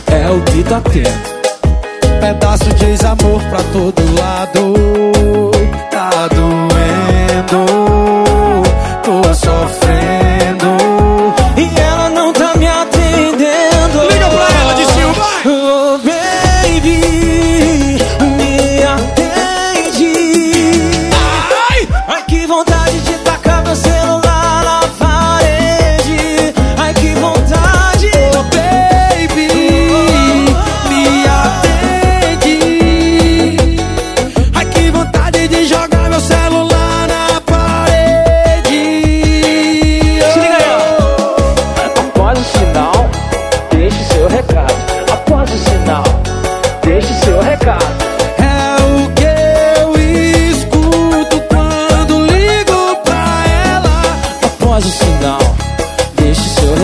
É 0.07 0.31
o 0.31 0.43
que 0.43 0.63
tá 0.65 0.81
tendo. 0.81 2.21
Pedaço 2.21 2.75
de 2.75 2.85
ex-amor 2.85 3.41
pra 3.45 3.63
todo 3.73 4.03
lado. 4.21 5.08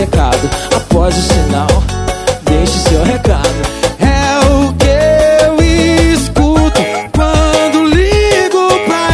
Recado. 0.05 0.49
Após 0.75 1.17
o 1.17 1.21
sinal, 1.21 1.67
deixe 2.43 2.79
seu 2.89 3.03
recado. 3.03 3.49
É 3.99 4.45
o 4.47 4.73
que 4.73 4.85
eu 5.45 6.13
escuto 6.13 6.81
quando 7.11 7.85
ligo 7.85 8.67
pra 8.85 9.09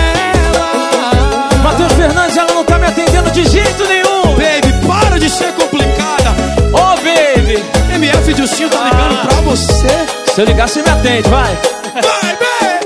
ela. 0.45 1.63
Matheus 1.63 1.93
Fernandes, 1.93 2.37
ela 2.37 2.53
não 2.53 2.63
tá 2.63 2.77
me 2.77 2.87
atendendo 2.87 3.31
de 3.31 3.45
jeito 3.47 3.85
nenhum. 3.87 4.35
Baby, 4.35 4.87
para 4.87 5.19
de 5.19 5.29
ser 5.29 5.53
complicada. 5.53 6.35
Ô, 6.73 6.95
baby. 6.97 7.63
MF 7.95 8.33
Dilcinho 8.33 8.69
tá 8.69 8.83
ligando 8.83 9.21
pra 9.27 9.41
você. 9.41 10.33
Se 10.33 10.41
eu 10.41 10.45
ligar, 10.45 10.67
você 10.67 10.81
me 10.81 10.89
atende, 10.89 11.29
vai. 11.29 11.57
Vai, 11.93 12.35
vem! 12.37 12.81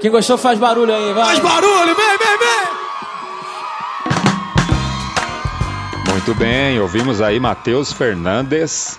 Quem 0.00 0.10
gostou 0.10 0.36
faz 0.36 0.58
barulho 0.58 0.94
aí, 0.94 1.12
vai. 1.14 1.24
Faz 1.24 1.38
barulho, 1.38 1.94
vem, 1.94 2.13
Muito 6.26 6.40
bem, 6.40 6.80
ouvimos 6.80 7.20
aí 7.20 7.38
Matheus 7.38 7.92
Fernandes 7.92 8.98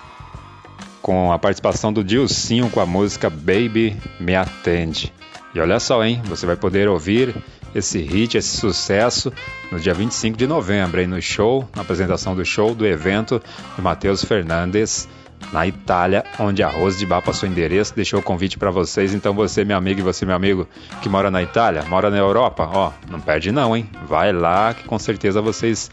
com 1.02 1.32
a 1.32 1.38
participação 1.40 1.92
do 1.92 2.04
Dilcinho 2.04 2.70
com 2.70 2.78
a 2.78 2.86
música 2.86 3.28
Baby 3.28 3.96
Me 4.20 4.36
Atende. 4.36 5.12
E 5.52 5.58
olha 5.58 5.80
só, 5.80 6.04
hein? 6.04 6.22
Você 6.26 6.46
vai 6.46 6.54
poder 6.54 6.88
ouvir 6.88 7.34
esse 7.74 7.98
hit, 7.98 8.38
esse 8.38 8.56
sucesso 8.56 9.32
no 9.72 9.80
dia 9.80 9.92
25 9.92 10.38
de 10.38 10.46
novembro, 10.46 11.00
aí 11.00 11.06
no 11.08 11.20
show, 11.20 11.68
na 11.74 11.82
apresentação 11.82 12.36
do 12.36 12.44
show 12.44 12.76
do 12.76 12.86
evento 12.86 13.42
de 13.74 13.82
Matheus 13.82 14.24
Fernandes 14.24 15.08
na 15.52 15.66
Itália, 15.66 16.24
onde 16.38 16.62
a 16.62 16.68
Rose 16.68 16.96
de 16.96 17.06
Bar 17.06 17.22
passou 17.22 17.48
endereço, 17.48 17.92
deixou 17.92 18.20
o 18.20 18.22
convite 18.22 18.56
para 18.56 18.70
vocês. 18.70 19.12
Então 19.12 19.34
você, 19.34 19.64
meu 19.64 19.76
amigo, 19.76 19.98
e 19.98 20.02
você, 20.04 20.24
meu 20.24 20.36
amigo, 20.36 20.68
que 21.02 21.08
mora 21.08 21.28
na 21.28 21.42
Itália, 21.42 21.82
mora 21.88 22.08
na 22.08 22.18
Europa, 22.18 22.70
ó, 22.72 22.92
não 23.10 23.20
perde 23.20 23.50
não, 23.50 23.76
hein? 23.76 23.90
Vai 24.06 24.32
lá 24.32 24.72
que 24.72 24.84
com 24.84 24.96
certeza 24.96 25.42
vocês 25.42 25.90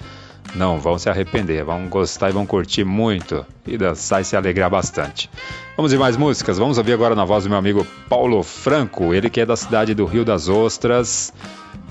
não 0.56 0.80
vão 0.80 1.00
se 1.00 1.10
arrepender, 1.10 1.64
vão 1.64 1.88
gostar 1.88 2.30
e 2.30 2.34
vão 2.34 2.46
curtir 2.46 2.84
muito 2.84 3.46
e 3.66 3.78
dançar 3.78 4.22
e 4.22 4.26
se 4.26 4.36
alegrar 4.36 4.70
bastante. 4.70 5.30
Vamos 5.76 5.92
ver 5.92 5.98
mais 5.98 6.16
músicas? 6.16 6.58
Vamos 6.58 6.78
ouvir 6.78 6.94
agora 6.94 7.16
na 7.16 7.26
voz 7.26 7.44
do 7.44 7.50
meu 7.50 7.58
amigo 7.58 7.86
Paulo 8.08 8.44
Franco, 8.44 9.14
ele 9.14 9.30
que 9.30 9.42
é 9.42 9.46
da 9.46 9.56
cidade 9.56 9.94
do 9.94 10.06
Rio 10.06 10.24
das 10.24 10.48
Ostras, 10.50 11.34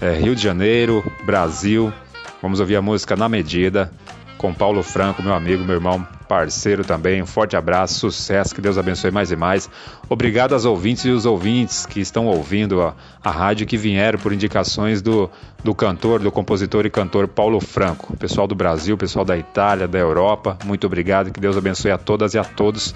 é, 0.01 0.13
Rio 0.15 0.37
de 0.37 0.43
Janeiro, 0.43 1.05
Brasil. 1.25 1.93
Vamos 2.41 2.61
ouvir 2.61 2.77
a 2.77 2.83
música 2.83 3.17
Na 3.17 3.29
Medida 3.29 3.93
com 4.39 4.53
Paulo 4.53 4.83
Franco, 4.83 5.23
meu 5.23 5.35
amigo, 5.35 5.63
meu 5.63 5.77
irmão, 5.77 6.07
parceiro 6.33 6.83
também. 6.83 7.21
Um 7.21 7.27
forte 7.27 7.57
abraço, 7.57 8.11
sucesso, 8.11 8.55
que 8.55 8.61
Deus 8.63 8.79
abençoe 8.79 9.11
mais 9.11 9.31
e 9.31 9.37
mais. 9.37 9.69
Obrigado 10.09 10.55
aos 10.55 10.65
ouvintes 10.65 11.05
e 11.05 11.11
os 11.11 11.27
ouvintes 11.27 11.85
que 11.85 12.01
estão 12.01 12.27
ouvindo 12.27 12.81
a, 12.81 12.95
a 13.23 13.31
rádio 13.31 13.67
que 13.67 13.77
vieram 13.77 14.19
por 14.19 14.33
indicações 14.33 15.03
do, 15.03 15.31
do 15.63 15.75
cantor, 15.75 16.21
do 16.21 16.33
compositor 16.33 16.87
e 16.87 16.91
cantor 16.91 17.29
Paulo 17.29 17.61
Franco. 17.61 18.17
Pessoal 18.17 18.47
do 18.47 18.55
Brasil, 18.55 18.97
pessoal 18.97 19.27
da 19.27 19.37
Itália, 19.37 19.87
da 19.87 19.99
Europa, 19.99 20.57
muito 20.65 20.87
obrigado. 20.87 21.31
Que 21.31 21.39
Deus 21.39 21.55
abençoe 21.55 21.91
a 21.91 21.99
todas 21.99 22.33
e 22.33 22.39
a 22.39 22.45
todos. 22.45 22.95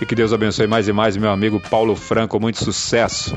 E 0.00 0.06
que 0.06 0.14
Deus 0.14 0.32
abençoe 0.32 0.68
mais 0.68 0.86
e 0.86 0.92
mais 0.92 1.16
meu 1.16 1.32
amigo 1.32 1.58
Paulo 1.58 1.96
Franco. 1.96 2.38
Muito 2.38 2.62
sucesso. 2.62 3.36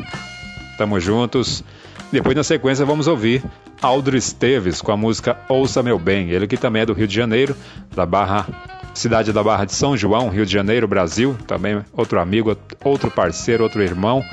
Tamo 0.77 0.99
juntos. 0.99 1.63
Depois, 2.11 2.35
na 2.35 2.43
sequência, 2.43 2.85
vamos 2.85 3.07
ouvir 3.07 3.43
Aldro 3.81 4.15
Esteves 4.15 4.83
com 4.83 4.91
a 4.91 4.97
música 4.97 5.35
Ouça 5.49 5.81
Meu 5.81 5.97
Bem. 5.97 6.29
Ele 6.29 6.45
que 6.45 6.57
também 6.57 6.83
é 6.83 6.85
do 6.85 6.93
Rio 6.93 7.07
de 7.07 7.15
Janeiro, 7.15 7.55
da 7.95 8.05
Barra, 8.05 8.45
cidade 8.93 9.31
da 9.33 9.43
Barra 9.43 9.65
de 9.65 9.73
São 9.73 9.95
João, 9.95 10.29
Rio 10.29 10.45
de 10.45 10.51
Janeiro, 10.51 10.87
Brasil. 10.87 11.37
Também 11.47 11.83
outro 11.93 12.19
amigo, 12.19 12.55
outro 12.83 13.09
parceiro, 13.11 13.63
outro 13.63 13.81
irmão. 13.81 14.23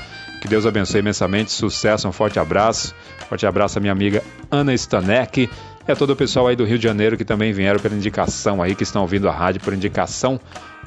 Que 0.41 0.49
Deus 0.49 0.67
abençoe 0.67 1.01
imensamente. 1.01 1.51
Sucesso, 1.51 2.09
um 2.09 2.13
forte 2.13 2.39
abraço. 2.39 2.95
Forte 3.29 3.45
abraço 3.47 3.79
à 3.79 3.81
minha 3.81 3.93
amiga 3.93 4.23
Ana 4.51 4.73
Stanek 4.75 5.51
e 5.87 5.93
a 5.93 5.97
todo 5.97 6.11
o 6.11 6.17
pessoal 6.17 6.47
aí 6.49 6.57
do 6.57 6.65
Rio 6.65 6.79
de 6.79 6.85
Janeiro 6.85 7.17
que 7.17 7.25
também 7.25 7.53
vieram 7.53 7.81
pela 7.81 7.95
indicação 7.95 8.63
aí, 8.63 8.75
que 8.75 8.83
estão 8.83 9.03
ouvindo 9.03 9.29
a 9.29 9.33
rádio 9.33 9.61
por 9.61 9.73
indicação 9.75 10.41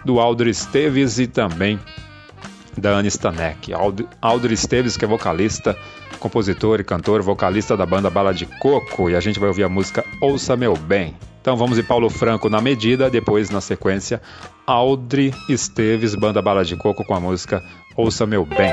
do 0.05 0.19
Aldro 0.19 0.49
Esteves 0.49 1.19
e 1.19 1.27
também 1.27 1.79
da 2.77 2.89
Ana 2.91 3.07
Stanek. 3.07 3.73
Ald- 3.73 4.05
Aldro 4.21 4.53
Esteves, 4.53 4.95
que 4.97 5.05
é 5.05 5.07
vocalista, 5.07 5.77
compositor 6.21 6.79
e 6.79 6.83
cantor, 6.83 7.21
vocalista 7.21 7.75
da 7.75 7.85
banda 7.85 8.09
Bala 8.09 8.33
de 8.33 8.45
Coco, 8.45 9.09
e 9.09 9.15
a 9.15 9.19
gente 9.19 9.39
vai 9.39 9.49
ouvir 9.49 9.63
a 9.63 9.69
música 9.69 10.05
Ouça 10.21 10.55
Meu 10.55 10.77
Bem. 10.77 11.15
Então 11.41 11.57
vamos 11.57 11.75
de 11.75 11.83
Paulo 11.83 12.09
Franco 12.09 12.47
na 12.47 12.61
medida, 12.61 13.09
depois 13.09 13.49
na 13.49 13.59
sequência, 13.59 14.21
Aldri 14.65 15.33
Esteves, 15.49 16.13
banda 16.13 16.41
Bala 16.41 16.63
de 16.63 16.77
Coco 16.77 17.03
com 17.03 17.15
a 17.15 17.19
música 17.19 17.61
Ouça 17.97 18.27
Meu 18.27 18.45
Bem. 18.45 18.71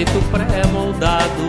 Feito 0.00 0.22
pré-moldado. 0.30 1.46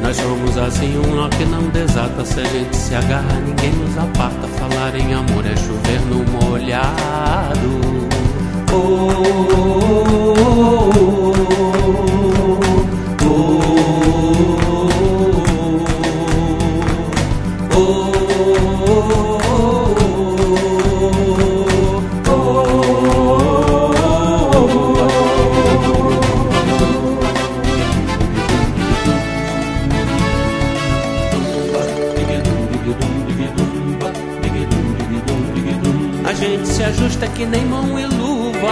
Nós 0.00 0.16
somos 0.16 0.56
assim, 0.56 0.98
um 0.98 1.16
nó 1.16 1.28
que 1.28 1.44
não 1.44 1.68
desata. 1.68 2.24
Se 2.24 2.40
a 2.40 2.44
gente 2.44 2.74
se 2.74 2.94
agarra, 2.94 3.40
ninguém 3.46 3.72
nos 3.72 3.98
aparta. 3.98 4.48
Falar 4.48 4.96
em 4.96 5.12
amor 5.12 5.44
é 5.44 5.54
chover 5.56 6.00
no 6.06 6.24
molhado. 6.24 7.82
Oh, 8.72 9.12
oh, 10.98 11.11
A 36.92 36.94
gente 36.94 36.98
se 36.98 37.04
ajusta 37.04 37.26
que 37.28 37.46
nem 37.46 37.64
mão 37.64 37.98
e 37.98 38.04
luva. 38.04 38.68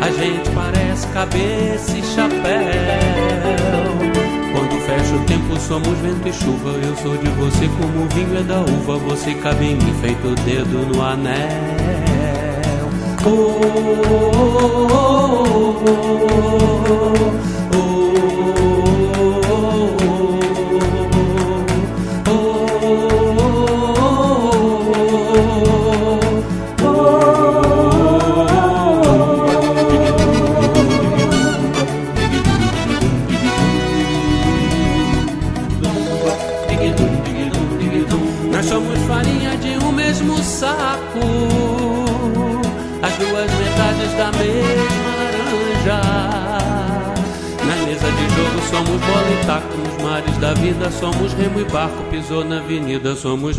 A 0.00 0.10
gente 0.10 0.50
parece 0.50 1.06
cabeça 1.08 1.92
e 1.92 2.02
chapéu. 2.02 2.40
Quando 4.52 4.80
fecha 4.86 5.14
o 5.14 5.20
tempo, 5.26 5.60
somos 5.60 5.98
vento 5.98 6.26
e 6.26 6.32
chuva. 6.32 6.70
Eu 6.70 6.96
sou 6.96 7.18
de 7.18 7.28
você 7.28 7.68
como 7.68 8.04
o 8.04 8.08
vinho 8.08 8.38
é 8.38 8.42
da 8.42 8.60
uva. 8.60 8.96
Você 9.10 9.34
cabe 9.34 9.66
em 9.66 9.76
mim, 9.76 9.94
feito 10.00 10.28
o 10.28 10.34
dedo 10.34 10.86
no 10.86 11.02
anel. 11.02 11.36
Oh, 13.26 13.28
oh, 13.28 14.32
oh, 14.38 15.84
oh, 15.84 17.55
somos 53.16 53.58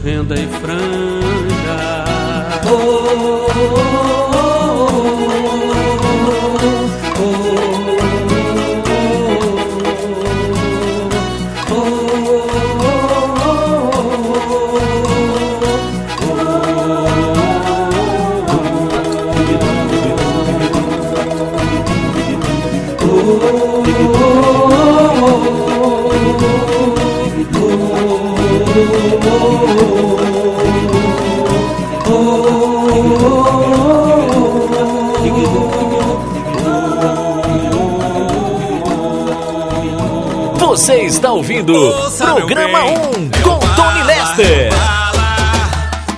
ouvindo 41.68 41.73
Ouça, 41.73 42.26
Programa 42.34 42.81
bem, 42.81 42.98
1 42.98 43.30
é 43.34 43.41
com 43.41 43.49
o 43.49 43.60
Tony 43.60 43.76
bala, 43.76 44.03
Lester. 44.06 44.45
é 44.45 44.69
bala, 44.69 45.35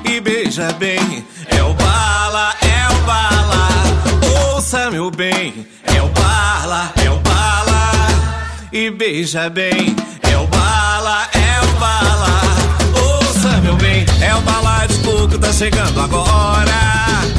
e 0.05 0.21
beija 0.21 0.71
bem, 0.73 1.25
é 1.47 1.63
o 1.63 1.73
bala, 1.73 2.53
é 2.61 2.93
o 2.93 2.97
bala. 3.05 4.53
Ouça, 4.53 4.91
meu 4.91 5.09
bem, 5.09 5.65
é 5.85 6.01
o 6.01 6.07
bala, 6.09 6.91
é 7.03 7.09
o 7.09 7.17
bala, 7.19 7.91
e 8.71 8.89
beija 8.91 9.49
bem, 9.49 9.95
é 10.21 10.37
o 10.37 10.45
bala, 10.47 11.27
é 11.33 11.61
o 11.63 11.79
bala. 11.79 12.41
Ouça, 13.17 13.49
meu 13.61 13.75
bem, 13.75 14.05
é 14.21 14.35
o 14.35 14.41
bala 14.41 14.85
de 14.85 14.97
coco, 14.99 15.37
tá 15.39 15.51
chegando 15.51 15.99
agora. 15.99 16.79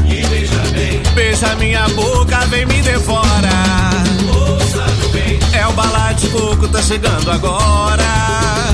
E 0.07 0.27
beija 0.27 0.63
bem, 0.73 1.03
beija 1.15 1.55
minha 1.57 1.89
boca, 1.91 2.39
vem 2.47 2.67
me 2.67 2.83
devora. 2.83 3.90
O 5.71 5.73
bala 5.73 6.13
de 6.13 6.29
coco, 6.29 6.69
tá 6.69 6.83
chegando 6.83 7.31
agora. 7.31 8.05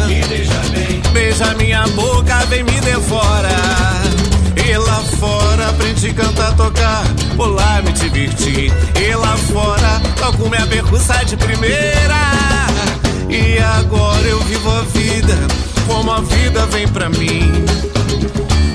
E 0.08 0.24
beija 0.26 0.60
bem, 0.70 1.02
beija 1.12 1.54
minha 1.54 1.86
boca, 1.88 2.34
vem 2.46 2.62
me 2.64 2.80
devora. 2.80 3.48
E 4.56 4.76
lá 4.76 5.02
fora 5.18 5.68
aprendi 5.68 6.08
a 6.08 6.14
cantar, 6.14 6.56
tocar, 6.56 7.04
pular, 7.36 7.82
me 7.82 7.92
divertir. 7.92 8.72
E 9.00 9.14
lá 9.14 9.36
fora 9.36 10.00
toco 10.16 10.48
minha 10.48 10.66
berruça 10.66 11.24
de 11.24 11.36
primeira. 11.36 12.16
E 13.28 13.58
agora 13.58 14.26
eu 14.26 14.40
vivo 14.40 14.70
a 14.70 14.82
vida 14.82 15.36
como 15.86 16.10
a 16.10 16.20
vida 16.20 16.66
vem 16.66 16.88
pra 16.88 17.08
mim. 17.08 17.64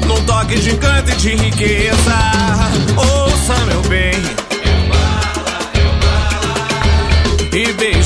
Num 0.08 0.24
toque 0.26 0.60
de 0.60 0.72
encanto 0.72 1.12
e 1.12 1.16
de 1.16 1.36
riqueza. 1.36 2.18
Ouça, 2.98 3.66
meu 3.66 3.82
bem. 3.84 4.41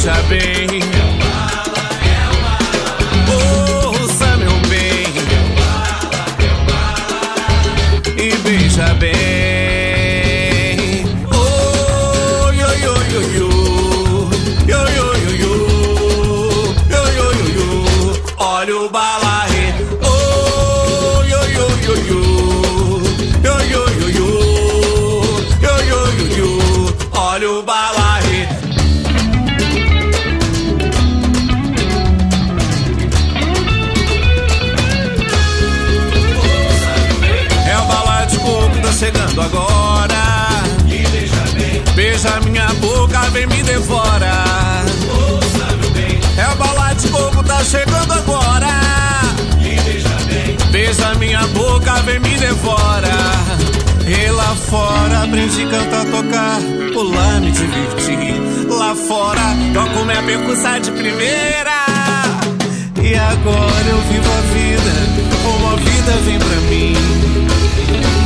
E 0.08 1.05
chegando 39.06 39.42
agora. 39.42 40.64
Me 40.86 40.98
deixa 40.98 41.42
bem. 41.54 41.84
Beija 41.96 42.40
minha 42.42 42.68
boca, 42.76 43.20
vem 43.32 43.46
me 43.46 43.62
devora. 43.62 44.34
É 46.38 46.48
o 46.52 46.56
bala 46.56 46.94
de 46.94 47.08
coco, 47.10 47.44
tá 47.44 47.64
chegando 47.64 48.14
agora. 48.14 48.68
Me 49.58 49.76
deixa 49.82 50.10
bem. 50.28 50.58
Beija 50.72 51.14
minha 51.16 51.46
boca, 51.48 51.94
vem 52.02 52.20
me 52.20 52.38
devora. 52.38 53.16
E 54.08 54.32
lá 54.32 54.56
fora 54.70 55.24
aprendi 55.24 55.64
a 55.64 55.70
cantar, 55.70 56.06
tocar, 56.06 56.60
pular, 56.94 57.42
me 57.42 57.52
divertir. 57.52 58.42
Lá 58.70 58.96
fora 58.96 59.56
toco 59.74 60.06
minha 60.06 60.24
percussão 60.24 60.80
de 60.80 60.92
primeira. 60.92 61.85
E 63.06 63.14
agora 63.14 63.86
eu 63.88 64.02
vivo 64.10 64.28
a 64.28 64.42
vida, 64.52 64.94
uma 65.48 65.78
vida 65.78 66.12
vem 66.26 66.40
pra 66.40 66.56
mim. 66.62 66.96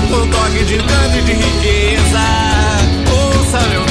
Um 0.09 0.25
toque 0.29 0.63
de 0.63 0.77
canto 0.77 1.17
e 1.17 1.21
de 1.21 1.33
riqueza. 1.33 2.23
Ouça 3.11 3.59
meu 3.67 3.88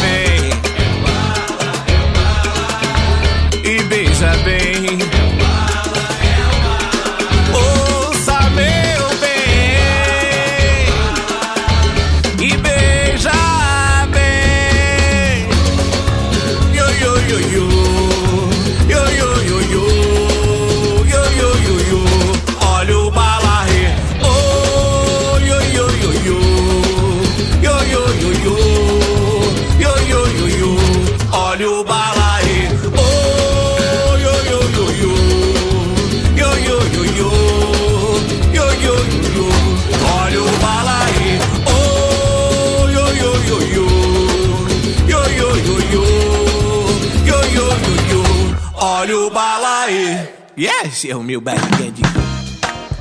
Yes, 50.88 51.04
é 51.04 51.14
o 51.14 51.22
meu 51.22 51.38
backend. 51.38 52.00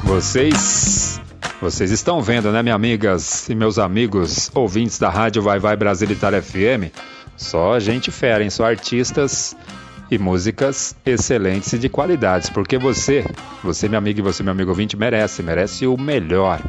Vocês. 0.04 1.22
Vocês 1.62 1.90
estão 1.90 2.22
vendo, 2.22 2.52
né, 2.52 2.62
minhas 2.62 2.76
amigas 2.76 3.48
e 3.48 3.56
meus 3.56 3.80
amigos 3.80 4.52
ouvintes 4.54 5.00
da 5.00 5.10
Rádio 5.10 5.42
Vai 5.42 5.58
Vai 5.58 5.78
Brasil 5.78 6.12
Itália 6.12 6.42
FM? 6.42 6.92
Só 7.38 7.80
gente 7.80 8.12
fera, 8.12 8.44
hein? 8.44 8.50
Só 8.50 8.66
artistas 8.66 9.56
e 10.12 10.18
músicas 10.18 10.96
excelentes 11.06 11.72
e 11.72 11.80
de 11.80 11.88
qualidades. 11.88 12.50
Porque 12.50 12.78
você, 12.78 13.26
você, 13.64 13.88
minha 13.88 14.00
amiga 14.00 14.20
e 14.20 14.24
você, 14.24 14.44
meu 14.44 14.52
amigo 14.52 14.70
ouvinte, 14.70 14.98
merece, 14.98 15.42
merece 15.42 15.88
o 15.88 15.98
melhor. 15.98 16.62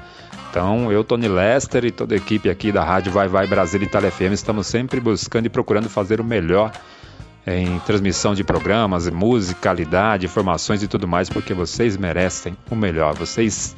Então, 0.50 0.92
eu, 0.92 1.02
Tony 1.02 1.26
Lester 1.26 1.84
e 1.84 1.90
toda 1.90 2.14
a 2.14 2.16
equipe 2.16 2.48
aqui 2.48 2.70
da 2.70 2.84
Rádio 2.84 3.10
Vai 3.10 3.26
Vai 3.26 3.46
Brasil 3.48 3.82
Itália 3.82 4.10
FM 4.10 4.32
estamos 4.32 4.68
sempre 4.68 5.00
buscando 5.00 5.46
e 5.46 5.50
procurando 5.50 5.90
fazer 5.90 6.20
o 6.20 6.24
melhor 6.24 6.70
em 7.48 7.78
transmissão 7.80 8.34
de 8.34 8.44
programas, 8.44 9.08
musicalidade, 9.08 10.26
informações 10.26 10.82
e 10.82 10.88
tudo 10.88 11.08
mais, 11.08 11.30
porque 11.30 11.54
vocês 11.54 11.96
merecem 11.96 12.54
o 12.70 12.76
melhor. 12.76 13.14
Vocês 13.14 13.74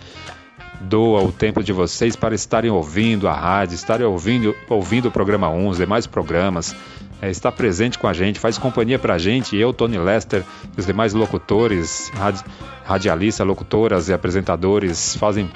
doam 0.80 1.26
o 1.26 1.32
tempo 1.32 1.62
de 1.62 1.72
vocês 1.72 2.16
para 2.16 2.34
estarem 2.34 2.70
ouvindo 2.70 3.28
a 3.28 3.34
rádio, 3.34 3.74
estarem 3.76 4.06
ouvindo, 4.06 4.56
ouvindo 4.68 5.06
o 5.06 5.10
programa 5.10 5.48
1, 5.48 5.68
os 5.68 5.76
demais 5.76 6.06
programas, 6.06 6.74
é, 7.22 7.30
estar 7.30 7.52
presente 7.52 7.96
com 7.98 8.08
a 8.08 8.12
gente, 8.12 8.40
faz 8.40 8.58
companhia 8.58 8.98
para 8.98 9.14
a 9.14 9.18
gente, 9.18 9.56
eu, 9.56 9.72
Tony 9.72 9.98
Lester, 9.98 10.42
os 10.76 10.86
demais 10.86 11.12
locutores, 11.12 12.10
radi 12.14 12.42
radialistas, 12.84 13.46
locutoras 13.46 14.08
e 14.08 14.12
apresentadores 14.12 15.14
fazem 15.14 15.48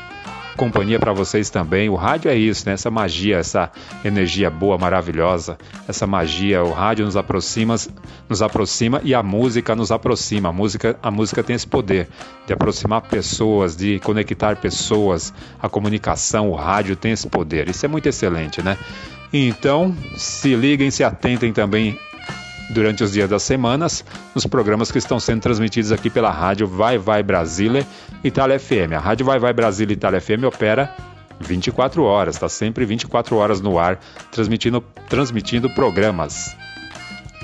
companhia 0.56 0.98
para 0.98 1.12
vocês 1.12 1.51
também. 1.51 1.89
O 1.89 1.94
rádio 1.94 2.31
é 2.31 2.36
isso, 2.36 2.66
né? 2.66 2.74
Essa 2.74 2.90
magia, 2.90 3.39
essa 3.39 3.70
energia 4.05 4.51
boa, 4.51 4.78
maravilhosa, 4.78 5.59
essa 5.89 6.06
magia. 6.06 6.62
O 6.62 6.72
rádio 6.72 7.05
nos 7.05 7.16
aproxima, 7.16 7.74
nos 8.28 8.43
aproxima 8.43 9.01
e 9.05 9.14
a 9.14 9.22
música 9.22 9.74
nos 9.74 9.90
aproxima. 9.90 10.48
A 10.48 10.52
música, 10.52 10.97
a 11.02 11.10
música 11.10 11.43
tem 11.43 11.56
esse 11.56 11.66
poder 11.66 12.09
de 12.47 12.52
aproximar 12.52 13.02
pessoas, 13.02 13.76
de 13.76 13.98
conectar 14.01 14.56
pessoas. 14.56 15.32
A 15.60 15.68
comunicação, 15.68 16.51
o 16.51 16.55
rádio 16.55 16.97
tem 16.97 17.12
esse 17.12 17.28
poder. 17.28 17.68
Isso 17.68 17.85
é 17.85 17.89
muito 17.89 18.09
excelente, 18.09 18.62
né? 18.62 18.78
Então, 19.32 19.94
se 20.16 20.55
liguem, 20.55 20.90
se 20.90 21.02
atentem 21.02 21.52
também 21.52 21.98
durante 22.70 23.05
os 23.05 23.12
dias 23.12 23.28
das 23.28 23.43
semanas 23.43 24.05
nos 24.35 24.47
programas 24.47 24.91
que 24.91 24.99
estão 24.99 25.20
sendo 25.20 25.41
transmitidos 25.41 25.93
aqui 25.93 26.09
pela 26.09 26.31
rádio 26.31 26.66
Vai 26.66 26.99
Vai 26.99 27.23
Brasília 27.23 27.86
Itália 28.23 28.59
FM. 28.59 28.93
A 28.97 28.99
rádio 28.99 29.27
Vai 29.27 29.39
Vai 29.39 29.53
Brasília 29.53 29.93
Itália 29.93 30.20
FM 30.20 30.45
opera 30.47 30.95
24 31.41 32.03
horas, 32.03 32.36
está 32.36 32.49
sempre 32.49 32.85
24 32.85 33.36
horas 33.36 33.61
no 33.61 33.78
ar, 33.78 33.99
transmitindo, 34.31 34.82
transmitindo 35.09 35.69
programas. 35.70 36.57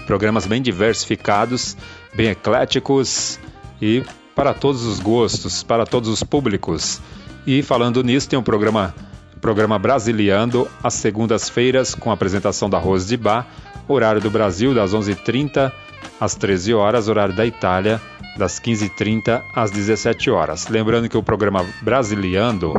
Programas 0.07 0.47
bem 0.47 0.63
diversificados, 0.63 1.77
bem 2.15 2.29
ecléticos 2.31 3.39
e 3.81 4.03
para 4.35 4.55
todos 4.55 4.85
os 4.85 5.01
gostos, 5.01 5.63
para 5.63 5.85
todos 5.85 6.09
os 6.09 6.23
públicos. 6.23 7.01
E 7.47 7.63
falando 7.63 8.03
nisso, 8.03 8.29
tem 8.29 8.39
um 8.39 8.43
programa, 8.43 8.95
programa 9.41 9.79
Brasiliando, 9.79 10.69
às 10.83 10.95
segundas-feiras, 10.95 11.95
com 11.95 12.11
a 12.11 12.15
apresentação 12.15 12.69
da 12.69 12.79
Rose 12.79 13.07
de 13.07 13.17
Bar, 13.17 13.47
horário 13.93 14.21
do 14.21 14.31
Brasil, 14.31 14.75
das 14.75 14.93
11h30 14.93 15.73
às 16.21 16.35
13 16.35 16.75
horas, 16.75 17.09
horário 17.09 17.35
da 17.35 17.47
Itália, 17.47 18.01
das 18.37 18.61
15h30 18.61 19.43
às 19.55 19.71
17 19.71 20.31
horas. 20.31 20.69
Lembrando 20.69 21.09
que 21.09 21.17
o 21.17 21.23
programa 21.23 21.65
Brasiliando, 21.83 22.75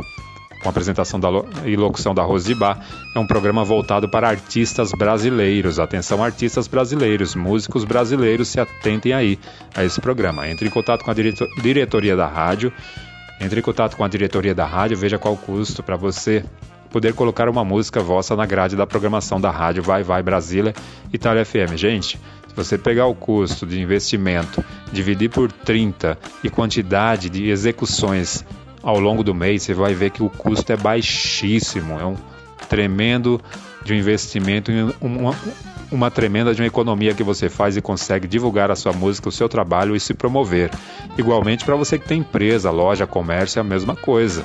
com 0.62 0.68
apresentação 0.68 1.18
da, 1.18 1.28
e 1.64 1.76
locução 1.76 2.14
da 2.14 2.24
Bar, 2.56 2.78
é 3.14 3.18
um 3.18 3.26
programa 3.26 3.64
voltado 3.64 4.08
para 4.08 4.28
artistas 4.28 4.92
brasileiros. 4.92 5.78
Atenção, 5.78 6.22
artistas 6.22 6.68
brasileiros, 6.68 7.34
músicos 7.34 7.84
brasileiros, 7.84 8.48
se 8.48 8.60
atentem 8.60 9.12
aí 9.12 9.38
a 9.74 9.84
esse 9.84 10.00
programa. 10.00 10.48
Entre 10.48 10.66
em 10.66 10.70
contato 10.70 11.04
com 11.04 11.10
a 11.10 11.14
direto, 11.14 11.48
diretoria 11.60 12.16
da 12.16 12.26
rádio, 12.26 12.72
entre 13.40 13.58
em 13.58 13.62
contato 13.62 13.96
com 13.96 14.04
a 14.04 14.08
diretoria 14.08 14.54
da 14.54 14.64
rádio, 14.64 14.96
veja 14.96 15.18
qual 15.18 15.36
custo 15.36 15.82
para 15.82 15.96
você 15.96 16.44
poder 16.92 17.14
colocar 17.14 17.48
uma 17.48 17.64
música 17.64 18.00
vossa 18.00 18.36
na 18.36 18.44
grade 18.44 18.76
da 18.76 18.86
programação 18.86 19.40
da 19.40 19.50
rádio 19.50 19.82
Vai 19.82 20.02
Vai 20.02 20.22
Brasília 20.22 20.74
Itália 21.12 21.44
FM. 21.44 21.74
Gente, 21.74 22.20
se 22.46 22.54
você 22.54 22.76
pegar 22.76 23.06
o 23.06 23.14
custo 23.14 23.66
de 23.66 23.80
investimento, 23.80 24.62
dividir 24.92 25.30
por 25.30 25.50
30 25.50 26.18
e 26.44 26.50
quantidade 26.50 27.30
de 27.30 27.48
execuções 27.48 28.44
ao 28.82 29.00
longo 29.00 29.24
do 29.24 29.34
mês, 29.34 29.62
você 29.62 29.72
vai 29.72 29.94
ver 29.94 30.10
que 30.10 30.22
o 30.22 30.28
custo 30.28 30.70
é 30.70 30.76
baixíssimo. 30.76 31.98
É 31.98 32.04
um 32.04 32.16
tremendo 32.68 33.40
de 33.84 33.94
um 33.94 33.96
investimento 33.96 34.70
uma, 35.00 35.34
uma 35.90 36.10
tremenda 36.10 36.54
de 36.54 36.60
uma 36.60 36.66
economia 36.66 37.14
que 37.14 37.22
você 37.22 37.48
faz 37.48 37.76
e 37.76 37.80
consegue 37.80 38.28
divulgar 38.28 38.70
a 38.70 38.76
sua 38.76 38.92
música, 38.92 39.28
o 39.28 39.32
seu 39.32 39.48
trabalho 39.48 39.96
e 39.96 40.00
se 40.00 40.12
promover. 40.12 40.70
Igualmente 41.16 41.64
para 41.64 41.74
você 41.74 41.98
que 41.98 42.06
tem 42.06 42.20
empresa, 42.20 42.70
loja, 42.70 43.06
comércio, 43.06 43.58
é 43.58 43.62
a 43.62 43.64
mesma 43.64 43.96
coisa. 43.96 44.44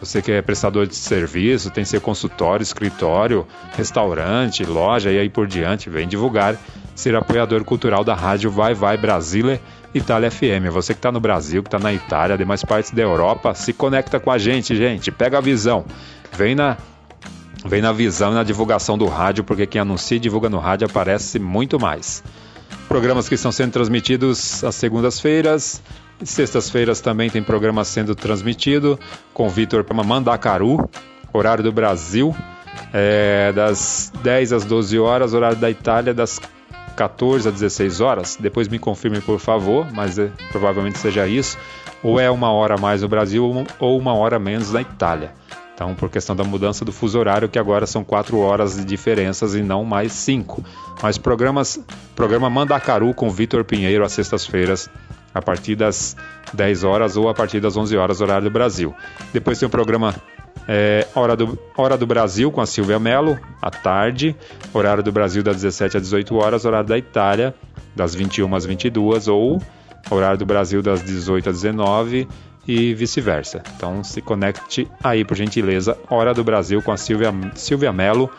Você 0.00 0.22
que 0.22 0.30
é 0.30 0.40
prestador 0.40 0.86
de 0.86 0.94
serviço, 0.94 1.70
tem 1.70 1.84
seu 1.84 2.00
consultório, 2.00 2.62
escritório, 2.62 3.46
restaurante, 3.76 4.64
loja 4.64 5.10
e 5.10 5.18
aí 5.18 5.28
por 5.28 5.46
diante, 5.46 5.90
vem 5.90 6.06
divulgar, 6.06 6.56
ser 6.94 7.16
apoiador 7.16 7.64
cultural 7.64 8.04
da 8.04 8.14
rádio 8.14 8.50
Vai 8.50 8.74
Vai 8.74 8.96
Brasília 8.96 9.60
Itália 9.94 10.30
FM. 10.30 10.70
Você 10.70 10.92
que 10.92 10.98
está 10.98 11.10
no 11.10 11.20
Brasil, 11.20 11.62
que 11.62 11.68
está 11.68 11.78
na 11.78 11.92
Itália, 11.92 12.36
demais 12.36 12.62
partes 12.62 12.90
da 12.90 13.02
Europa, 13.02 13.54
se 13.54 13.72
conecta 13.72 14.20
com 14.20 14.30
a 14.30 14.38
gente, 14.38 14.76
gente. 14.76 15.10
Pega 15.10 15.38
a 15.38 15.40
visão. 15.40 15.84
Vem 16.32 16.54
na 16.54 16.76
Vem 17.64 17.82
na 17.82 17.90
visão 17.90 18.30
e 18.30 18.34
na 18.34 18.44
divulgação 18.44 18.96
do 18.96 19.06
rádio, 19.06 19.42
porque 19.42 19.66
quem 19.66 19.80
anuncia 19.80 20.16
e 20.16 20.20
divulga 20.20 20.48
no 20.48 20.58
rádio 20.58 20.86
aparece 20.86 21.40
muito 21.40 21.78
mais. 21.78 22.22
Programas 22.86 23.28
que 23.28 23.34
estão 23.34 23.50
sendo 23.50 23.72
transmitidos 23.72 24.62
às 24.62 24.76
segundas-feiras, 24.76 25.82
Sextas-feiras 26.22 27.00
também 27.00 27.30
tem 27.30 27.42
programa 27.42 27.84
sendo 27.84 28.14
transmitido 28.14 28.98
com 29.32 29.48
Vitor 29.48 29.84
Mandacaru, 30.04 30.88
horário 31.32 31.62
do 31.62 31.72
Brasil, 31.72 32.34
é, 32.92 33.52
das 33.52 34.12
10 34.22 34.52
às 34.52 34.64
12 34.64 34.98
horas, 34.98 35.34
horário 35.34 35.56
da 35.56 35.70
Itália, 35.70 36.12
das 36.12 36.40
14 36.96 37.48
a 37.48 37.50
16 37.52 38.00
horas. 38.00 38.36
Depois 38.38 38.66
me 38.66 38.78
confirme, 38.78 39.20
por 39.20 39.38
favor, 39.38 39.86
mas 39.92 40.18
é, 40.18 40.30
provavelmente 40.50 40.98
seja 40.98 41.26
isso. 41.28 41.56
Ou 42.02 42.18
é 42.18 42.30
uma 42.30 42.50
hora 42.50 42.74
a 42.74 42.78
mais 42.78 43.02
no 43.02 43.08
Brasil 43.08 43.66
ou 43.78 43.98
uma 43.98 44.14
hora 44.14 44.38
menos 44.38 44.72
na 44.72 44.80
Itália. 44.80 45.32
Então, 45.74 45.94
por 45.94 46.10
questão 46.10 46.34
da 46.34 46.42
mudança 46.42 46.84
do 46.84 46.90
fuso 46.90 47.16
horário, 47.20 47.48
que 47.48 47.56
agora 47.56 47.86
são 47.86 48.02
quatro 48.02 48.38
horas 48.40 48.74
de 48.74 48.84
diferenças 48.84 49.54
e 49.54 49.62
não 49.62 49.84
mais 49.84 50.10
cinco. 50.10 50.64
Mas 51.00 51.16
programas, 51.16 51.78
programa 52.16 52.50
Mandacaru 52.50 53.14
com 53.14 53.30
Vitor 53.30 53.64
Pinheiro 53.64 54.04
às 54.04 54.10
sextas-feiras, 54.10 54.90
a 55.34 55.42
partir 55.42 55.74
das 55.74 56.16
10 56.52 56.84
horas 56.84 57.16
ou 57.16 57.28
a 57.28 57.34
partir 57.34 57.60
das 57.60 57.76
11 57.76 57.96
horas, 57.96 58.20
horário 58.20 58.44
do 58.44 58.50
Brasil. 58.50 58.94
Depois 59.32 59.58
tem 59.58 59.66
o 59.66 59.70
programa 59.70 60.14
é, 60.66 61.06
Hora, 61.14 61.36
do, 61.36 61.58
Hora 61.76 61.96
do 61.96 62.06
Brasil 62.06 62.50
com 62.50 62.60
a 62.60 62.66
Silvia 62.66 62.98
Mello, 62.98 63.38
à 63.60 63.70
tarde. 63.70 64.36
Horário 64.72 65.02
do 65.02 65.10
Brasil 65.10 65.42
das 65.42 65.56
17 65.56 65.96
às 65.96 66.02
18 66.02 66.36
horas. 66.36 66.64
Horário 66.64 66.88
da 66.88 66.98
Itália, 66.98 67.54
das 67.94 68.14
21 68.14 68.54
às 68.54 68.66
22 68.66 69.28
ou 69.28 69.60
horário 70.10 70.38
do 70.38 70.46
Brasil 70.46 70.82
das 70.82 71.02
18 71.02 71.50
às 71.50 71.56
19 71.56 72.28
e 72.66 72.94
vice-versa. 72.94 73.62
Então 73.76 74.04
se 74.04 74.20
conecte 74.20 74.86
aí, 75.02 75.24
por 75.24 75.36
gentileza. 75.36 75.96
Hora 76.10 76.34
do 76.34 76.44
Brasil 76.44 76.82
com 76.82 76.92
a 76.92 76.96
Silvia, 76.96 77.32
Silvia 77.54 77.92
Mello. 77.92 78.30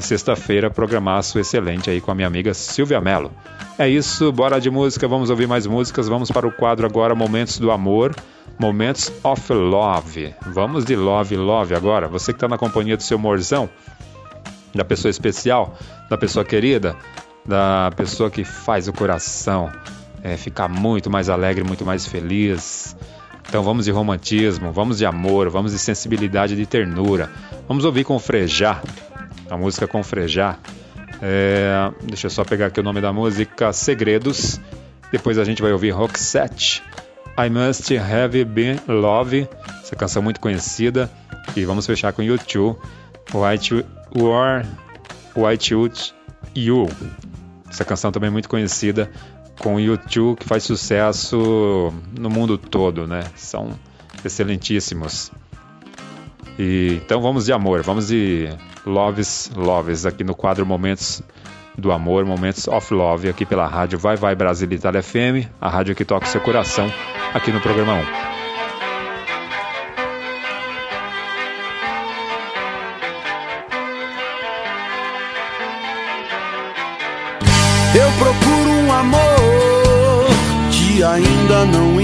Sexta-feira, 0.00 0.70
programaço 0.70 1.38
excelente 1.38 1.90
aí 1.90 2.00
com 2.00 2.10
a 2.10 2.14
minha 2.14 2.26
amiga 2.26 2.54
Silvia 2.54 3.00
Mello. 3.00 3.30
É 3.78 3.88
isso, 3.88 4.32
bora 4.32 4.60
de 4.60 4.70
música, 4.70 5.06
vamos 5.06 5.30
ouvir 5.30 5.46
mais 5.46 5.66
músicas. 5.66 6.08
Vamos 6.08 6.30
para 6.30 6.46
o 6.46 6.52
quadro 6.52 6.86
agora 6.86 7.14
Momentos 7.14 7.58
do 7.58 7.70
Amor. 7.70 8.14
Momentos 8.58 9.12
of 9.22 9.52
Love. 9.52 10.34
Vamos 10.46 10.84
de 10.84 10.96
Love, 10.96 11.36
Love 11.36 11.74
agora. 11.74 12.08
Você 12.08 12.32
que 12.32 12.36
está 12.36 12.48
na 12.48 12.58
companhia 12.58 12.96
do 12.96 13.02
seu 13.02 13.18
morzão, 13.18 13.68
da 14.74 14.84
pessoa 14.84 15.10
especial, 15.10 15.78
da 16.10 16.18
pessoa 16.18 16.44
querida, 16.44 16.96
da 17.46 17.90
pessoa 17.96 18.30
que 18.30 18.44
faz 18.44 18.88
o 18.88 18.92
coração 18.92 19.70
é, 20.22 20.36
ficar 20.36 20.68
muito 20.68 21.10
mais 21.10 21.28
alegre, 21.28 21.64
muito 21.64 21.84
mais 21.84 22.06
feliz. 22.06 22.96
Então 23.48 23.62
vamos 23.62 23.86
de 23.86 23.90
romantismo, 23.90 24.72
vamos 24.72 24.98
de 24.98 25.06
amor, 25.06 25.48
vamos 25.48 25.72
de 25.72 25.78
sensibilidade, 25.78 26.54
de 26.54 26.66
ternura. 26.66 27.30
Vamos 27.66 27.84
ouvir 27.84 28.04
com 28.04 28.18
Frejá, 28.18 28.82
a 29.50 29.56
música 29.56 29.86
com 29.86 30.02
Frejá. 30.02 30.58
É, 31.20 31.90
deixa 32.02 32.26
eu 32.26 32.30
só 32.30 32.44
pegar 32.44 32.66
aqui 32.66 32.80
o 32.80 32.82
nome 32.82 33.00
da 33.00 33.12
música, 33.12 33.72
Segredos. 33.72 34.60
Depois 35.10 35.38
a 35.38 35.44
gente 35.44 35.62
vai 35.62 35.72
ouvir 35.72 35.90
Roxette, 35.90 36.82
I 37.38 37.48
Must 37.48 37.96
Have 37.96 38.44
Been 38.44 38.78
Love, 38.86 39.48
essa 39.82 39.96
canção 39.96 40.22
muito 40.22 40.40
conhecida. 40.40 41.10
E 41.56 41.64
vamos 41.64 41.86
fechar 41.86 42.12
com 42.12 42.22
YouTube, 42.22 42.78
White 43.32 43.84
War, 44.14 44.66
White 45.34 45.74
Wood 45.74 46.14
You. 46.54 46.88
Essa 47.68 47.84
canção 47.84 48.12
também 48.12 48.30
muito 48.30 48.48
conhecida 48.48 49.10
com 49.58 49.80
YouTube 49.80 50.38
que 50.38 50.46
faz 50.46 50.62
sucesso 50.62 51.92
no 52.18 52.30
mundo 52.30 52.56
todo, 52.58 53.06
né? 53.06 53.24
São 53.34 53.70
excelentíssimos. 54.24 55.32
E, 56.58 57.00
então 57.04 57.20
vamos 57.22 57.46
de 57.46 57.52
amor, 57.52 57.82
vamos 57.82 58.08
de 58.08 58.48
Loves, 58.88 59.50
Loves 59.54 60.06
aqui 60.06 60.24
no 60.24 60.34
quadro 60.34 60.64
Momentos 60.64 61.22
do 61.76 61.92
Amor, 61.92 62.24
Momentos 62.24 62.66
of 62.66 62.92
Love, 62.92 63.28
aqui 63.28 63.44
pela 63.44 63.66
rádio 63.66 63.98
Vai 63.98 64.16
Vai 64.16 64.34
Brasil 64.34 64.66
Itália 64.72 65.02
FM, 65.02 65.46
a 65.60 65.68
rádio 65.68 65.94
que 65.94 66.04
toca 66.04 66.26
o 66.26 66.28
seu 66.28 66.40
coração, 66.40 66.90
aqui 67.34 67.52
no 67.52 67.60
programa 67.60 67.92
1. 67.92 67.98
Eu 77.94 78.10
procuro 78.18 78.70
um 78.70 78.92
amor 78.92 80.26
que 80.72 81.04
ainda 81.04 81.64
não 81.66 81.97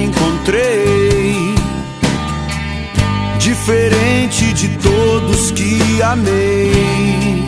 Diferente 3.54 4.52
de 4.52 4.68
todos 4.78 5.52
que 5.52 6.02
amei. 6.02 7.44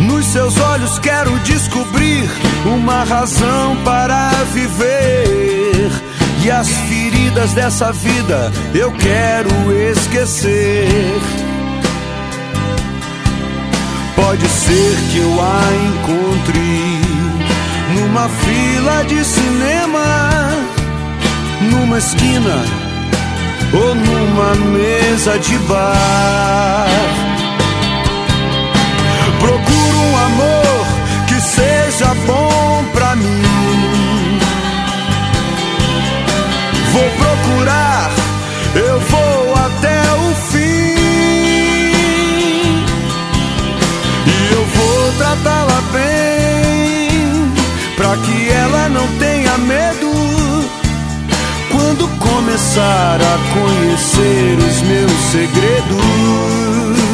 Nos 0.00 0.26
seus 0.26 0.58
olhos 0.58 0.98
quero 0.98 1.30
descobrir 1.44 2.28
uma 2.64 3.04
razão 3.04 3.76
para 3.84 4.30
viver. 4.52 5.90
E 6.44 6.50
as 6.50 6.68
feridas 6.68 7.52
dessa 7.52 7.92
vida 7.92 8.52
eu 8.74 8.90
quero 8.92 9.48
esquecer. 9.92 10.88
Pode 14.16 14.46
ser 14.48 14.96
que 15.12 15.18
eu 15.18 15.40
a 15.40 15.62
encontre 15.86 17.00
numa 17.94 18.28
fila 18.28 19.04
de 19.04 19.24
cinema, 19.24 20.02
numa 21.70 21.98
esquina 21.98 22.64
ou 23.72 23.94
numa 23.94 24.54
mesa 24.72 25.38
de 25.38 25.58
bar. 25.58 26.86
Procuro 29.38 29.98
um 29.98 30.16
amor 30.16 30.86
que 31.28 31.40
seja 31.40 32.14
bom 32.26 32.84
pra 32.92 33.16
mim. 33.16 34.38
Vou 36.92 37.10
procurar, 37.10 38.10
eu 38.74 39.00
vou 39.00 39.54
até 39.66 40.00
o 40.14 40.34
fim. 40.50 40.96
E 44.26 44.52
eu 44.52 44.64
vou 44.64 45.12
tratá-la 45.18 45.80
bem, 45.92 47.52
pra 47.96 48.16
que 48.16 48.50
ela 48.50 48.88
não 48.88 49.06
tenha 49.18 49.58
medo. 49.58 49.95
Quando 51.96 52.08
começar 52.18 53.18
a 53.22 53.38
conhecer 53.54 54.58
os 54.58 54.82
meus 54.82 55.12
segredos. 55.32 57.05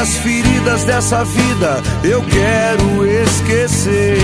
As 0.00 0.16
feridas 0.16 0.84
dessa 0.84 1.22
vida 1.24 1.82
eu 2.02 2.22
quero 2.22 3.06
esquecer. 3.06 4.16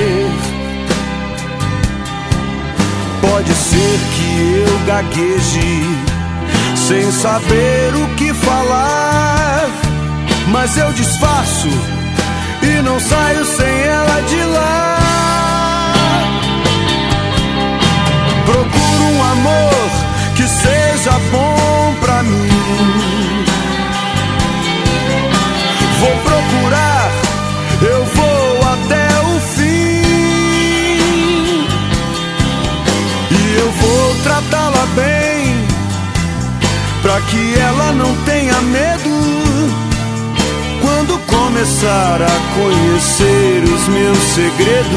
Pode 3.21 3.53
ser 3.53 3.99
que 4.15 4.65
eu 4.67 4.87
gagueje, 4.87 5.83
sem 6.89 7.13
saber 7.13 7.95
o 7.95 8.15
que 8.17 8.33
falar. 8.33 9.69
Mas 10.49 10.79
eu 10.79 10.91
disfarço 10.95 11.69
e 12.63 12.83
não 12.83 12.99
saio 12.99 13.45
sem 13.45 13.81
ela 13.83 14.21
de 14.23 14.43
lá. 14.45 14.99
Procuro 18.47 19.05
um 19.13 19.23
amor 19.23 19.91
que 20.37 20.49
seja 20.49 21.13
bom 21.31 21.95
pra 22.01 22.23
mim. 22.23 23.26
Bem, 34.97 35.55
pra 37.03 37.21
que 37.21 37.55
ela 37.59 37.93
não 37.93 38.17
tenha 38.25 38.61
medo. 38.63 39.11
Quando 40.81 41.19
começar 41.27 42.21
a 42.23 42.41
conhecer 42.57 43.63
os 43.65 43.89
meus 43.89 44.19
segredos. 44.19 44.97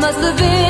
must 0.00 0.18
have 0.18 0.38
been 0.38 0.69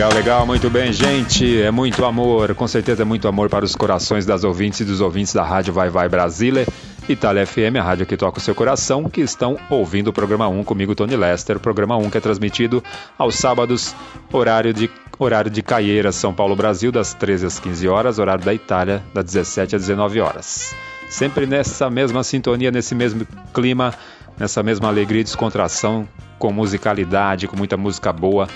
Legal, 0.00 0.14
legal, 0.14 0.46
muito 0.46 0.70
bem, 0.70 0.94
gente. 0.94 1.60
É 1.60 1.70
muito 1.70 2.06
amor, 2.06 2.54
com 2.54 2.66
certeza 2.66 3.02
é 3.02 3.04
muito 3.04 3.28
amor 3.28 3.50
para 3.50 3.66
os 3.66 3.76
corações 3.76 4.24
das 4.24 4.44
ouvintes 4.44 4.80
e 4.80 4.84
dos 4.86 5.02
ouvintes 5.02 5.34
da 5.34 5.44
Rádio 5.44 5.74
Vai 5.74 5.90
Vai 5.90 6.08
Brasília, 6.08 6.66
Itália 7.06 7.46
FM, 7.46 7.76
a 7.78 7.82
rádio 7.82 8.06
que 8.06 8.16
toca 8.16 8.38
o 8.38 8.40
seu 8.40 8.54
coração, 8.54 9.10
que 9.10 9.20
estão 9.20 9.58
ouvindo 9.68 10.08
o 10.08 10.12
programa 10.12 10.48
1 10.48 10.64
comigo, 10.64 10.94
Tony 10.94 11.14
Lester. 11.16 11.58
O 11.58 11.60
programa 11.60 11.98
1 11.98 12.08
que 12.08 12.16
é 12.16 12.20
transmitido 12.22 12.82
aos 13.18 13.34
sábados, 13.34 13.94
horário 14.32 14.72
de, 14.72 14.88
horário 15.18 15.50
de 15.50 15.60
Caieiras, 15.60 16.14
São 16.14 16.32
Paulo, 16.32 16.56
Brasil, 16.56 16.90
das 16.90 17.12
13 17.12 17.44
às 17.44 17.60
15 17.60 17.86
horas, 17.86 18.18
horário 18.18 18.42
da 18.42 18.54
Itália, 18.54 19.02
das 19.12 19.26
17 19.26 19.76
às 19.76 19.82
19 19.82 20.18
horas. 20.18 20.74
Sempre 21.10 21.44
nessa 21.44 21.90
mesma 21.90 22.24
sintonia, 22.24 22.70
nesse 22.70 22.94
mesmo 22.94 23.28
clima, 23.52 23.92
nessa 24.38 24.62
mesma 24.62 24.88
alegria 24.88 25.20
e 25.20 25.24
descontração, 25.24 26.08
com 26.38 26.50
musicalidade, 26.50 27.46
com 27.46 27.54
muita 27.54 27.76
música 27.76 28.10
boa 28.14 28.48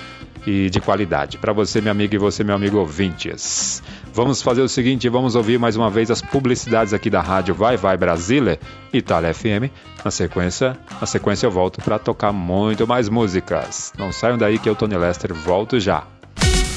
e 0.46 0.68
de 0.70 0.80
qualidade. 0.80 1.38
Para 1.38 1.52
você, 1.52 1.80
meu 1.80 1.92
amigo, 1.92 2.14
e 2.14 2.18
você, 2.18 2.44
meu 2.44 2.54
amigo 2.54 2.78
ouvintes. 2.78 3.82
Vamos 4.12 4.42
fazer 4.42 4.62
o 4.62 4.68
seguinte, 4.68 5.08
vamos 5.08 5.34
ouvir 5.34 5.58
mais 5.58 5.76
uma 5.76 5.90
vez 5.90 6.10
as 6.10 6.22
publicidades 6.22 6.92
aqui 6.92 7.10
da 7.10 7.20
rádio 7.20 7.54
Vai 7.54 7.76
Vai 7.76 7.96
Brasília, 7.96 8.58
Itália 8.92 9.34
FM. 9.34 9.70
Na 10.04 10.10
sequência, 10.10 10.76
na 11.00 11.06
sequência 11.06 11.46
eu 11.46 11.50
volto 11.50 11.80
para 11.80 11.98
tocar 11.98 12.32
muito 12.32 12.86
mais 12.86 13.08
músicas. 13.08 13.92
Não 13.98 14.12
saiam 14.12 14.38
daí 14.38 14.58
que 14.58 14.68
eu, 14.68 14.76
Tony 14.76 14.96
Lester, 14.96 15.34
volto 15.34 15.80
já. 15.80 16.04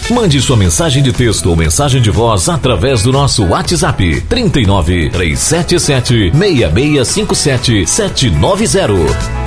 Mande 0.10 0.41
sua 0.41 0.56
mensagem 0.56 1.03
de 1.03 1.11
texto 1.11 1.48
ou 1.48 1.56
mensagem 1.56 2.02
de 2.02 2.10
voz 2.10 2.48
através 2.48 3.03
do 3.03 3.11
nosso 3.11 3.45
WhatsApp 3.45 4.22
39 4.22 5.10
377 5.10 6.31
6657 6.31 7.85
790. 7.85 9.47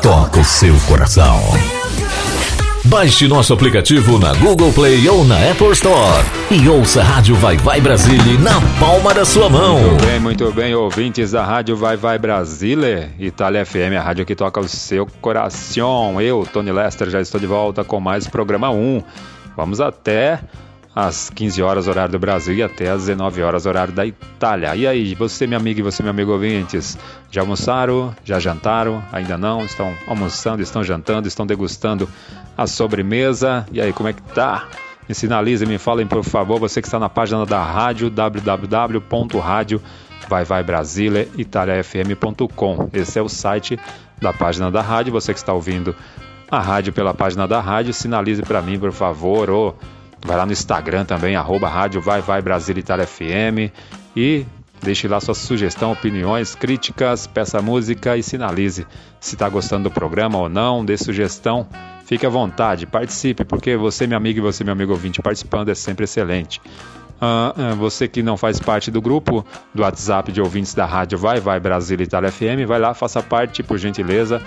toca 0.00 0.38
o 0.38 0.44
seu 0.44 0.74
coração. 0.86 1.40
Baixe 2.84 3.26
nosso 3.26 3.52
aplicativo 3.52 4.18
na 4.18 4.32
Google 4.34 4.72
Play 4.72 5.08
ou 5.08 5.24
na 5.24 5.50
Apple 5.50 5.72
Store 5.72 6.24
e 6.50 6.68
ouça 6.68 7.00
a 7.00 7.04
Rádio 7.04 7.34
Vai 7.34 7.56
Vai 7.56 7.80
Brasília 7.80 8.38
na 8.38 8.60
palma 8.78 9.12
da 9.12 9.24
sua 9.24 9.50
mão. 9.50 9.80
Muito 9.80 10.06
bem, 10.06 10.20
muito 10.20 10.52
bem, 10.52 10.74
ouvintes 10.74 11.32
da 11.32 11.44
Rádio 11.44 11.76
Vai 11.76 11.96
Vai 11.96 12.16
Brasília, 12.16 13.10
Itália 13.18 13.66
FM, 13.66 13.98
a 13.98 14.02
rádio 14.02 14.24
que 14.24 14.36
toca 14.36 14.60
o 14.60 14.68
seu 14.68 15.06
coração. 15.20 16.20
Eu, 16.20 16.46
Tony 16.50 16.70
Lester, 16.70 17.10
já 17.10 17.20
estou 17.20 17.40
de 17.40 17.46
volta 17.46 17.82
com 17.82 17.98
mais 17.98 18.28
programa 18.28 18.70
1. 18.70 19.02
Vamos 19.56 19.80
até 19.80 20.38
às 20.98 21.30
15 21.30 21.62
horas 21.62 21.86
horário 21.86 22.10
do 22.10 22.18
Brasil 22.18 22.56
e 22.56 22.60
até 22.60 22.90
às 22.90 23.06
19 23.06 23.40
horas 23.40 23.66
horário 23.66 23.94
da 23.94 24.04
Itália. 24.04 24.74
E 24.74 24.84
aí, 24.84 25.14
você, 25.14 25.46
minha 25.46 25.56
amiga 25.56 25.78
e 25.78 25.82
você, 25.82 26.02
meu 26.02 26.10
amigo 26.10 26.32
ouvintes, 26.32 26.98
já 27.30 27.40
almoçaram? 27.40 28.12
Já 28.24 28.40
jantaram? 28.40 29.00
Ainda 29.12 29.38
não? 29.38 29.64
Estão 29.64 29.94
almoçando, 30.08 30.60
estão 30.60 30.82
jantando, 30.82 31.28
estão 31.28 31.46
degustando 31.46 32.08
a 32.56 32.66
sobremesa? 32.66 33.64
E 33.70 33.80
aí, 33.80 33.92
como 33.92 34.08
é 34.08 34.12
que 34.12 34.22
tá? 34.22 34.66
Me 35.08 35.14
sinalizem, 35.14 35.68
me 35.68 35.78
falem 35.78 36.04
por 36.04 36.24
favor, 36.24 36.58
você 36.58 36.82
que 36.82 36.88
está 36.88 36.98
na 36.98 37.08
página 37.08 37.46
da 37.46 37.62
rádio 37.62 38.10
www.radio 38.10 39.80
vai 40.28 40.44
vai 40.44 40.64
Brasília 40.64 41.28
italiafm.com. 41.36 42.90
Esse 42.92 43.20
é 43.20 43.22
o 43.22 43.28
site 43.28 43.78
da 44.20 44.32
página 44.32 44.68
da 44.68 44.82
rádio. 44.82 45.12
Você 45.12 45.32
que 45.32 45.38
está 45.38 45.52
ouvindo 45.52 45.94
a 46.50 46.58
rádio 46.60 46.92
pela 46.92 47.14
página 47.14 47.46
da 47.46 47.60
rádio, 47.60 47.94
sinalize 47.94 48.42
para 48.42 48.60
mim, 48.60 48.80
por 48.80 48.90
favor, 48.90 49.48
ou 49.48 49.78
vai 50.22 50.36
lá 50.36 50.46
no 50.46 50.52
Instagram 50.52 51.04
também, 51.04 51.36
arroba 51.36 51.68
rádio 51.68 52.00
vai 52.00 52.20
vai 52.20 52.40
Itália 52.76 53.06
FM 53.06 53.72
e 54.16 54.46
deixe 54.82 55.08
lá 55.08 55.20
sua 55.20 55.34
sugestão, 55.34 55.92
opiniões, 55.92 56.54
críticas, 56.54 57.26
peça 57.26 57.60
música 57.60 58.16
e 58.16 58.22
sinalize 58.22 58.86
se 59.20 59.34
está 59.34 59.48
gostando 59.48 59.84
do 59.84 59.90
programa 59.90 60.38
ou 60.38 60.48
não, 60.48 60.84
dê 60.84 60.96
sugestão. 60.96 61.66
Fique 62.04 62.24
à 62.24 62.28
vontade, 62.28 62.86
participe, 62.86 63.44
porque 63.44 63.76
você, 63.76 64.06
meu 64.06 64.16
amigo, 64.16 64.38
e 64.38 64.42
você, 64.42 64.64
meu 64.64 64.72
amigo 64.72 64.92
ouvinte, 64.92 65.20
participando 65.20 65.68
é 65.68 65.74
sempre 65.74 66.04
excelente. 66.04 66.60
Ah, 67.20 67.52
ah, 67.56 67.74
você 67.74 68.06
que 68.06 68.22
não 68.22 68.36
faz 68.36 68.60
parte 68.60 68.90
do 68.90 69.02
grupo 69.02 69.44
do 69.74 69.82
WhatsApp 69.82 70.30
de 70.30 70.40
ouvintes 70.40 70.72
da 70.72 70.86
rádio 70.86 71.18
Vai 71.18 71.40
Vai 71.40 71.58
Brasília 71.58 72.04
Itália 72.04 72.30
FM, 72.30 72.66
vai 72.66 72.78
lá, 72.78 72.94
faça 72.94 73.22
parte, 73.22 73.62
por 73.62 73.76
gentileza. 73.76 74.40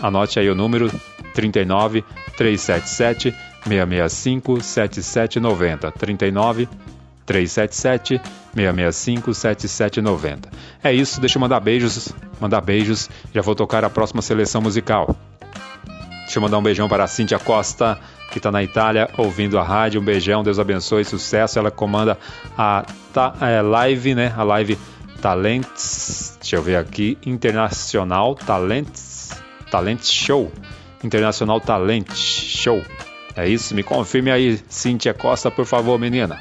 Anote 0.00 0.38
aí 0.38 0.48
o 0.48 0.54
número 0.54 0.90
39 1.34 2.04
377 2.36 3.34
665 3.66 4.60
7790. 4.60 5.92
39 5.92 6.68
377 7.24 8.20
665 8.54 9.34
7790. 9.34 10.50
É 10.82 10.92
isso, 10.92 11.20
deixa 11.20 11.38
eu 11.38 11.40
mandar 11.40 11.60
beijos, 11.60 12.12
mandar 12.40 12.60
beijos. 12.60 13.08
Já 13.32 13.40
vou 13.40 13.54
tocar 13.54 13.84
a 13.84 13.90
próxima 13.90 14.22
seleção 14.22 14.60
musical. 14.60 15.16
Deixa 16.22 16.38
eu 16.38 16.42
mandar 16.42 16.58
um 16.58 16.62
beijão 16.62 16.88
para 16.88 17.04
a 17.04 17.06
Cíntia 17.06 17.38
Costa, 17.38 17.98
que 18.30 18.38
está 18.38 18.50
na 18.50 18.62
Itália, 18.62 19.08
ouvindo 19.16 19.58
a 19.58 19.62
rádio. 19.62 20.00
Um 20.00 20.04
beijão, 20.04 20.42
Deus 20.42 20.58
abençoe, 20.58 21.04
sucesso. 21.04 21.58
Ela 21.58 21.70
comanda 21.70 22.18
a 22.56 22.84
ta, 23.12 23.34
é, 23.40 23.60
live, 23.60 24.14
né? 24.14 24.32
A 24.36 24.42
live 24.42 24.78
Talents, 25.20 26.36
deixa 26.40 26.56
eu 26.56 26.62
ver 26.62 26.76
aqui, 26.76 27.16
Internacional 27.24 28.34
Talents, 28.34 29.30
Talent 29.70 30.02
Show. 30.02 30.50
Internacional 31.04 31.60
Talent 31.60 32.12
Show. 32.14 32.82
É 33.36 33.48
isso? 33.48 33.74
Me 33.74 33.82
confirme 33.82 34.30
aí, 34.30 34.60
Cíntia 34.68 35.14
Costa, 35.14 35.50
por 35.50 35.64
favor, 35.64 35.98
menina. 35.98 36.40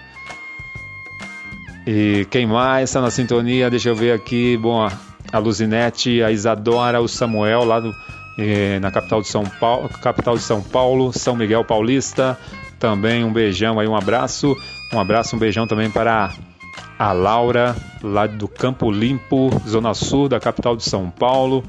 E 1.87 2.27
quem 2.29 2.45
mais 2.45 2.89
está 2.89 3.01
na 3.01 3.09
sintonia? 3.09 3.69
Deixa 3.69 3.89
eu 3.89 3.95
ver 3.95 4.13
aqui. 4.13 4.57
Bom, 4.57 4.87
a, 5.31 5.37
Luzinete, 5.37 6.21
a 6.21 6.31
Isadora, 6.31 7.01
o 7.01 7.07
Samuel, 7.07 7.63
lá 7.63 7.79
do, 7.79 7.95
eh, 8.37 8.79
na 8.79 8.91
capital 8.91 9.21
de 9.21 9.27
São 9.27 9.43
Paulo, 9.43 9.89
capital 9.89 10.35
de 10.35 10.43
São 10.43 10.61
Paulo, 10.61 11.11
São 11.11 11.35
Miguel 11.35 11.63
Paulista. 11.63 12.37
Também 12.77 13.23
um 13.23 13.31
beijão 13.31 13.79
aí, 13.79 13.87
um 13.87 13.95
abraço. 13.95 14.55
Um 14.93 14.99
abraço, 14.99 15.35
um 15.35 15.39
beijão 15.39 15.65
também 15.65 15.89
para 15.89 16.33
a 16.99 17.13
Laura, 17.13 17.75
lá 18.03 18.27
do 18.27 18.47
Campo 18.47 18.91
Limpo, 18.91 19.49
Zona 19.67 19.93
Sul 19.93 20.29
da 20.29 20.39
capital 20.39 20.75
de 20.75 20.83
São 20.83 21.09
Paulo. 21.09 21.63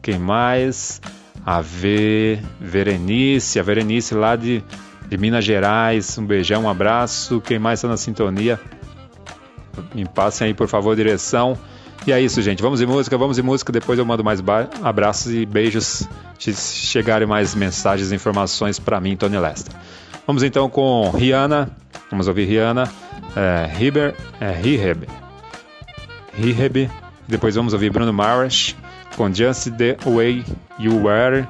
Quem 0.00 0.18
mais? 0.18 1.00
A 1.44 1.60
Verenice, 2.60 3.58
a 3.58 3.62
Verenice 3.62 4.14
lá 4.14 4.36
de, 4.36 4.62
de 5.08 5.18
Minas 5.18 5.44
Gerais. 5.44 6.18
Um 6.18 6.26
beijão, 6.26 6.64
um 6.64 6.68
abraço. 6.68 7.40
Quem 7.40 7.58
mais 7.58 7.78
está 7.78 7.88
na 7.88 7.96
sintonia? 7.96 8.60
Me 9.94 10.04
passem 10.06 10.48
aí, 10.48 10.54
por 10.54 10.68
favor, 10.68 10.94
direção. 10.94 11.56
E 12.06 12.12
é 12.12 12.20
isso, 12.20 12.40
gente. 12.42 12.62
Vamos 12.62 12.80
em 12.80 12.86
música, 12.86 13.16
vamos 13.18 13.38
em 13.38 13.42
música. 13.42 13.72
Depois 13.72 13.98
eu 13.98 14.04
mando 14.04 14.24
mais 14.24 14.42
abraços 14.82 15.32
e 15.32 15.44
beijos 15.44 16.08
se 16.38 16.52
chegarem 16.54 17.26
mais 17.26 17.54
mensagens 17.54 18.12
e 18.12 18.14
informações 18.14 18.78
para 18.78 19.00
mim, 19.00 19.16
Tony 19.16 19.38
Lester. 19.38 19.74
Vamos 20.26 20.42
então 20.42 20.68
com 20.68 21.10
Rihanna. 21.10 21.70
Vamos 22.10 22.28
ouvir 22.28 22.44
Rihanna. 22.44 22.90
É, 23.36 23.70
Riber, 23.74 24.14
é. 24.40 24.54
Depois 27.26 27.54
vamos 27.54 27.72
ouvir 27.72 27.90
Bruno 27.90 28.12
Mars 28.12 28.74
com 29.16 29.32
Just 29.32 29.70
the 29.72 29.96
Way 30.04 30.44
You 30.78 31.02
Were 31.04 31.46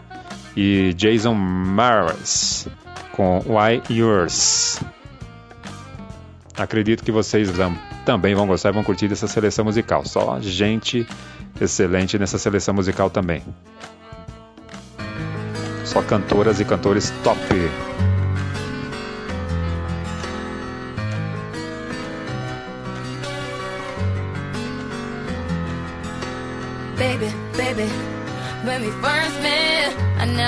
e 0.57 0.93
Jason 0.95 1.35
Mars 1.35 2.67
com 3.13 3.39
Why 3.47 3.83
Yours. 3.91 4.81
Acredito 6.57 7.05
que 7.05 7.13
vocês 7.13 7.51
também 8.05 8.35
vão 8.35 8.47
gostar 8.47 8.71
e 8.71 8.73
vão 8.73 8.83
curtir 8.83 9.07
dessa 9.09 9.29
seleção 9.29 9.65
musical. 9.65 10.05
Só 10.05 10.41
gente 10.41 11.07
excelente 11.61 12.19
nessa 12.19 12.39
seleção 12.39 12.75
musical 12.75 13.11
também. 13.11 13.43
Só 15.85 16.03
cantoras 16.03 16.61
e 16.61 16.65
cantores 16.65 17.11
top. 17.23 17.39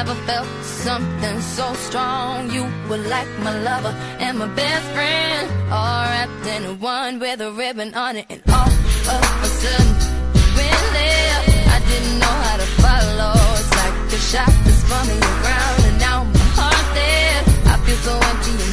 Never 0.00 0.14
felt 0.24 0.48
something 0.64 1.40
so 1.42 1.74
strong. 1.74 2.50
You 2.50 2.62
were 2.88 3.02
like 3.14 3.28
my 3.40 3.54
lover 3.68 3.94
and 4.18 4.38
my 4.38 4.46
best 4.60 4.86
friend, 4.94 5.44
all 5.70 6.04
wrapped 6.12 6.46
in 6.54 6.62
one 6.80 7.18
with 7.18 7.40
a 7.42 7.52
ribbon 7.52 7.92
on 7.92 8.16
it. 8.16 8.24
And 8.30 8.40
all 8.48 8.70
of 9.16 9.44
a 9.48 9.50
sudden, 9.60 9.88
you 10.36 10.44
went 10.56 10.86
left. 10.96 11.48
I 11.76 11.78
didn't 11.90 12.18
know 12.22 12.36
how 12.46 12.56
to 12.62 12.68
follow. 12.84 13.34
It's 13.60 13.72
like 13.80 13.96
a 14.18 14.20
shot 14.30 14.52
that's 14.64 14.82
bumming 14.88 15.22
around, 15.32 15.80
and 15.88 15.98
now 16.08 16.18
my 16.24 16.46
heart's 16.58 16.90
there. 16.98 17.40
I 17.72 17.74
feel 17.84 18.00
so 18.08 18.14
empty 18.30 18.69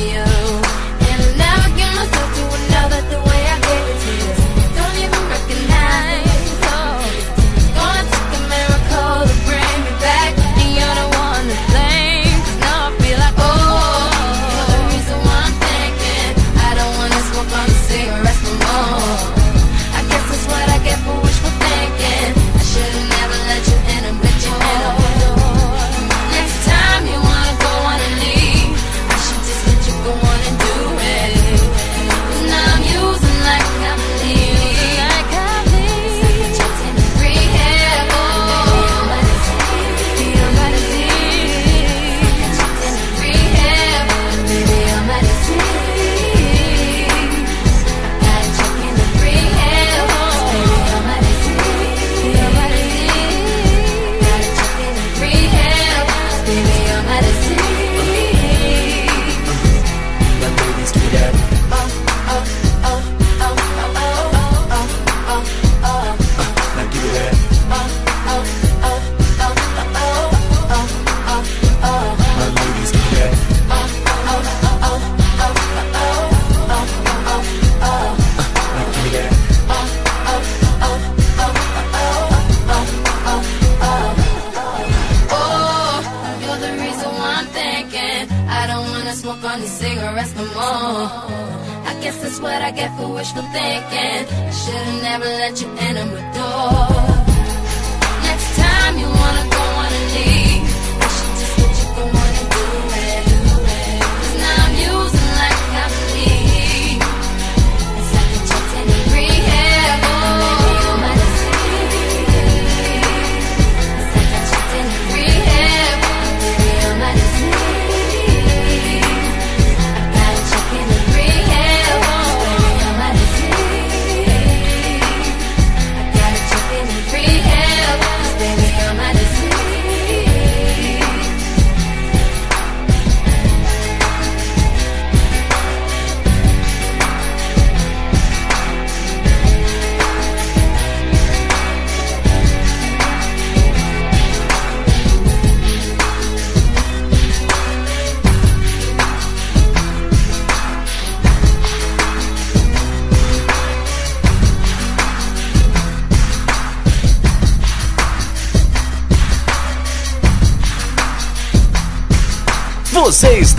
radio. 0.00 0.29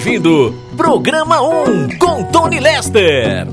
Ouvindo 0.00 0.54
Programa 0.78 1.42
1 1.42 1.98
com 1.98 2.24
Tony 2.32 2.58
Lester. 2.58 3.46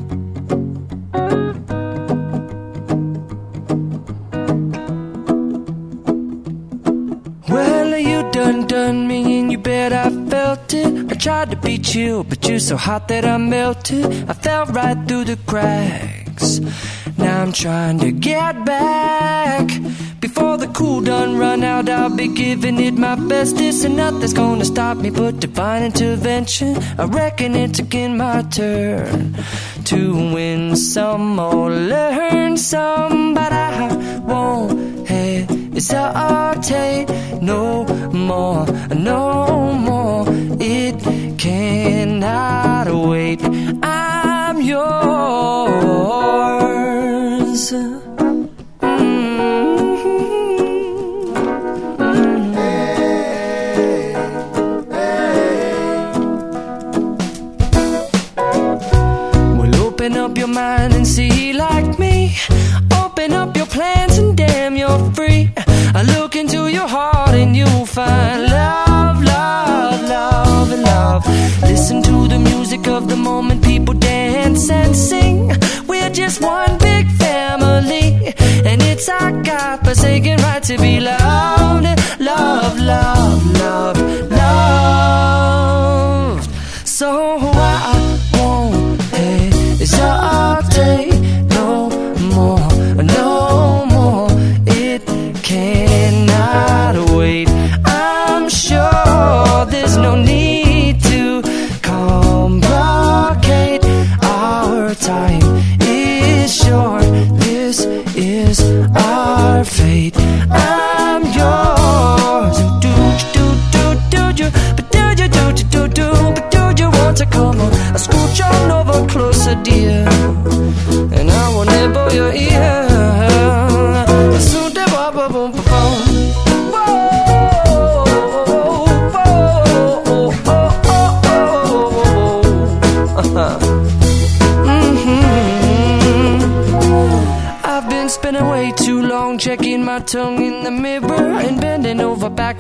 Well, 7.49 7.99
you 7.99 8.23
done 8.31 8.65
done 8.65 9.07
me 9.07 9.39
and 9.39 9.51
you 9.51 9.57
bet 9.57 9.91
I 9.91 10.09
felt 10.29 10.73
it. 10.73 11.11
I 11.11 11.15
tried 11.15 11.51
to 11.51 11.57
beat 11.57 11.93
you, 11.93 12.23
but 12.23 12.47
you're 12.47 12.59
so 12.59 12.77
hot 12.77 13.09
that 13.09 13.25
I 13.25 13.37
melted. 13.37 14.05
I 14.29 14.33
fell 14.33 14.67
right 14.67 14.97
through 15.05 15.25
the 15.25 15.37
cracks. 15.45 16.61
Now 17.17 17.41
I'm 17.41 17.51
trying 17.51 17.99
to 17.99 18.11
get 18.11 18.36
giving 22.27 22.79
it 22.79 22.95
my 22.95 23.15
best. 23.15 23.57
This 23.57 23.83
and 23.83 23.95
nothing's 23.95 24.33
gonna 24.33 24.65
stop 24.65 24.97
me 24.97 25.09
but 25.09 25.39
divine 25.39 25.83
intervention. 25.83 26.77
I 26.97 27.05
reckon 27.05 27.55
it's 27.55 27.79
again 27.79 28.17
my 28.17 28.41
turn 28.43 29.35
to 29.85 30.13
win 30.33 30.75
some 30.75 31.39
or 31.39 31.69
learn 31.69 32.57
some, 32.57 33.33
but 33.33 33.51
I 33.51 34.21
won't 34.25 34.87
hesitate 36.67 37.07
no 37.41 37.85
more, 38.11 38.65
no 38.93 39.36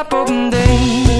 Ba-da-bum-da-ba-bum-ding. 0.00 1.10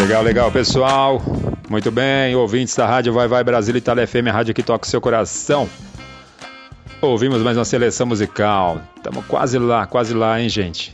Legal, 0.00 0.24
legal, 0.24 0.50
pessoal. 0.50 1.39
Muito 1.70 1.92
bem, 1.92 2.34
ouvintes 2.34 2.74
da 2.74 2.84
Rádio 2.84 3.12
Vai 3.12 3.28
Vai 3.28 3.44
Brasil 3.44 3.76
Itália 3.76 4.04
FM, 4.04 4.26
a 4.28 4.32
rádio 4.32 4.52
que 4.52 4.60
toca 4.60 4.84
o 4.84 4.90
seu 4.90 5.00
coração. 5.00 5.68
Ouvimos 7.00 7.40
mais 7.42 7.56
uma 7.56 7.64
seleção 7.64 8.08
musical. 8.08 8.82
Estamos 8.96 9.24
quase 9.26 9.56
lá, 9.56 9.86
quase 9.86 10.12
lá, 10.12 10.40
hein, 10.40 10.48
gente? 10.48 10.92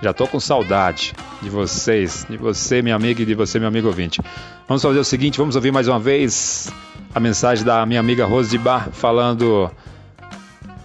Já 0.00 0.12
tô 0.12 0.28
com 0.28 0.38
saudade 0.38 1.12
de 1.42 1.50
vocês, 1.50 2.24
de 2.30 2.36
você, 2.36 2.82
minha 2.82 2.94
amiga, 2.94 3.20
e 3.20 3.26
de 3.26 3.34
você, 3.34 3.58
meu 3.58 3.66
amigo 3.66 3.88
ouvinte. 3.88 4.20
Vamos 4.68 4.80
fazer 4.80 5.00
o 5.00 5.04
seguinte, 5.04 5.38
vamos 5.38 5.56
ouvir 5.56 5.72
mais 5.72 5.88
uma 5.88 5.98
vez 5.98 6.72
a 7.12 7.18
mensagem 7.18 7.64
da 7.64 7.84
minha 7.84 7.98
amiga 7.98 8.26
Rose 8.26 8.48
de 8.48 8.58
Bar 8.58 8.90
falando 8.92 9.68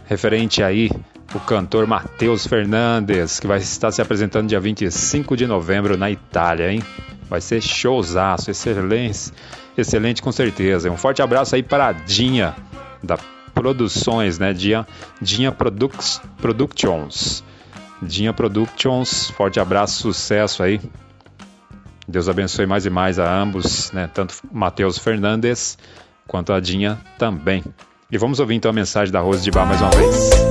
referente 0.07 0.64
aí 0.64 0.89
o 1.35 1.39
cantor 1.41 1.85
Matheus 1.85 2.48
Fernandes, 2.48 3.39
que 3.39 3.45
vai 3.45 3.60
estar 3.60 3.91
se 3.91 4.02
apresentando 4.02 4.48
dia 4.48 4.60
25 4.60 5.38
de 5.38 5.45
novembro 5.45 5.95
na 5.95 6.10
Itália, 6.10 6.72
hein? 6.72 6.81
Vai 7.32 7.40
ser 7.40 7.62
showzaço, 7.62 8.52
excelente, 8.52 9.32
excelente 9.78 10.22
com 10.22 10.34
certeza. 10.34 10.91
Um 10.91 10.98
forte 10.98 11.22
abraço 11.22 11.56
aí 11.56 11.64
para 11.64 11.88
a 11.88 11.91
Dinha, 11.94 12.53
da 13.02 13.18
Produções, 13.53 14.38
né? 14.38 14.52
Dinha, 14.52 14.86
Dinha 15.22 15.49
Produc 15.49 15.95
Productions. 16.41 17.41
Dinha 18.02 18.34
Productions, 18.34 19.30
forte 19.30 19.62
abraço, 19.62 20.02
sucesso 20.02 20.62
aí. 20.62 20.82
Deus 22.06 22.28
abençoe 22.28 22.66
mais 22.66 22.86
e 22.86 22.90
mais 22.90 23.18
a 23.18 23.34
ambos, 23.34 23.94
né? 23.94 24.10
Tanto 24.14 24.36
Matheus 24.52 24.98
Fernandes 24.98 25.78
quanto 26.28 26.52
a 26.52 26.60
Dinha 26.60 26.99
também. 27.18 27.64
E 28.12 28.18
vamos 28.18 28.41
ouvir 28.41 28.56
então 28.56 28.72
a 28.72 28.74
mensagem 28.74 29.10
da 29.10 29.22
Rose 29.22 29.41
de 29.41 29.52
Bar 29.52 29.66
mais 29.66 29.80
uma 29.80 29.91
vez. 29.91 30.51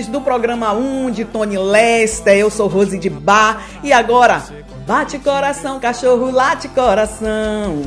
Ouvintes 0.00 0.06
do 0.06 0.20
programa 0.20 0.72
1 0.72 1.10
de 1.10 1.24
Tony 1.24 1.58
Lester. 1.58 2.36
Eu 2.36 2.50
sou 2.50 2.68
Rose 2.68 2.98
de 2.98 3.10
Bar. 3.10 3.66
E 3.82 3.92
agora, 3.92 4.42
bate 4.86 5.18
coração, 5.18 5.78
cachorro, 5.78 6.30
late 6.30 6.68
coração. 6.68 7.82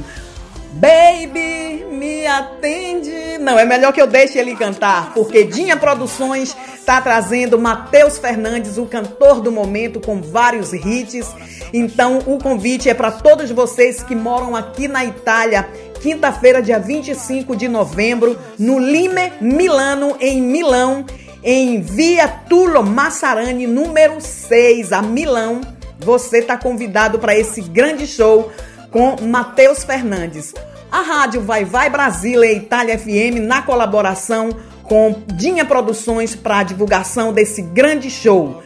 Baby, 0.74 1.86
me 1.92 2.26
atende. 2.28 3.38
Não, 3.40 3.58
é 3.58 3.66
melhor 3.66 3.94
que 3.94 4.02
eu 4.02 4.08
deixe 4.08 4.38
ele 4.38 4.56
cantar, 4.56 5.14
porque 5.14 5.44
Dinha 5.44 5.78
Produções 5.78 6.56
está 6.76 7.00
trazendo 7.02 7.60
Matheus 7.60 8.18
Fernandes, 8.18 8.78
o 8.78 8.86
cantor 8.86 9.40
do 9.40 9.52
momento, 9.52 10.00
com 10.00 10.22
vários 10.22 10.74
hits. 10.74 11.32
Então, 11.72 12.20
o 12.26 12.38
convite 12.38 12.90
é 12.90 12.94
para 12.94 13.12
todos 13.12 13.50
vocês 13.52 14.04
que 14.04 14.16
moram 14.16 14.56
aqui 14.56 14.88
na 14.88 15.06
Itália. 15.06 15.68
Quinta-feira, 16.02 16.62
dia 16.62 16.80
25 16.80 17.56
de 17.56 17.68
novembro, 17.68 18.38
no 18.60 18.78
Lime 18.78 19.32
Milano, 19.40 20.18
em 20.20 20.42
Milão, 20.42 21.06
em 21.44 21.82
Via 21.82 22.28
Tulo 22.28 22.84
Massarani, 22.84 23.68
número 23.68 24.22
6, 24.22 24.94
a 24.94 25.02
Milão. 25.02 25.62
Você 26.00 26.40
está 26.40 26.58
convidado 26.58 27.20
para 27.20 27.36
esse 27.38 27.62
grande 27.62 28.08
show 28.08 28.52
com 28.90 29.16
Matheus 29.22 29.84
Fernandes. 29.84 30.54
A 30.92 31.02
rádio 31.02 31.42
Vai 31.42 31.66
Vai 31.66 31.90
Brasília 31.90 32.52
e 32.52 32.58
Itália 32.58 32.98
FM 32.98 33.42
na 33.42 33.62
colaboração 33.62 34.50
com 34.84 35.22
Dinha 35.28 35.66
Produções 35.66 36.36
para 36.36 36.60
a 36.60 36.64
divulgação 36.64 37.34
desse 37.34 37.62
grande 37.62 38.10
show. 38.10 38.62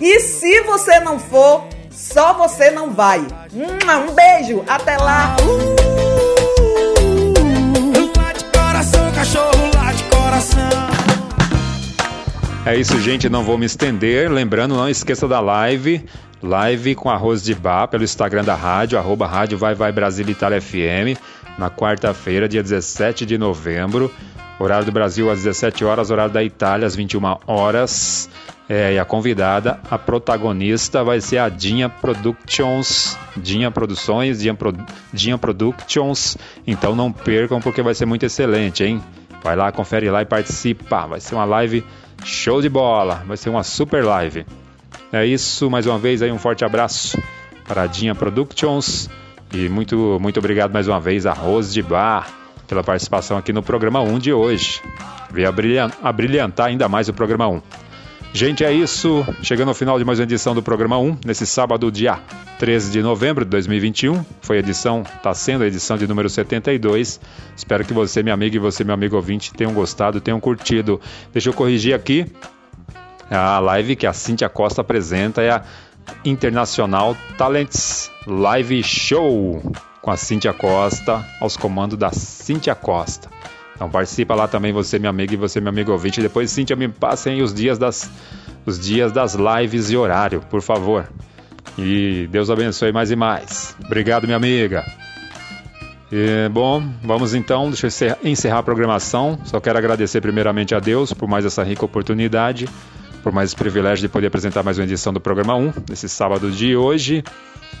E 0.00 0.20
se 0.20 0.60
você 0.62 1.00
não 1.00 1.18
for, 1.18 1.66
só 1.90 2.34
você 2.34 2.70
não 2.70 2.90
vai. 2.90 3.20
Um 3.52 4.12
beijo, 4.12 4.64
até 4.66 4.96
lá. 4.96 5.36
Lá 8.16 8.32
de 8.32 8.44
coração, 8.46 9.12
cachorro 9.12 9.70
lá 9.74 9.92
de 9.92 10.04
coração. 10.04 10.91
É 12.64 12.76
isso, 12.76 12.96
gente. 13.00 13.28
Não 13.28 13.42
vou 13.42 13.58
me 13.58 13.66
estender. 13.66 14.30
Lembrando, 14.30 14.76
não 14.76 14.88
esqueça 14.88 15.26
da 15.26 15.40
live. 15.40 16.04
Live 16.40 16.94
com 16.94 17.10
arroz 17.10 17.42
de 17.42 17.54
bar 17.56 17.88
pelo 17.88 18.04
Instagram 18.04 18.44
da 18.44 18.54
rádio, 18.54 18.98
arroba 18.98 19.26
rádio 19.26 19.58
Vai 19.58 19.74
Vai 19.74 19.92
Brasil 19.92 20.28
Itália 20.28 20.60
FM, 20.60 21.16
na 21.56 21.70
quarta-feira, 21.70 22.48
dia 22.48 22.62
17 22.62 23.24
de 23.24 23.38
novembro. 23.38 24.12
Horário 24.58 24.84
do 24.84 24.92
Brasil 24.92 25.30
às 25.30 25.42
17 25.42 25.84
horas, 25.84 26.10
horário 26.10 26.32
da 26.32 26.42
Itália 26.42 26.86
às 26.86 26.94
21 26.94 27.36
horas. 27.46 28.28
É, 28.68 28.94
e 28.94 28.98
a 28.98 29.04
convidada, 29.04 29.80
a 29.90 29.98
protagonista, 29.98 31.02
vai 31.02 31.20
ser 31.20 31.38
a 31.38 31.48
Dinha 31.48 31.88
Productions. 31.88 33.18
Dinha 33.36 33.70
Produções, 33.70 34.40
Dinha, 34.40 34.54
Pro, 34.54 34.72
Dinha 35.12 35.36
Productions. 35.36 36.38
Então 36.64 36.94
não 36.94 37.10
percam, 37.10 37.60
porque 37.60 37.82
vai 37.82 37.94
ser 37.94 38.06
muito 38.06 38.24
excelente, 38.24 38.84
hein? 38.84 39.02
Vai 39.42 39.56
lá, 39.56 39.72
confere 39.72 40.08
lá 40.10 40.22
e 40.22 40.26
participa. 40.26 41.06
Vai 41.06 41.20
ser 41.20 41.34
uma 41.34 41.44
live 41.44 41.84
show 42.24 42.60
de 42.60 42.68
bola. 42.68 43.22
Vai 43.26 43.36
ser 43.36 43.50
uma 43.50 43.62
super 43.62 44.04
live. 44.04 44.46
É 45.12 45.26
isso, 45.26 45.70
mais 45.70 45.86
uma 45.86 45.98
vez 45.98 46.22
aí 46.22 46.32
um 46.32 46.38
forte 46.38 46.64
abraço 46.64 47.20
para 47.66 47.82
a 47.82 47.86
Dinha 47.86 48.14
Productions 48.14 49.08
e 49.52 49.68
muito, 49.68 50.18
muito 50.20 50.38
obrigado 50.38 50.72
mais 50.72 50.88
uma 50.88 50.98
vez 50.98 51.26
a 51.26 51.32
Rose 51.32 51.72
de 51.72 51.82
Bar 51.82 52.32
pela 52.66 52.82
participação 52.82 53.36
aqui 53.36 53.52
no 53.52 53.62
programa 53.62 54.00
1 54.00 54.18
de 54.18 54.32
hoje. 54.32 54.80
Veio 55.30 55.52
brilhantar 55.52 56.66
ainda 56.68 56.88
mais 56.88 57.08
o 57.08 57.12
programa 57.12 57.48
1. 57.48 57.62
Gente, 58.34 58.64
é 58.64 58.72
isso. 58.72 59.26
Chegando 59.42 59.68
ao 59.68 59.74
final 59.74 59.98
de 59.98 60.06
mais 60.06 60.18
uma 60.18 60.24
edição 60.24 60.54
do 60.54 60.62
programa 60.62 60.98
1, 60.98 61.18
nesse 61.24 61.46
sábado, 61.46 61.92
dia 61.92 62.18
13 62.58 62.90
de 62.90 63.02
novembro 63.02 63.44
de 63.44 63.50
2021. 63.50 64.24
Foi 64.40 64.56
a 64.56 64.60
edição, 64.60 65.02
está 65.02 65.34
sendo 65.34 65.64
a 65.64 65.66
edição 65.66 65.98
de 65.98 66.06
número 66.06 66.30
72. 66.30 67.20
Espero 67.54 67.84
que 67.84 67.92
você, 67.92 68.22
minha 68.22 68.32
amiga, 68.34 68.56
e 68.56 68.58
você, 68.58 68.84
meu 68.84 68.94
amigo 68.94 69.16
ouvinte, 69.16 69.52
tenham 69.52 69.74
gostado, 69.74 70.18
tenham 70.18 70.40
curtido. 70.40 70.98
Deixa 71.30 71.50
eu 71.50 71.52
corrigir 71.52 71.94
aqui. 71.94 72.26
A 73.30 73.58
live 73.58 73.96
que 73.96 74.06
a 74.06 74.14
Cíntia 74.14 74.48
Costa 74.48 74.80
apresenta 74.80 75.42
é 75.42 75.50
a 75.50 75.62
Internacional 76.24 77.14
Talents 77.36 78.10
Live 78.26 78.82
Show 78.82 79.62
com 80.00 80.10
a 80.10 80.16
Cíntia 80.16 80.54
Costa, 80.54 81.24
aos 81.38 81.56
comandos 81.56 81.98
da 81.98 82.10
Cíntia 82.10 82.74
Costa. 82.74 83.30
Então 83.82 83.90
participa 83.90 84.36
lá 84.36 84.46
também 84.46 84.72
você, 84.72 84.96
minha 84.96 85.10
amiga, 85.10 85.34
e 85.34 85.36
você, 85.36 85.60
meu 85.60 85.70
amigo 85.70 85.90
ouvinte. 85.90 86.22
Depois, 86.22 86.52
Cíntia, 86.52 86.76
me 86.76 86.86
passem 86.86 87.42
os 87.42 87.52
dias 87.52 87.78
das, 87.78 88.08
os 88.64 88.78
dias 88.78 89.10
das 89.10 89.34
lives 89.34 89.90
e 89.90 89.96
horário, 89.96 90.40
por 90.48 90.62
favor. 90.62 91.08
E 91.76 92.28
Deus 92.30 92.48
abençoe 92.48 92.92
mais 92.92 93.10
e 93.10 93.16
mais. 93.16 93.74
Obrigado, 93.84 94.22
minha 94.22 94.36
amiga. 94.36 94.84
E, 96.12 96.48
bom, 96.50 96.80
vamos 97.02 97.34
então, 97.34 97.70
deixa 97.70 97.88
eu 97.88 98.16
encerrar 98.22 98.58
a 98.58 98.62
programação. 98.62 99.36
Só 99.46 99.58
quero 99.58 99.78
agradecer 99.78 100.20
primeiramente 100.20 100.76
a 100.76 100.78
Deus 100.78 101.12
por 101.12 101.28
mais 101.28 101.44
essa 101.44 101.64
rica 101.64 101.84
oportunidade 101.84 102.68
por 103.22 103.32
mais 103.32 103.54
privilégio 103.54 104.02
de 104.02 104.08
poder 104.08 104.26
apresentar 104.26 104.62
mais 104.62 104.78
uma 104.78 104.84
edição 104.84 105.12
do 105.12 105.20
programa 105.20 105.54
1, 105.54 105.72
nesse 105.88 106.08
sábado 106.08 106.50
de 106.50 106.76
hoje. 106.76 107.22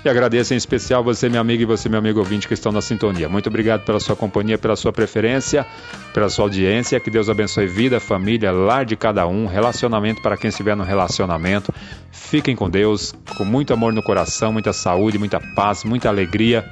E 0.04 0.08
agradeço 0.08 0.52
em 0.52 0.56
especial 0.56 1.04
você, 1.04 1.28
meu 1.28 1.40
amigo, 1.40 1.62
e 1.62 1.64
você, 1.64 1.88
meu 1.88 1.98
amigo 1.98 2.18
ouvinte, 2.18 2.48
que 2.48 2.54
estão 2.54 2.72
na 2.72 2.80
sintonia. 2.80 3.28
Muito 3.28 3.48
obrigado 3.48 3.84
pela 3.84 4.00
sua 4.00 4.16
companhia, 4.16 4.58
pela 4.58 4.74
sua 4.74 4.92
preferência, 4.92 5.64
pela 6.12 6.28
sua 6.28 6.46
audiência. 6.46 6.98
Que 6.98 7.10
Deus 7.10 7.28
abençoe 7.28 7.66
vida, 7.66 8.00
família, 8.00 8.50
lar 8.50 8.84
de 8.84 8.96
cada 8.96 9.26
um, 9.26 9.46
relacionamento 9.46 10.20
para 10.20 10.36
quem 10.36 10.48
estiver 10.48 10.74
no 10.76 10.82
relacionamento. 10.82 11.72
Fiquem 12.10 12.56
com 12.56 12.68
Deus, 12.68 13.14
com 13.36 13.44
muito 13.44 13.72
amor 13.72 13.92
no 13.92 14.02
coração, 14.02 14.52
muita 14.52 14.72
saúde, 14.72 15.18
muita 15.18 15.40
paz, 15.54 15.84
muita 15.84 16.08
alegria, 16.08 16.68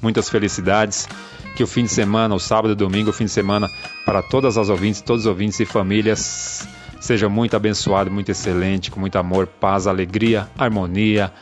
muitas 0.00 0.28
felicidades. 0.28 1.08
Que 1.56 1.64
o 1.64 1.66
fim 1.66 1.82
de 1.82 1.90
semana, 1.90 2.36
o 2.36 2.38
sábado 2.38 2.72
e 2.72 2.76
domingo, 2.76 3.10
o 3.10 3.12
fim 3.12 3.24
de 3.24 3.32
semana, 3.32 3.68
para 4.06 4.22
todas 4.22 4.56
as 4.56 4.68
ouvintes, 4.68 5.00
todos 5.00 5.22
os 5.22 5.26
ouvintes 5.26 5.58
e 5.58 5.64
famílias, 5.64 6.68
seja 7.00 7.28
muito 7.28 7.56
abençoado, 7.56 8.10
muito 8.10 8.30
excelente, 8.30 8.90
com 8.90 9.00
muito 9.00 9.16
amor, 9.16 9.46
paz, 9.46 9.86
alegria, 9.86 10.48
harmonia 10.56 11.32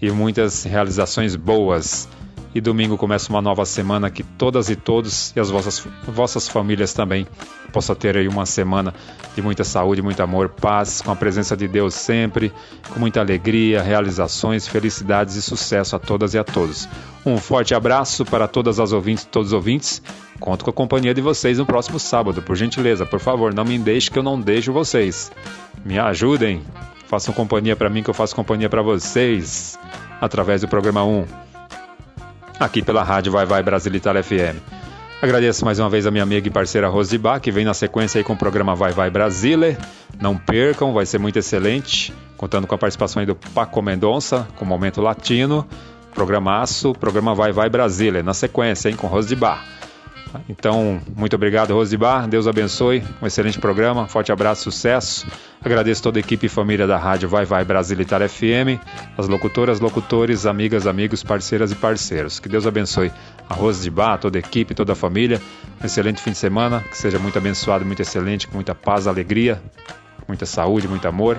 e 0.00 0.10
muitas 0.10 0.64
realizações 0.64 1.36
boas. 1.36 2.08
E 2.56 2.60
domingo 2.62 2.96
começa 2.96 3.28
uma 3.28 3.42
nova 3.42 3.66
semana 3.66 4.10
que 4.10 4.22
todas 4.22 4.70
e 4.70 4.76
todos 4.76 5.30
e 5.36 5.38
as 5.38 5.50
vossas, 5.50 5.86
vossas 6.08 6.48
famílias 6.48 6.94
também 6.94 7.26
possam 7.70 7.94
ter 7.94 8.16
aí 8.16 8.26
uma 8.26 8.46
semana 8.46 8.94
de 9.34 9.42
muita 9.42 9.62
saúde, 9.62 10.00
muito 10.00 10.22
amor, 10.22 10.48
paz, 10.48 11.02
com 11.02 11.10
a 11.10 11.14
presença 11.14 11.54
de 11.54 11.68
Deus 11.68 11.92
sempre, 11.92 12.50
com 12.88 12.98
muita 12.98 13.20
alegria, 13.20 13.82
realizações, 13.82 14.66
felicidades 14.66 15.34
e 15.34 15.42
sucesso 15.42 15.96
a 15.96 15.98
todas 15.98 16.32
e 16.32 16.38
a 16.38 16.44
todos. 16.44 16.88
Um 17.26 17.36
forte 17.36 17.74
abraço 17.74 18.24
para 18.24 18.48
todas 18.48 18.80
as 18.80 18.90
ouvintes 18.90 19.24
e 19.24 19.28
todos 19.28 19.48
os 19.48 19.52
ouvintes. 19.52 20.00
Conto 20.40 20.64
com 20.64 20.70
a 20.70 20.72
companhia 20.72 21.12
de 21.12 21.20
vocês 21.20 21.58
no 21.58 21.66
próximo 21.66 21.98
sábado. 21.98 22.40
Por 22.40 22.56
gentileza, 22.56 23.04
por 23.04 23.20
favor, 23.20 23.52
não 23.52 23.66
me 23.66 23.78
deixe 23.78 24.10
que 24.10 24.18
eu 24.18 24.22
não 24.22 24.40
deixo 24.40 24.72
vocês. 24.72 25.30
Me 25.84 25.98
ajudem. 25.98 26.62
Façam 27.06 27.34
companhia 27.34 27.76
para 27.76 27.90
mim 27.90 28.02
que 28.02 28.08
eu 28.08 28.14
faço 28.14 28.34
companhia 28.34 28.70
para 28.70 28.80
vocês 28.80 29.78
através 30.22 30.62
do 30.62 30.68
programa 30.68 31.04
1. 31.04 31.45
Aqui 32.58 32.80
pela 32.80 33.02
rádio 33.02 33.30
Vai 33.30 33.44
Vai 33.44 33.62
Brasil 33.62 33.94
Itália 33.94 34.22
FM. 34.22 34.56
Agradeço 35.20 35.64
mais 35.64 35.78
uma 35.78 35.90
vez 35.90 36.06
a 36.06 36.10
minha 36.10 36.22
amiga 36.22 36.48
e 36.48 36.50
parceira 36.50 36.88
Rose 36.88 37.10
de 37.10 37.18
Bar, 37.18 37.38
que 37.38 37.50
vem 37.50 37.66
na 37.66 37.74
sequência 37.74 38.18
aí 38.18 38.24
com 38.24 38.32
o 38.32 38.36
programa 38.36 38.74
Vai 38.74 38.92
Vai 38.92 39.10
Brasile. 39.10 39.76
Não 40.18 40.36
percam, 40.36 40.94
vai 40.94 41.04
ser 41.04 41.18
muito 41.18 41.38
excelente. 41.38 42.14
Contando 42.36 42.66
com 42.66 42.74
a 42.74 42.78
participação 42.78 43.20
aí 43.20 43.26
do 43.26 43.34
Paco 43.34 43.82
Mendonça, 43.82 44.48
com 44.56 44.64
o 44.64 44.68
Momento 44.68 45.02
Latino. 45.02 45.66
Programaço, 46.14 46.94
programa 46.94 47.34
Vai 47.34 47.52
Vai 47.52 47.68
Brasília, 47.68 48.22
na 48.22 48.32
sequência, 48.32 48.88
hein, 48.88 48.96
com 48.96 49.06
Rose 49.06 49.28
de 49.28 49.36
Bar. 49.36 49.62
Então, 50.48 51.00
muito 51.14 51.34
obrigado, 51.36 51.72
Rose 51.72 51.90
de 51.90 51.96
Bar. 51.96 52.28
Deus 52.28 52.46
abençoe. 52.46 53.02
Um 53.20 53.26
excelente 53.26 53.58
programa. 53.58 54.06
Forte 54.06 54.32
abraço, 54.32 54.62
sucesso. 54.70 55.26
Agradeço 55.64 56.02
toda 56.02 56.18
a 56.18 56.20
equipe 56.20 56.46
e 56.46 56.48
família 56.48 56.86
da 56.86 56.96
rádio 56.96 57.28
Vai 57.28 57.44
Vai 57.44 57.64
Brasil 57.64 58.00
Itália 58.00 58.28
FM, 58.28 58.80
as 59.16 59.28
locutoras, 59.28 59.80
locutores, 59.80 60.46
amigas, 60.46 60.86
amigos, 60.86 61.22
parceiras 61.22 61.72
e 61.72 61.74
parceiros. 61.74 62.38
Que 62.38 62.48
Deus 62.48 62.66
abençoe 62.66 63.10
a 63.48 63.54
Rose 63.54 63.82
de 63.82 63.90
Bar, 63.90 64.18
toda 64.18 64.38
a 64.38 64.40
equipe, 64.40 64.74
toda 64.74 64.92
a 64.92 64.96
família. 64.96 65.40
Um 65.82 65.86
excelente 65.86 66.20
fim 66.20 66.30
de 66.30 66.38
semana. 66.38 66.80
Que 66.80 66.96
seja 66.96 67.18
muito 67.18 67.36
abençoado, 67.36 67.84
muito 67.84 68.02
excelente, 68.02 68.46
com 68.46 68.54
muita 68.54 68.74
paz, 68.74 69.06
alegria, 69.06 69.60
muita 70.28 70.46
saúde, 70.46 70.86
muito 70.88 71.06
amor. 71.06 71.38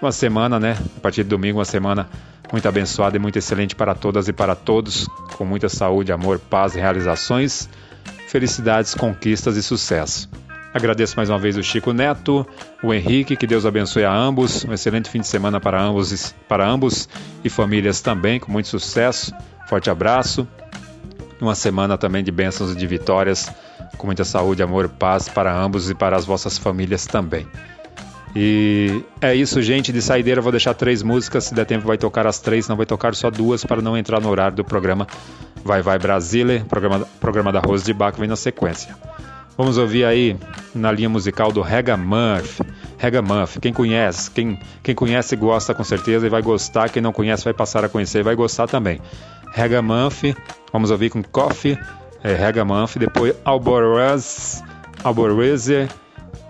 Uma 0.00 0.12
semana, 0.12 0.58
né? 0.60 0.76
A 0.96 1.00
partir 1.00 1.24
de 1.24 1.28
domingo, 1.28 1.58
uma 1.58 1.64
semana 1.64 2.08
muito 2.52 2.66
abençoada 2.68 3.16
e 3.16 3.20
muito 3.20 3.38
excelente 3.38 3.74
para 3.74 3.94
todas 3.94 4.28
e 4.28 4.32
para 4.32 4.54
todos, 4.54 5.06
com 5.36 5.44
muita 5.44 5.68
saúde, 5.68 6.12
amor, 6.12 6.38
paz 6.38 6.74
e 6.74 6.78
realizações 6.78 7.68
felicidades, 8.28 8.94
conquistas 8.94 9.56
e 9.56 9.62
sucesso. 9.62 10.28
Agradeço 10.72 11.16
mais 11.16 11.30
uma 11.30 11.38
vez 11.38 11.56
o 11.56 11.62
Chico 11.62 11.92
Neto, 11.92 12.46
o 12.82 12.92
Henrique, 12.92 13.36
que 13.36 13.46
Deus 13.46 13.64
abençoe 13.64 14.04
a 14.04 14.14
ambos. 14.14 14.64
Um 14.64 14.72
excelente 14.72 15.08
fim 15.08 15.20
de 15.20 15.26
semana 15.26 15.58
para 15.58 15.80
ambos, 15.80 16.34
para 16.46 16.68
ambos 16.68 17.08
e 17.42 17.48
famílias 17.48 18.00
também, 18.00 18.38
com 18.38 18.52
muito 18.52 18.68
sucesso. 18.68 19.32
Forte 19.66 19.88
abraço. 19.88 20.46
Uma 21.40 21.54
semana 21.54 21.96
também 21.96 22.22
de 22.22 22.30
bênçãos 22.30 22.72
e 22.72 22.76
de 22.76 22.86
vitórias, 22.86 23.50
com 23.96 24.06
muita 24.06 24.24
saúde, 24.24 24.62
amor 24.62 24.88
paz 24.88 25.28
para 25.28 25.54
ambos 25.54 25.88
e 25.88 25.94
para 25.94 26.16
as 26.16 26.24
vossas 26.24 26.58
famílias 26.58 27.06
também. 27.06 27.46
E 28.34 29.02
é 29.20 29.34
isso, 29.34 29.60
gente. 29.62 29.92
De 29.92 30.02
saideira, 30.02 30.40
vou 30.40 30.52
deixar 30.52 30.74
três 30.74 31.02
músicas. 31.02 31.44
Se 31.44 31.54
der 31.54 31.64
tempo, 31.64 31.86
vai 31.86 31.98
tocar 31.98 32.26
as 32.26 32.38
três, 32.38 32.68
não 32.68 32.76
vai 32.76 32.86
tocar 32.86 33.14
só 33.14 33.30
duas 33.30 33.64
para 33.64 33.80
não 33.80 33.96
entrar 33.96 34.20
no 34.20 34.28
horário 34.28 34.56
do 34.56 34.64
programa. 34.64 35.06
Vai 35.64 35.82
Vai 35.82 35.98
Brasília, 35.98 36.64
programa, 36.68 37.06
programa 37.20 37.52
da 37.52 37.60
Rose 37.60 37.84
de 37.84 37.92
Bach, 37.92 38.16
vem 38.18 38.28
na 38.28 38.36
sequência. 38.36 38.96
Vamos 39.56 39.76
ouvir 39.76 40.04
aí 40.04 40.36
na 40.72 40.92
linha 40.92 41.08
musical 41.08 41.50
do 41.50 41.60
Rega 41.60 41.96
Murphy. 41.96 42.62
Rega 42.96 43.20
quem 43.60 43.72
conhece, 43.72 44.30
quem, 44.30 44.58
quem 44.82 44.94
conhece 44.94 45.34
gosta 45.34 45.74
com 45.74 45.82
certeza 45.82 46.26
e 46.26 46.30
vai 46.30 46.42
gostar. 46.42 46.88
Quem 46.90 47.02
não 47.02 47.12
conhece 47.12 47.44
vai 47.44 47.52
passar 47.52 47.84
a 47.84 47.88
conhecer 47.88 48.20
e 48.20 48.22
vai 48.22 48.36
gostar 48.36 48.68
também. 48.68 49.00
Rega 49.52 49.82
Murphy, 49.82 50.36
vamos 50.72 50.90
ouvir 50.90 51.10
com 51.10 51.22
Coffee, 51.22 51.78
é, 52.22 52.36
depois 52.98 53.34
Alborez, 53.44 54.62
Alboreze, 55.02 55.88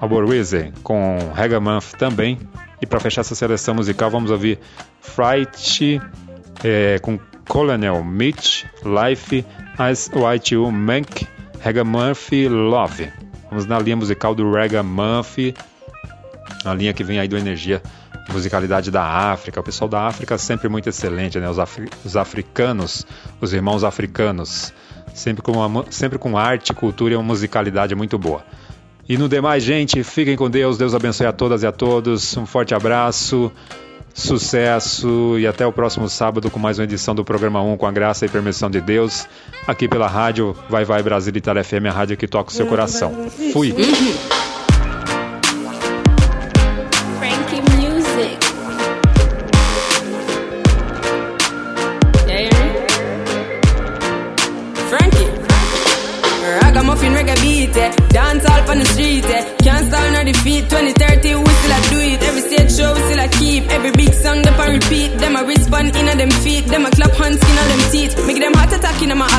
Alboreze 0.01 0.73
com 0.83 1.19
Rega 1.35 1.61
Murphy 1.61 1.97
também. 1.97 2.39
E 2.81 2.87
para 2.87 3.01
fechar 3.01 3.23
essa 3.23 3.35
seleção 3.35 3.75
musical, 3.75 4.11
vamos 4.11 4.31
ouvir 4.31 4.59
Fright 5.01 6.01
é, 6.63 6.99
com 7.01 7.19
Colonel 7.49 8.05
Mitch, 8.05 8.65
Life, 8.85 9.45
As 9.77 10.11
White 10.15 10.55
You 10.55 10.71
Mank, 10.71 11.27
Rega 11.61 11.85
Murphy, 11.85 12.49
Love. 12.49 13.11
Vamos 13.51 13.67
na 13.67 13.79
linha 13.79 13.97
musical 13.97 14.35
do 14.35 14.53
Rega 14.53 14.83
Murphy, 14.83 15.55
a 16.65 16.75
linha 16.75 16.93
que 16.93 17.03
vem 17.03 17.19
aí 17.19 17.27
do 17.27 17.37
Energia 17.37 17.83
musicalidade 18.33 18.91
da 18.91 19.03
África. 19.03 19.61
O 19.61 19.63
pessoal 19.63 19.89
da 19.89 20.07
África 20.07 20.37
sempre 20.39 20.69
muito 20.69 20.89
excelente, 20.89 21.39
né? 21.39 21.49
Os, 21.49 21.59
afri 21.59 21.89
os 22.05 22.17
africanos, 22.17 23.07
os 23.41 23.53
irmãos 23.53 23.85
africanos, 23.85 24.73
sempre 25.15 25.43
com, 25.43 25.53
uma, 25.53 25.85
sempre 25.91 26.19
com 26.19 26.37
arte, 26.37 26.73
cultura 26.73 27.15
e 27.15 27.17
uma 27.17 27.23
musicalidade 27.23 27.95
muito 27.95 28.19
boa. 28.19 28.45
E 29.09 29.17
no 29.17 29.27
demais, 29.27 29.65
gente, 29.65 30.05
fiquem 30.05 30.37
com 30.37 30.51
Deus. 30.51 30.77
Deus 30.77 30.95
abençoe 30.95 31.27
a 31.27 31.33
todas 31.33 31.63
e 31.63 31.67
a 31.67 31.73
todos. 31.73 32.37
Um 32.37 32.45
forte 32.45 32.75
abraço, 32.75 33.51
sucesso 34.13 35.39
e 35.39 35.47
até 35.47 35.67
o 35.67 35.73
próximo 35.73 36.11
sábado 36.11 36.51
com 36.51 36.59
mais 36.59 36.79
uma 36.79 36.85
edição 36.85 37.15
do 37.15 37.25
programa 37.25 37.63
1 37.63 37.79
com 37.79 37.87
a 37.87 37.91
graça 37.91 38.27
e 38.27 38.29
permissão 38.29 38.69
de 38.69 38.83
Deus. 38.83 39.27
Aqui 39.67 39.89
pela 39.89 40.07
rádio 40.07 40.55
Vai 40.69 40.85
Vai 40.85 41.03
Brasil 41.03 41.33
Itália 41.35 41.65
FM, 41.65 41.87
a 41.89 41.91
rádio 41.91 42.19
que 42.19 42.29
toca 42.29 42.51
o 42.51 42.53
seu 42.53 42.67
coração. 42.67 43.31
Fui. 43.53 43.75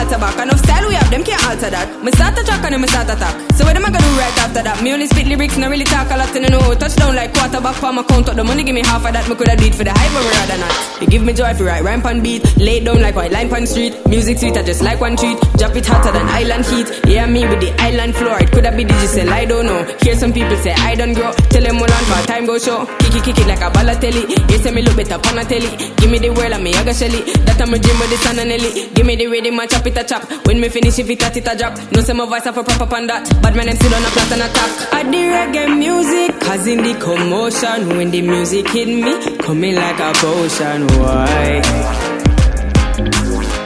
Attack 0.10 0.14
in 0.14 0.20
my 0.20 0.32
back. 0.32 0.40
Enough 0.40 0.60
style 0.60 0.88
we 0.88 0.96
have, 0.96 1.10
them 1.10 1.24
can't 1.24 1.44
alter 1.46 1.70
that. 1.70 1.88
Me 2.04 2.12
start 2.12 2.38
a 2.38 2.44
track 2.44 2.64
and 2.64 2.74
then 2.74 2.82
me 2.82 2.88
start 2.88 3.10
attack. 3.10 3.36
So 3.54 3.66
what 3.66 3.76
am 3.76 3.86
I 3.86 3.90
gonna 3.92 4.00
do 4.00 4.14
right 4.18 4.38
after 4.40 4.64
that? 4.64 4.82
Me 4.84 4.94
only 4.94 5.08
spit 5.08 5.28
lyrics, 5.28 5.58
not 5.58 5.70
really 5.70 5.86
talk 5.86 6.10
a 6.10 6.18
lot, 6.18 6.36
and 6.36 6.46
I 6.46 6.50
know. 6.50 6.74
Touchdown 6.74 7.16
like 7.16 7.34
quarterback 7.34 7.76
for 7.76 7.94
my 7.94 8.04
count 8.04 8.30
up. 8.30 8.36
The 8.36 8.44
money 8.44 8.64
give 8.64 8.76
me 8.76 8.82
half 8.82 9.06
of 9.06 9.14
that. 9.14 9.28
Me 9.30 9.36
coulda 9.36 9.54
it 9.54 9.76
for 9.76 9.84
the 9.84 9.92
hype, 9.94 10.12
but 10.14 10.24
rather 10.26 10.58
not. 10.58 10.74
You 11.02 11.08
give 11.08 11.24
me 11.24 11.34
joy 11.34 11.50
if 11.50 11.60
you 11.60 11.68
write 11.68 11.84
rhyme 11.84 12.02
pan 12.02 12.22
beat. 12.22 12.44
Lay 12.58 12.80
down 12.80 13.02
like 13.02 13.16
white 13.16 13.32
line 13.32 13.50
pan 13.50 13.66
street. 13.68 13.94
Music 14.08 14.38
sweet, 14.38 14.58
I 14.58 14.64
just 14.64 14.82
like 14.82 15.00
one 15.00 15.16
treat. 15.16 15.38
Drop 15.58 15.76
it 15.76 15.86
hotter 15.86 16.12
than 16.12 16.28
island 16.28 16.66
heat. 16.66 16.88
Yeah, 17.06 17.26
me 17.26 17.46
with 17.48 17.62
the 17.62 17.72
island 17.82 18.16
floor. 18.16 18.40
It 18.40 18.52
coulda 18.52 18.72
be 18.76 18.84
digital, 18.84 19.30
I 19.30 19.46
don't 19.46 19.66
know. 19.66 19.84
Hear 20.02 20.16
some 20.16 20.34
people 20.34 20.58
say 20.58 20.74
I 20.74 20.96
don't 20.96 21.14
grow. 21.14 21.32
Tell 21.54 21.64
them 21.64 21.78
hold 21.78 21.92
on 21.92 22.04
for 22.10 22.22
time 22.28 22.46
go 22.46 22.58
show. 22.58 22.86
Kick 23.00 23.16
it, 23.16 23.24
kick 23.24 23.38
it 23.40 23.48
like 23.48 23.62
a 23.62 23.70
balotelli. 23.70 24.24
You 24.52 24.58
say 24.58 24.72
me 24.72 24.82
look 24.82 24.96
better 24.96 25.16
on 25.16 25.38
a 25.38 25.44
telly. 25.46 25.70
Give 25.98 26.10
me 26.10 26.18
the 26.20 26.30
world 26.32 26.54
and 26.54 26.64
me 26.64 26.74
I 26.74 26.84
got 26.84 26.96
shelly. 26.96 27.22
That 27.46 27.62
I'm 27.62 27.74
a 27.74 27.80
dream 27.80 28.00
with 28.00 28.10
the 28.10 28.18
sun 28.18 28.40
and. 28.40 28.50
Give 28.96 29.06
me 29.06 29.16
the 29.16 29.28
rhythm 29.28 29.60
and 29.60 29.70
chop 29.70 29.86
it 29.86 29.99
a 30.00 30.04
chop. 30.04 30.24
When 30.48 30.60
me 30.60 30.70
finish 30.70 30.98
if 31.00 31.10
it 31.10 31.20
a 31.20 31.36
it 31.38 31.48
a 31.48 31.56
drop. 31.56 31.78
No 31.92 32.02
say 32.02 32.14
my 32.14 32.26
voice 32.26 32.44
have 32.46 32.58
a 32.58 32.64
proper 32.64 32.86
pan 32.88 33.08
that. 33.08 33.28
But 33.42 33.56
man 33.56 33.68
them 33.68 33.76
still 33.76 33.94
on 33.94 34.04
a 34.04 34.10
plot 34.10 34.32
and 34.32 34.42
attack. 34.42 34.94
I 34.94 35.04
the 35.04 35.18
reggae 35.36 35.78
music, 35.78 36.40
causing 36.40 36.82
the 36.84 36.94
commotion. 37.00 37.98
When 37.98 38.12
the 38.12 38.22
music 38.22 38.68
hit 38.70 38.88
me, 38.88 39.38
coming 39.38 39.76
like 39.76 40.00
a 40.00 40.14
potion. 40.14 40.88
Why? 41.00 41.62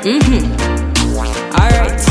Mhm. 0.03 0.43
Alright. 1.59 2.01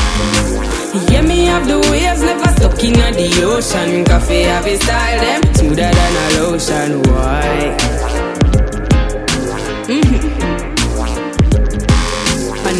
Yeah, 1.10 1.22
me 1.22 1.44
have 1.46 1.66
the 1.66 1.78
waves, 1.90 2.22
never 2.22 2.50
stuck 2.56 2.84
in 2.84 2.92
the 2.92 3.44
ocean. 3.44 4.04
Coffee 4.04 4.42
have 4.42 4.66
a 4.66 4.76
style, 4.76 5.20
them 5.20 5.54
smoother 5.54 5.90
than 5.98 6.16
a 6.16 6.26
lotion. 6.40 7.02
Why? 7.02 7.76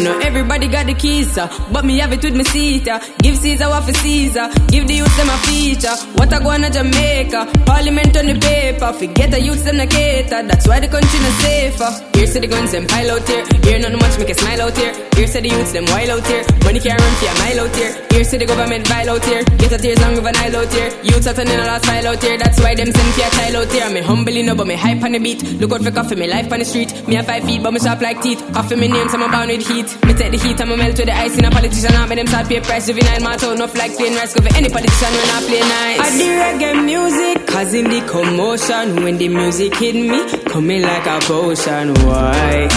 Know 0.01 0.17
everybody 0.19 0.67
got 0.67 0.87
the 0.87 0.95
keys, 0.95 1.35
but 1.71 1.85
me 1.85 1.99
have 1.99 2.11
it 2.11 2.23
with 2.23 2.35
me 2.35 2.43
seat. 2.43 2.89
Give 3.19 3.37
Caesar 3.37 3.69
what 3.69 3.83
for 3.83 3.93
Caesar, 3.93 4.49
give 4.67 4.87
the 4.87 4.95
youth 4.95 5.15
them 5.15 5.29
a 5.29 5.37
feature. 5.45 5.95
What 6.17 6.33
I 6.33 6.39
go 6.39 6.49
on 6.49 6.61
to 6.61 6.69
Jamaica, 6.69 7.63
Parliament 7.65 8.17
on 8.17 8.25
the 8.25 8.35
paper. 8.39 8.91
Forget 8.91 9.31
the 9.31 9.39
youths 9.39 9.63
them 9.63 9.79
a 9.79 9.85
cater, 9.85 10.41
that's 10.43 10.67
why 10.67 10.79
the 10.79 10.87
country 10.87 11.19
not 11.19 11.35
safer. 11.45 11.91
Here 12.17 12.27
say 12.27 12.39
the 12.39 12.47
guns 12.47 12.71
them 12.71 12.87
pile 12.87 13.11
out 13.11 13.27
here, 13.27 13.45
here 13.63 13.79
not 13.79 13.93
much 14.01 14.17
make 14.17 14.29
a 14.29 14.33
smile 14.33 14.61
out 14.63 14.75
here. 14.75 14.93
Here 15.15 15.27
say 15.27 15.41
the 15.41 15.49
youths 15.49 15.71
them 15.71 15.85
wild 15.85 16.09
out 16.09 16.27
here, 16.27 16.43
money 16.65 16.79
can't 16.79 16.99
run 16.99 17.13
for 17.21 17.29
a 17.29 17.33
mile 17.39 17.59
out 17.61 17.75
here. 17.75 17.93
Here 18.09 18.23
say 18.23 18.37
the 18.39 18.45
government 18.45 18.87
vile 18.87 19.09
out 19.09 19.23
here, 19.23 19.43
get 19.61 19.71
a 19.71 19.77
tears 19.77 20.01
long 20.01 20.17
of 20.17 20.25
an 20.25 20.33
Nile 20.33 20.57
out 20.57 20.73
here. 20.73 20.89
Youths 21.03 21.27
are 21.27 21.33
turning 21.37 21.53
a 21.53 21.65
last 21.69 21.85
file 21.85 22.07
out 22.07 22.21
here, 22.23 22.37
that's 22.37 22.59
why 22.59 22.73
them 22.73 22.91
send 22.91 23.13
for 23.13 23.23
a 23.23 23.29
child 23.29 23.55
out 23.61 23.71
here. 23.71 23.89
Me 23.93 24.01
humbly 24.01 24.41
no, 24.41 24.55
but 24.55 24.65
me 24.67 24.75
hype 24.75 25.03
on 25.03 25.13
the 25.13 25.19
beat. 25.19 25.43
Look 25.61 25.71
out 25.71 25.83
for 25.83 25.91
coffee, 25.91 26.15
me 26.15 26.27
life 26.27 26.51
on 26.51 26.59
the 26.59 26.65
street. 26.65 26.91
Me 27.07 27.15
have 27.15 27.27
five 27.27 27.43
feet, 27.45 27.61
but 27.61 27.71
me 27.71 27.79
sharp 27.79 28.01
like 28.01 28.21
teeth. 28.21 28.41
Coffee 28.53 28.75
me 28.75 28.87
name, 28.87 29.07
so 29.07 29.21
I'm 29.21 29.31
bound 29.31 29.49
with 29.49 29.67
heat. 29.67 29.82
Me 30.05 30.13
take 30.13 30.31
the 30.31 30.37
heat, 30.37 30.59
I'ma 30.61 30.75
melt 30.75 30.97
with 30.97 31.07
the 31.07 31.15
ice 31.15 31.37
in 31.37 31.45
a 31.45 31.51
politician. 31.51 31.95
I 31.95 32.05
make 32.05 32.17
them 32.17 32.27
start 32.27 32.47
pay 32.47 32.59
price. 32.61 32.87
Juvenile 32.87 33.21
man 33.21 33.33
out, 33.33 33.43
enough 33.43 33.75
like 33.75 33.95
plain 33.95 34.15
rice. 34.15 34.33
For 34.33 34.41
any 34.55 34.69
politician 34.69 35.11
when 35.11 35.29
I 35.29 35.39
play 35.47 35.59
nice. 35.59 35.99
I 35.99 36.09
the 36.17 36.29
reggae 36.41 36.85
music, 36.85 37.47
causing 37.47 37.89
the 37.89 38.01
commotion. 38.07 39.03
When 39.03 39.17
the 39.17 39.27
music 39.29 39.75
hit 39.75 39.95
me, 39.95 40.19
coming 40.45 40.81
like 40.81 41.05
a 41.05 41.19
potion. 41.21 41.93
Why? 42.05 42.67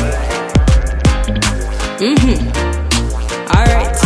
Mhm. 1.98 2.38
Alright. 3.54 3.96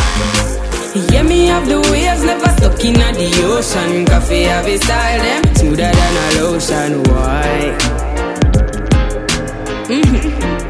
Yeah, 1.12 1.22
me 1.22 1.46
have 1.46 1.66
the 1.68 1.80
waves, 1.90 2.22
never 2.24 2.50
stuck 2.56 2.84
in 2.84 2.94
the 2.94 3.30
ocean. 3.46 4.04
Coffee 4.06 4.42
have 4.44 4.66
a 4.66 4.76
style, 4.78 5.20
them 5.22 5.56
smoother 5.56 5.92
than 5.98 6.16
a 6.24 6.42
lotion. 6.42 7.02
Why? 7.04 7.76
Mhm. 9.88 10.69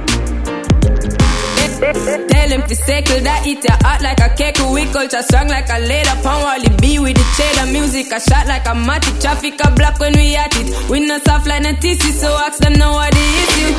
Tell 1.80 2.48
him 2.50 2.62
to 2.68 2.74
circle 2.76 3.20
that 3.24 3.46
eat 3.46 3.64
ya 3.64 3.76
hot 3.80 4.02
like 4.02 4.20
a 4.20 4.28
cake. 4.36 4.58
We 4.72 4.84
culture 4.92 5.22
strong 5.22 5.48
like 5.48 5.68
a 5.70 5.78
leather 5.80 6.16
pound. 6.22 6.42
Wally 6.44 6.68
B 6.80 6.98
with 6.98 7.16
the 7.16 7.24
cheddar 7.36 7.70
music. 7.72 8.12
I 8.12 8.18
shot 8.18 8.46
like 8.46 8.66
a 8.66 8.74
matic. 8.76 9.20
Traffic 9.20 9.54
a 9.64 9.70
block 9.70 9.98
when 9.98 10.12
we 10.14 10.36
at 10.36 10.54
it. 10.56 10.90
We 10.90 11.00
not 11.00 11.22
soft 11.24 11.46
like 11.46 11.64
a 11.64 11.72
TC, 11.72 12.12
so 12.12 12.28
ask 12.36 12.58
them 12.60 12.74
now 12.74 12.92
what 12.94 13.12
the 13.12 13.24
issue. 13.42 13.72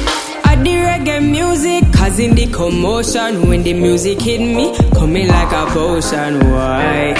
I 0.44 0.56
the 0.56 0.72
reggae 0.72 1.22
music, 1.30 1.84
causing 1.94 2.36
the 2.36 2.48
commotion. 2.48 3.48
When 3.48 3.64
the 3.64 3.74
music 3.74 4.22
hit 4.22 4.42
me, 4.42 4.76
coming 4.94 5.28
like 5.28 5.52
a 5.52 5.66
potion. 5.68 6.40
Why? 6.52 7.14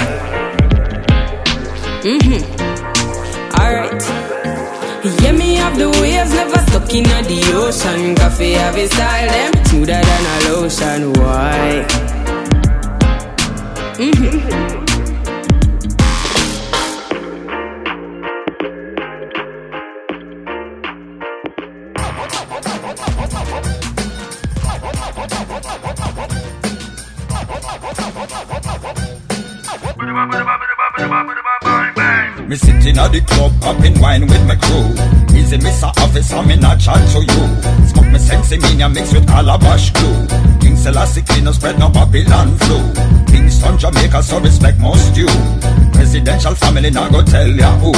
Mhm. 2.02 2.42
Alright. 3.58 4.21
Yeah, 5.04 5.32
me 5.32 5.56
have 5.56 5.76
the 5.76 5.90
waves, 6.00 6.32
never 6.32 6.58
stuck 6.70 6.94
in 6.94 7.02
the 7.02 7.42
ocean. 7.56 8.14
Coffee 8.14 8.52
have 8.52 8.76
a 8.76 8.86
style, 8.86 9.28
them 9.28 9.64
smoother 9.64 10.00
than 10.00 10.26
a 10.26 10.52
lotion. 10.52 11.12
Why? 11.14 11.86
Mhm. 13.98 14.81
Me 32.52 32.58
sitting 32.58 32.98
at 32.98 33.08
the 33.08 33.20
club, 33.22 33.48
popping 33.62 33.98
wine 33.98 34.28
with 34.28 34.44
my 34.44 34.54
crew. 34.60 34.84
Easy, 35.32 35.56
Mr. 35.56 35.88
Officer, 36.04 36.42
me 36.42 36.54
not 36.56 36.76
chat 36.78 37.00
to 37.16 37.24
you. 37.24 37.44
Smoke 37.88 38.12
me 38.12 38.18
sexy 38.18 38.58
mean 38.60 38.92
mix 38.92 39.10
with 39.14 39.26
calabash 39.26 39.88
glue. 39.96 40.28
King 40.60 40.76
Selassie 40.76 41.22
clean 41.22 41.44
no 41.44 41.52
spread 41.52 41.78
no 41.78 41.88
Babylon 41.88 42.52
flu. 42.58 42.76
Kingston, 43.32 43.78
Jamaica, 43.78 44.22
so 44.22 44.38
respect 44.38 44.78
most 44.80 45.16
you. 45.16 45.32
Presidential 45.96 46.54
family 46.54 46.90
now 46.90 47.08
go 47.08 47.22
tell 47.24 47.48
ya 47.48 47.72
who. 47.80 47.92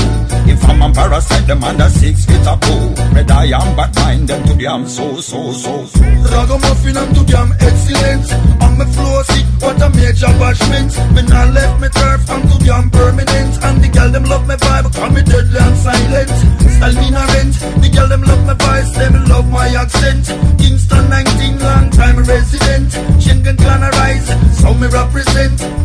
If 0.47 0.63
I'm 0.71 0.83
a 0.83 0.93
parasite, 0.95 1.49
them 1.49 1.65
under 1.65 1.89
six 1.89 2.25
feet 2.25 2.47
of 2.47 2.61
poo. 2.61 2.95
Red 3.11 3.31
I 3.33 3.59
am, 3.59 3.75
but 3.75 3.93
mind 3.97 4.29
them 4.29 4.47
to 4.47 4.55
damn 4.55 4.87
so, 4.87 5.19
so, 5.19 5.51
so, 5.51 5.85
so. 5.85 6.01
Ragamuffin 6.31 6.97
I'm 6.97 7.13
too 7.13 7.25
damn 7.25 7.51
excellent 7.59 8.33
On 8.63 8.79
my 8.79 8.87
sick, 8.87 9.24
what 9.61 9.81
a 9.83 9.89
major 9.91 10.33
bashment. 10.41 10.93
Me 11.15 11.23
not 11.23 11.53
left 11.53 11.81
me 11.81 11.89
turf, 11.89 12.31
I'm 12.31 12.43
too 12.43 12.59
damn 12.65 12.91
permanent 12.91 13.63
And 13.65 13.83
the 13.83 13.89
girl 13.89 14.11
them 14.11 14.25
love 14.25 14.47
me 14.49 14.55
vibe, 14.55 14.95
call 14.95 15.11
me 15.11 15.23
deadly 15.23 15.59
and 15.59 15.77
silent. 15.77 16.31
Style 16.75 16.97
me 17.01 17.11
not 17.11 17.29
rent, 17.35 17.55
the 17.83 17.89
girl 17.93 18.09
them 18.09 18.23
love 18.23 18.45
my 18.47 18.55
voice, 18.55 18.91
them 18.97 19.25
love 19.27 19.49
my 19.51 19.69
accent. 19.69 20.27
Kingston 20.59 21.09
19, 21.11 21.59
long 21.61 21.91
time 21.91 22.17
resident. 22.25 22.91
Schengen 23.21 23.57
clan 23.57 23.83
arise, 23.83 24.29
so 24.59 24.75
me 24.75 24.87
represent! 24.89 25.85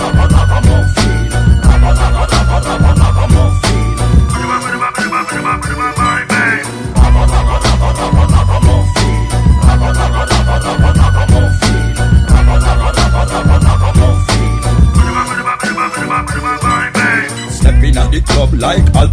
Stepping 0.00 0.29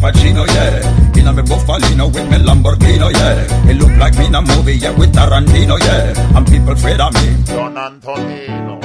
Pacino, 0.07 0.47
yeah. 0.47 1.19
In 1.19 1.27
a 1.27 1.33
me 1.33 1.43
Buffalino 1.43 2.07
with 2.07 2.23
me 2.31 2.37
Lamborghini, 2.39 3.11
yeah. 3.11 3.69
It 3.69 3.75
look 3.75 3.91
like 3.99 4.17
me 4.17 4.27
in 4.27 4.35
a 4.35 4.41
movie, 4.41 4.77
yeah, 4.77 4.91
with 4.91 5.11
Tarantino, 5.11 5.77
yeah. 5.83 6.37
And 6.37 6.47
people 6.47 6.71
afraid 6.71 7.01
of 7.01 7.13
me. 7.13 7.43
Don 7.43 7.77
Antonino 7.77 8.79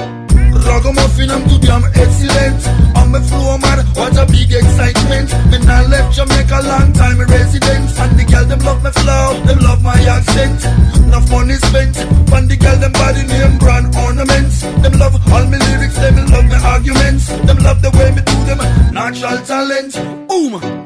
Ragamuffin 0.67 1.31
I'm 1.31 1.47
too 1.47 1.59
damn 1.59 1.83
excellent 1.95 2.61
On 2.95 3.11
my 3.11 3.21
flow 3.21 3.57
man, 3.57 3.85
what 3.95 4.15
a 4.15 4.25
big 4.27 4.51
excitement 4.51 5.27
Me 5.51 5.59
not 5.65 5.89
left 5.89 6.15
Jamaica 6.15 6.59
long 6.63 6.93
time 6.93 7.19
resident 7.19 7.91
And 7.99 8.19
the 8.19 8.23
girl 8.23 8.45
them 8.45 8.59
love 8.59 8.83
my 8.83 8.91
flow, 8.91 9.39
them 9.43 9.59
love 9.59 9.83
my 9.83 9.99
accent 10.07 10.63
Enough 11.03 11.29
money 11.31 11.55
spent 11.55 11.97
On 12.31 12.47
the 12.47 12.55
girl 12.55 12.77
them 12.77 12.93
body 12.93 13.23
name 13.27 13.57
brand 13.59 13.95
ornaments 13.95 14.61
Them 14.61 14.93
love 14.99 15.15
all 15.15 15.45
my 15.47 15.57
lyrics, 15.57 15.95
them 15.95 16.15
love 16.31 16.45
my 16.47 16.59
arguments 16.63 17.27
Them 17.27 17.57
love 17.59 17.81
the 17.81 17.91
way 17.91 18.11
me 18.11 18.21
do 18.23 18.37
them 18.47 18.93
natural 18.93 19.39
talent 19.43 19.93
Boom! 20.29 20.82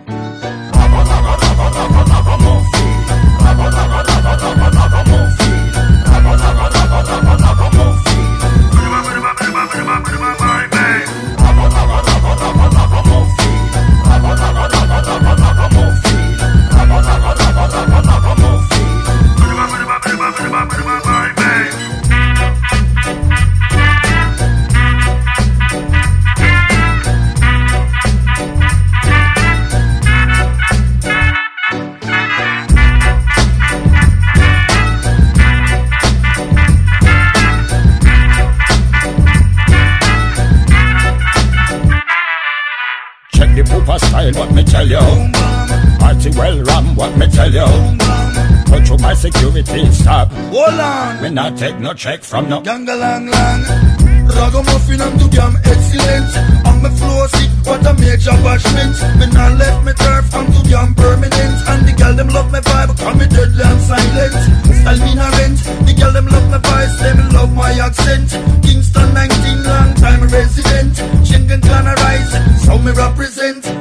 Move. 1.57 1.97
Me 51.27 51.33
not 51.33 51.57
take 51.57 51.77
no 51.79 51.93
check 51.93 52.23
from 52.23 52.47
no. 52.47 52.61
Gangalang 52.61 53.27
lang. 53.27 53.61
Ragamuffin 54.31 55.01
I'm 55.01 55.19
too 55.19 55.27
damn 55.27 55.57
excellent. 55.57 56.31
On 56.63 56.81
my 56.81 56.89
flow 56.95 57.27
sick, 57.27 57.51
what 57.67 57.85
a 57.85 57.93
major 57.99 58.31
bashment. 58.47 58.95
Me 59.19 59.27
not 59.35 59.59
left 59.59 59.83
me 59.83 59.91
turf, 59.91 60.33
I'm 60.33 60.47
too 60.47 60.63
damn 60.71 60.95
permanent. 60.95 61.57
And 61.67 61.83
the 61.83 61.91
girl 61.99 62.15
them 62.15 62.29
love 62.29 62.49
my 62.49 62.61
vibe, 62.61 62.97
call 62.97 63.15
me 63.15 63.27
deadly 63.27 63.59
and 63.59 63.81
silent. 63.81 64.39
Style 64.71 64.99
me 65.03 65.15
not 65.15 65.35
rent, 65.35 65.59
the 65.83 65.93
girl 65.99 66.13
them 66.13 66.27
love 66.27 66.47
my 66.49 66.59
voice, 66.63 66.95
them 67.03 67.19
love 67.35 67.53
my 67.53 67.73
accent. 67.75 68.31
Kingston 68.63 69.13
19, 69.13 69.63
long 69.67 69.93
time 69.95 70.23
resident. 70.31 70.95
Schengen 71.27 71.61
clan 71.61 71.87
arise, 71.91 72.31
so 72.63 72.77
me 72.79 72.93
represent 72.93 73.76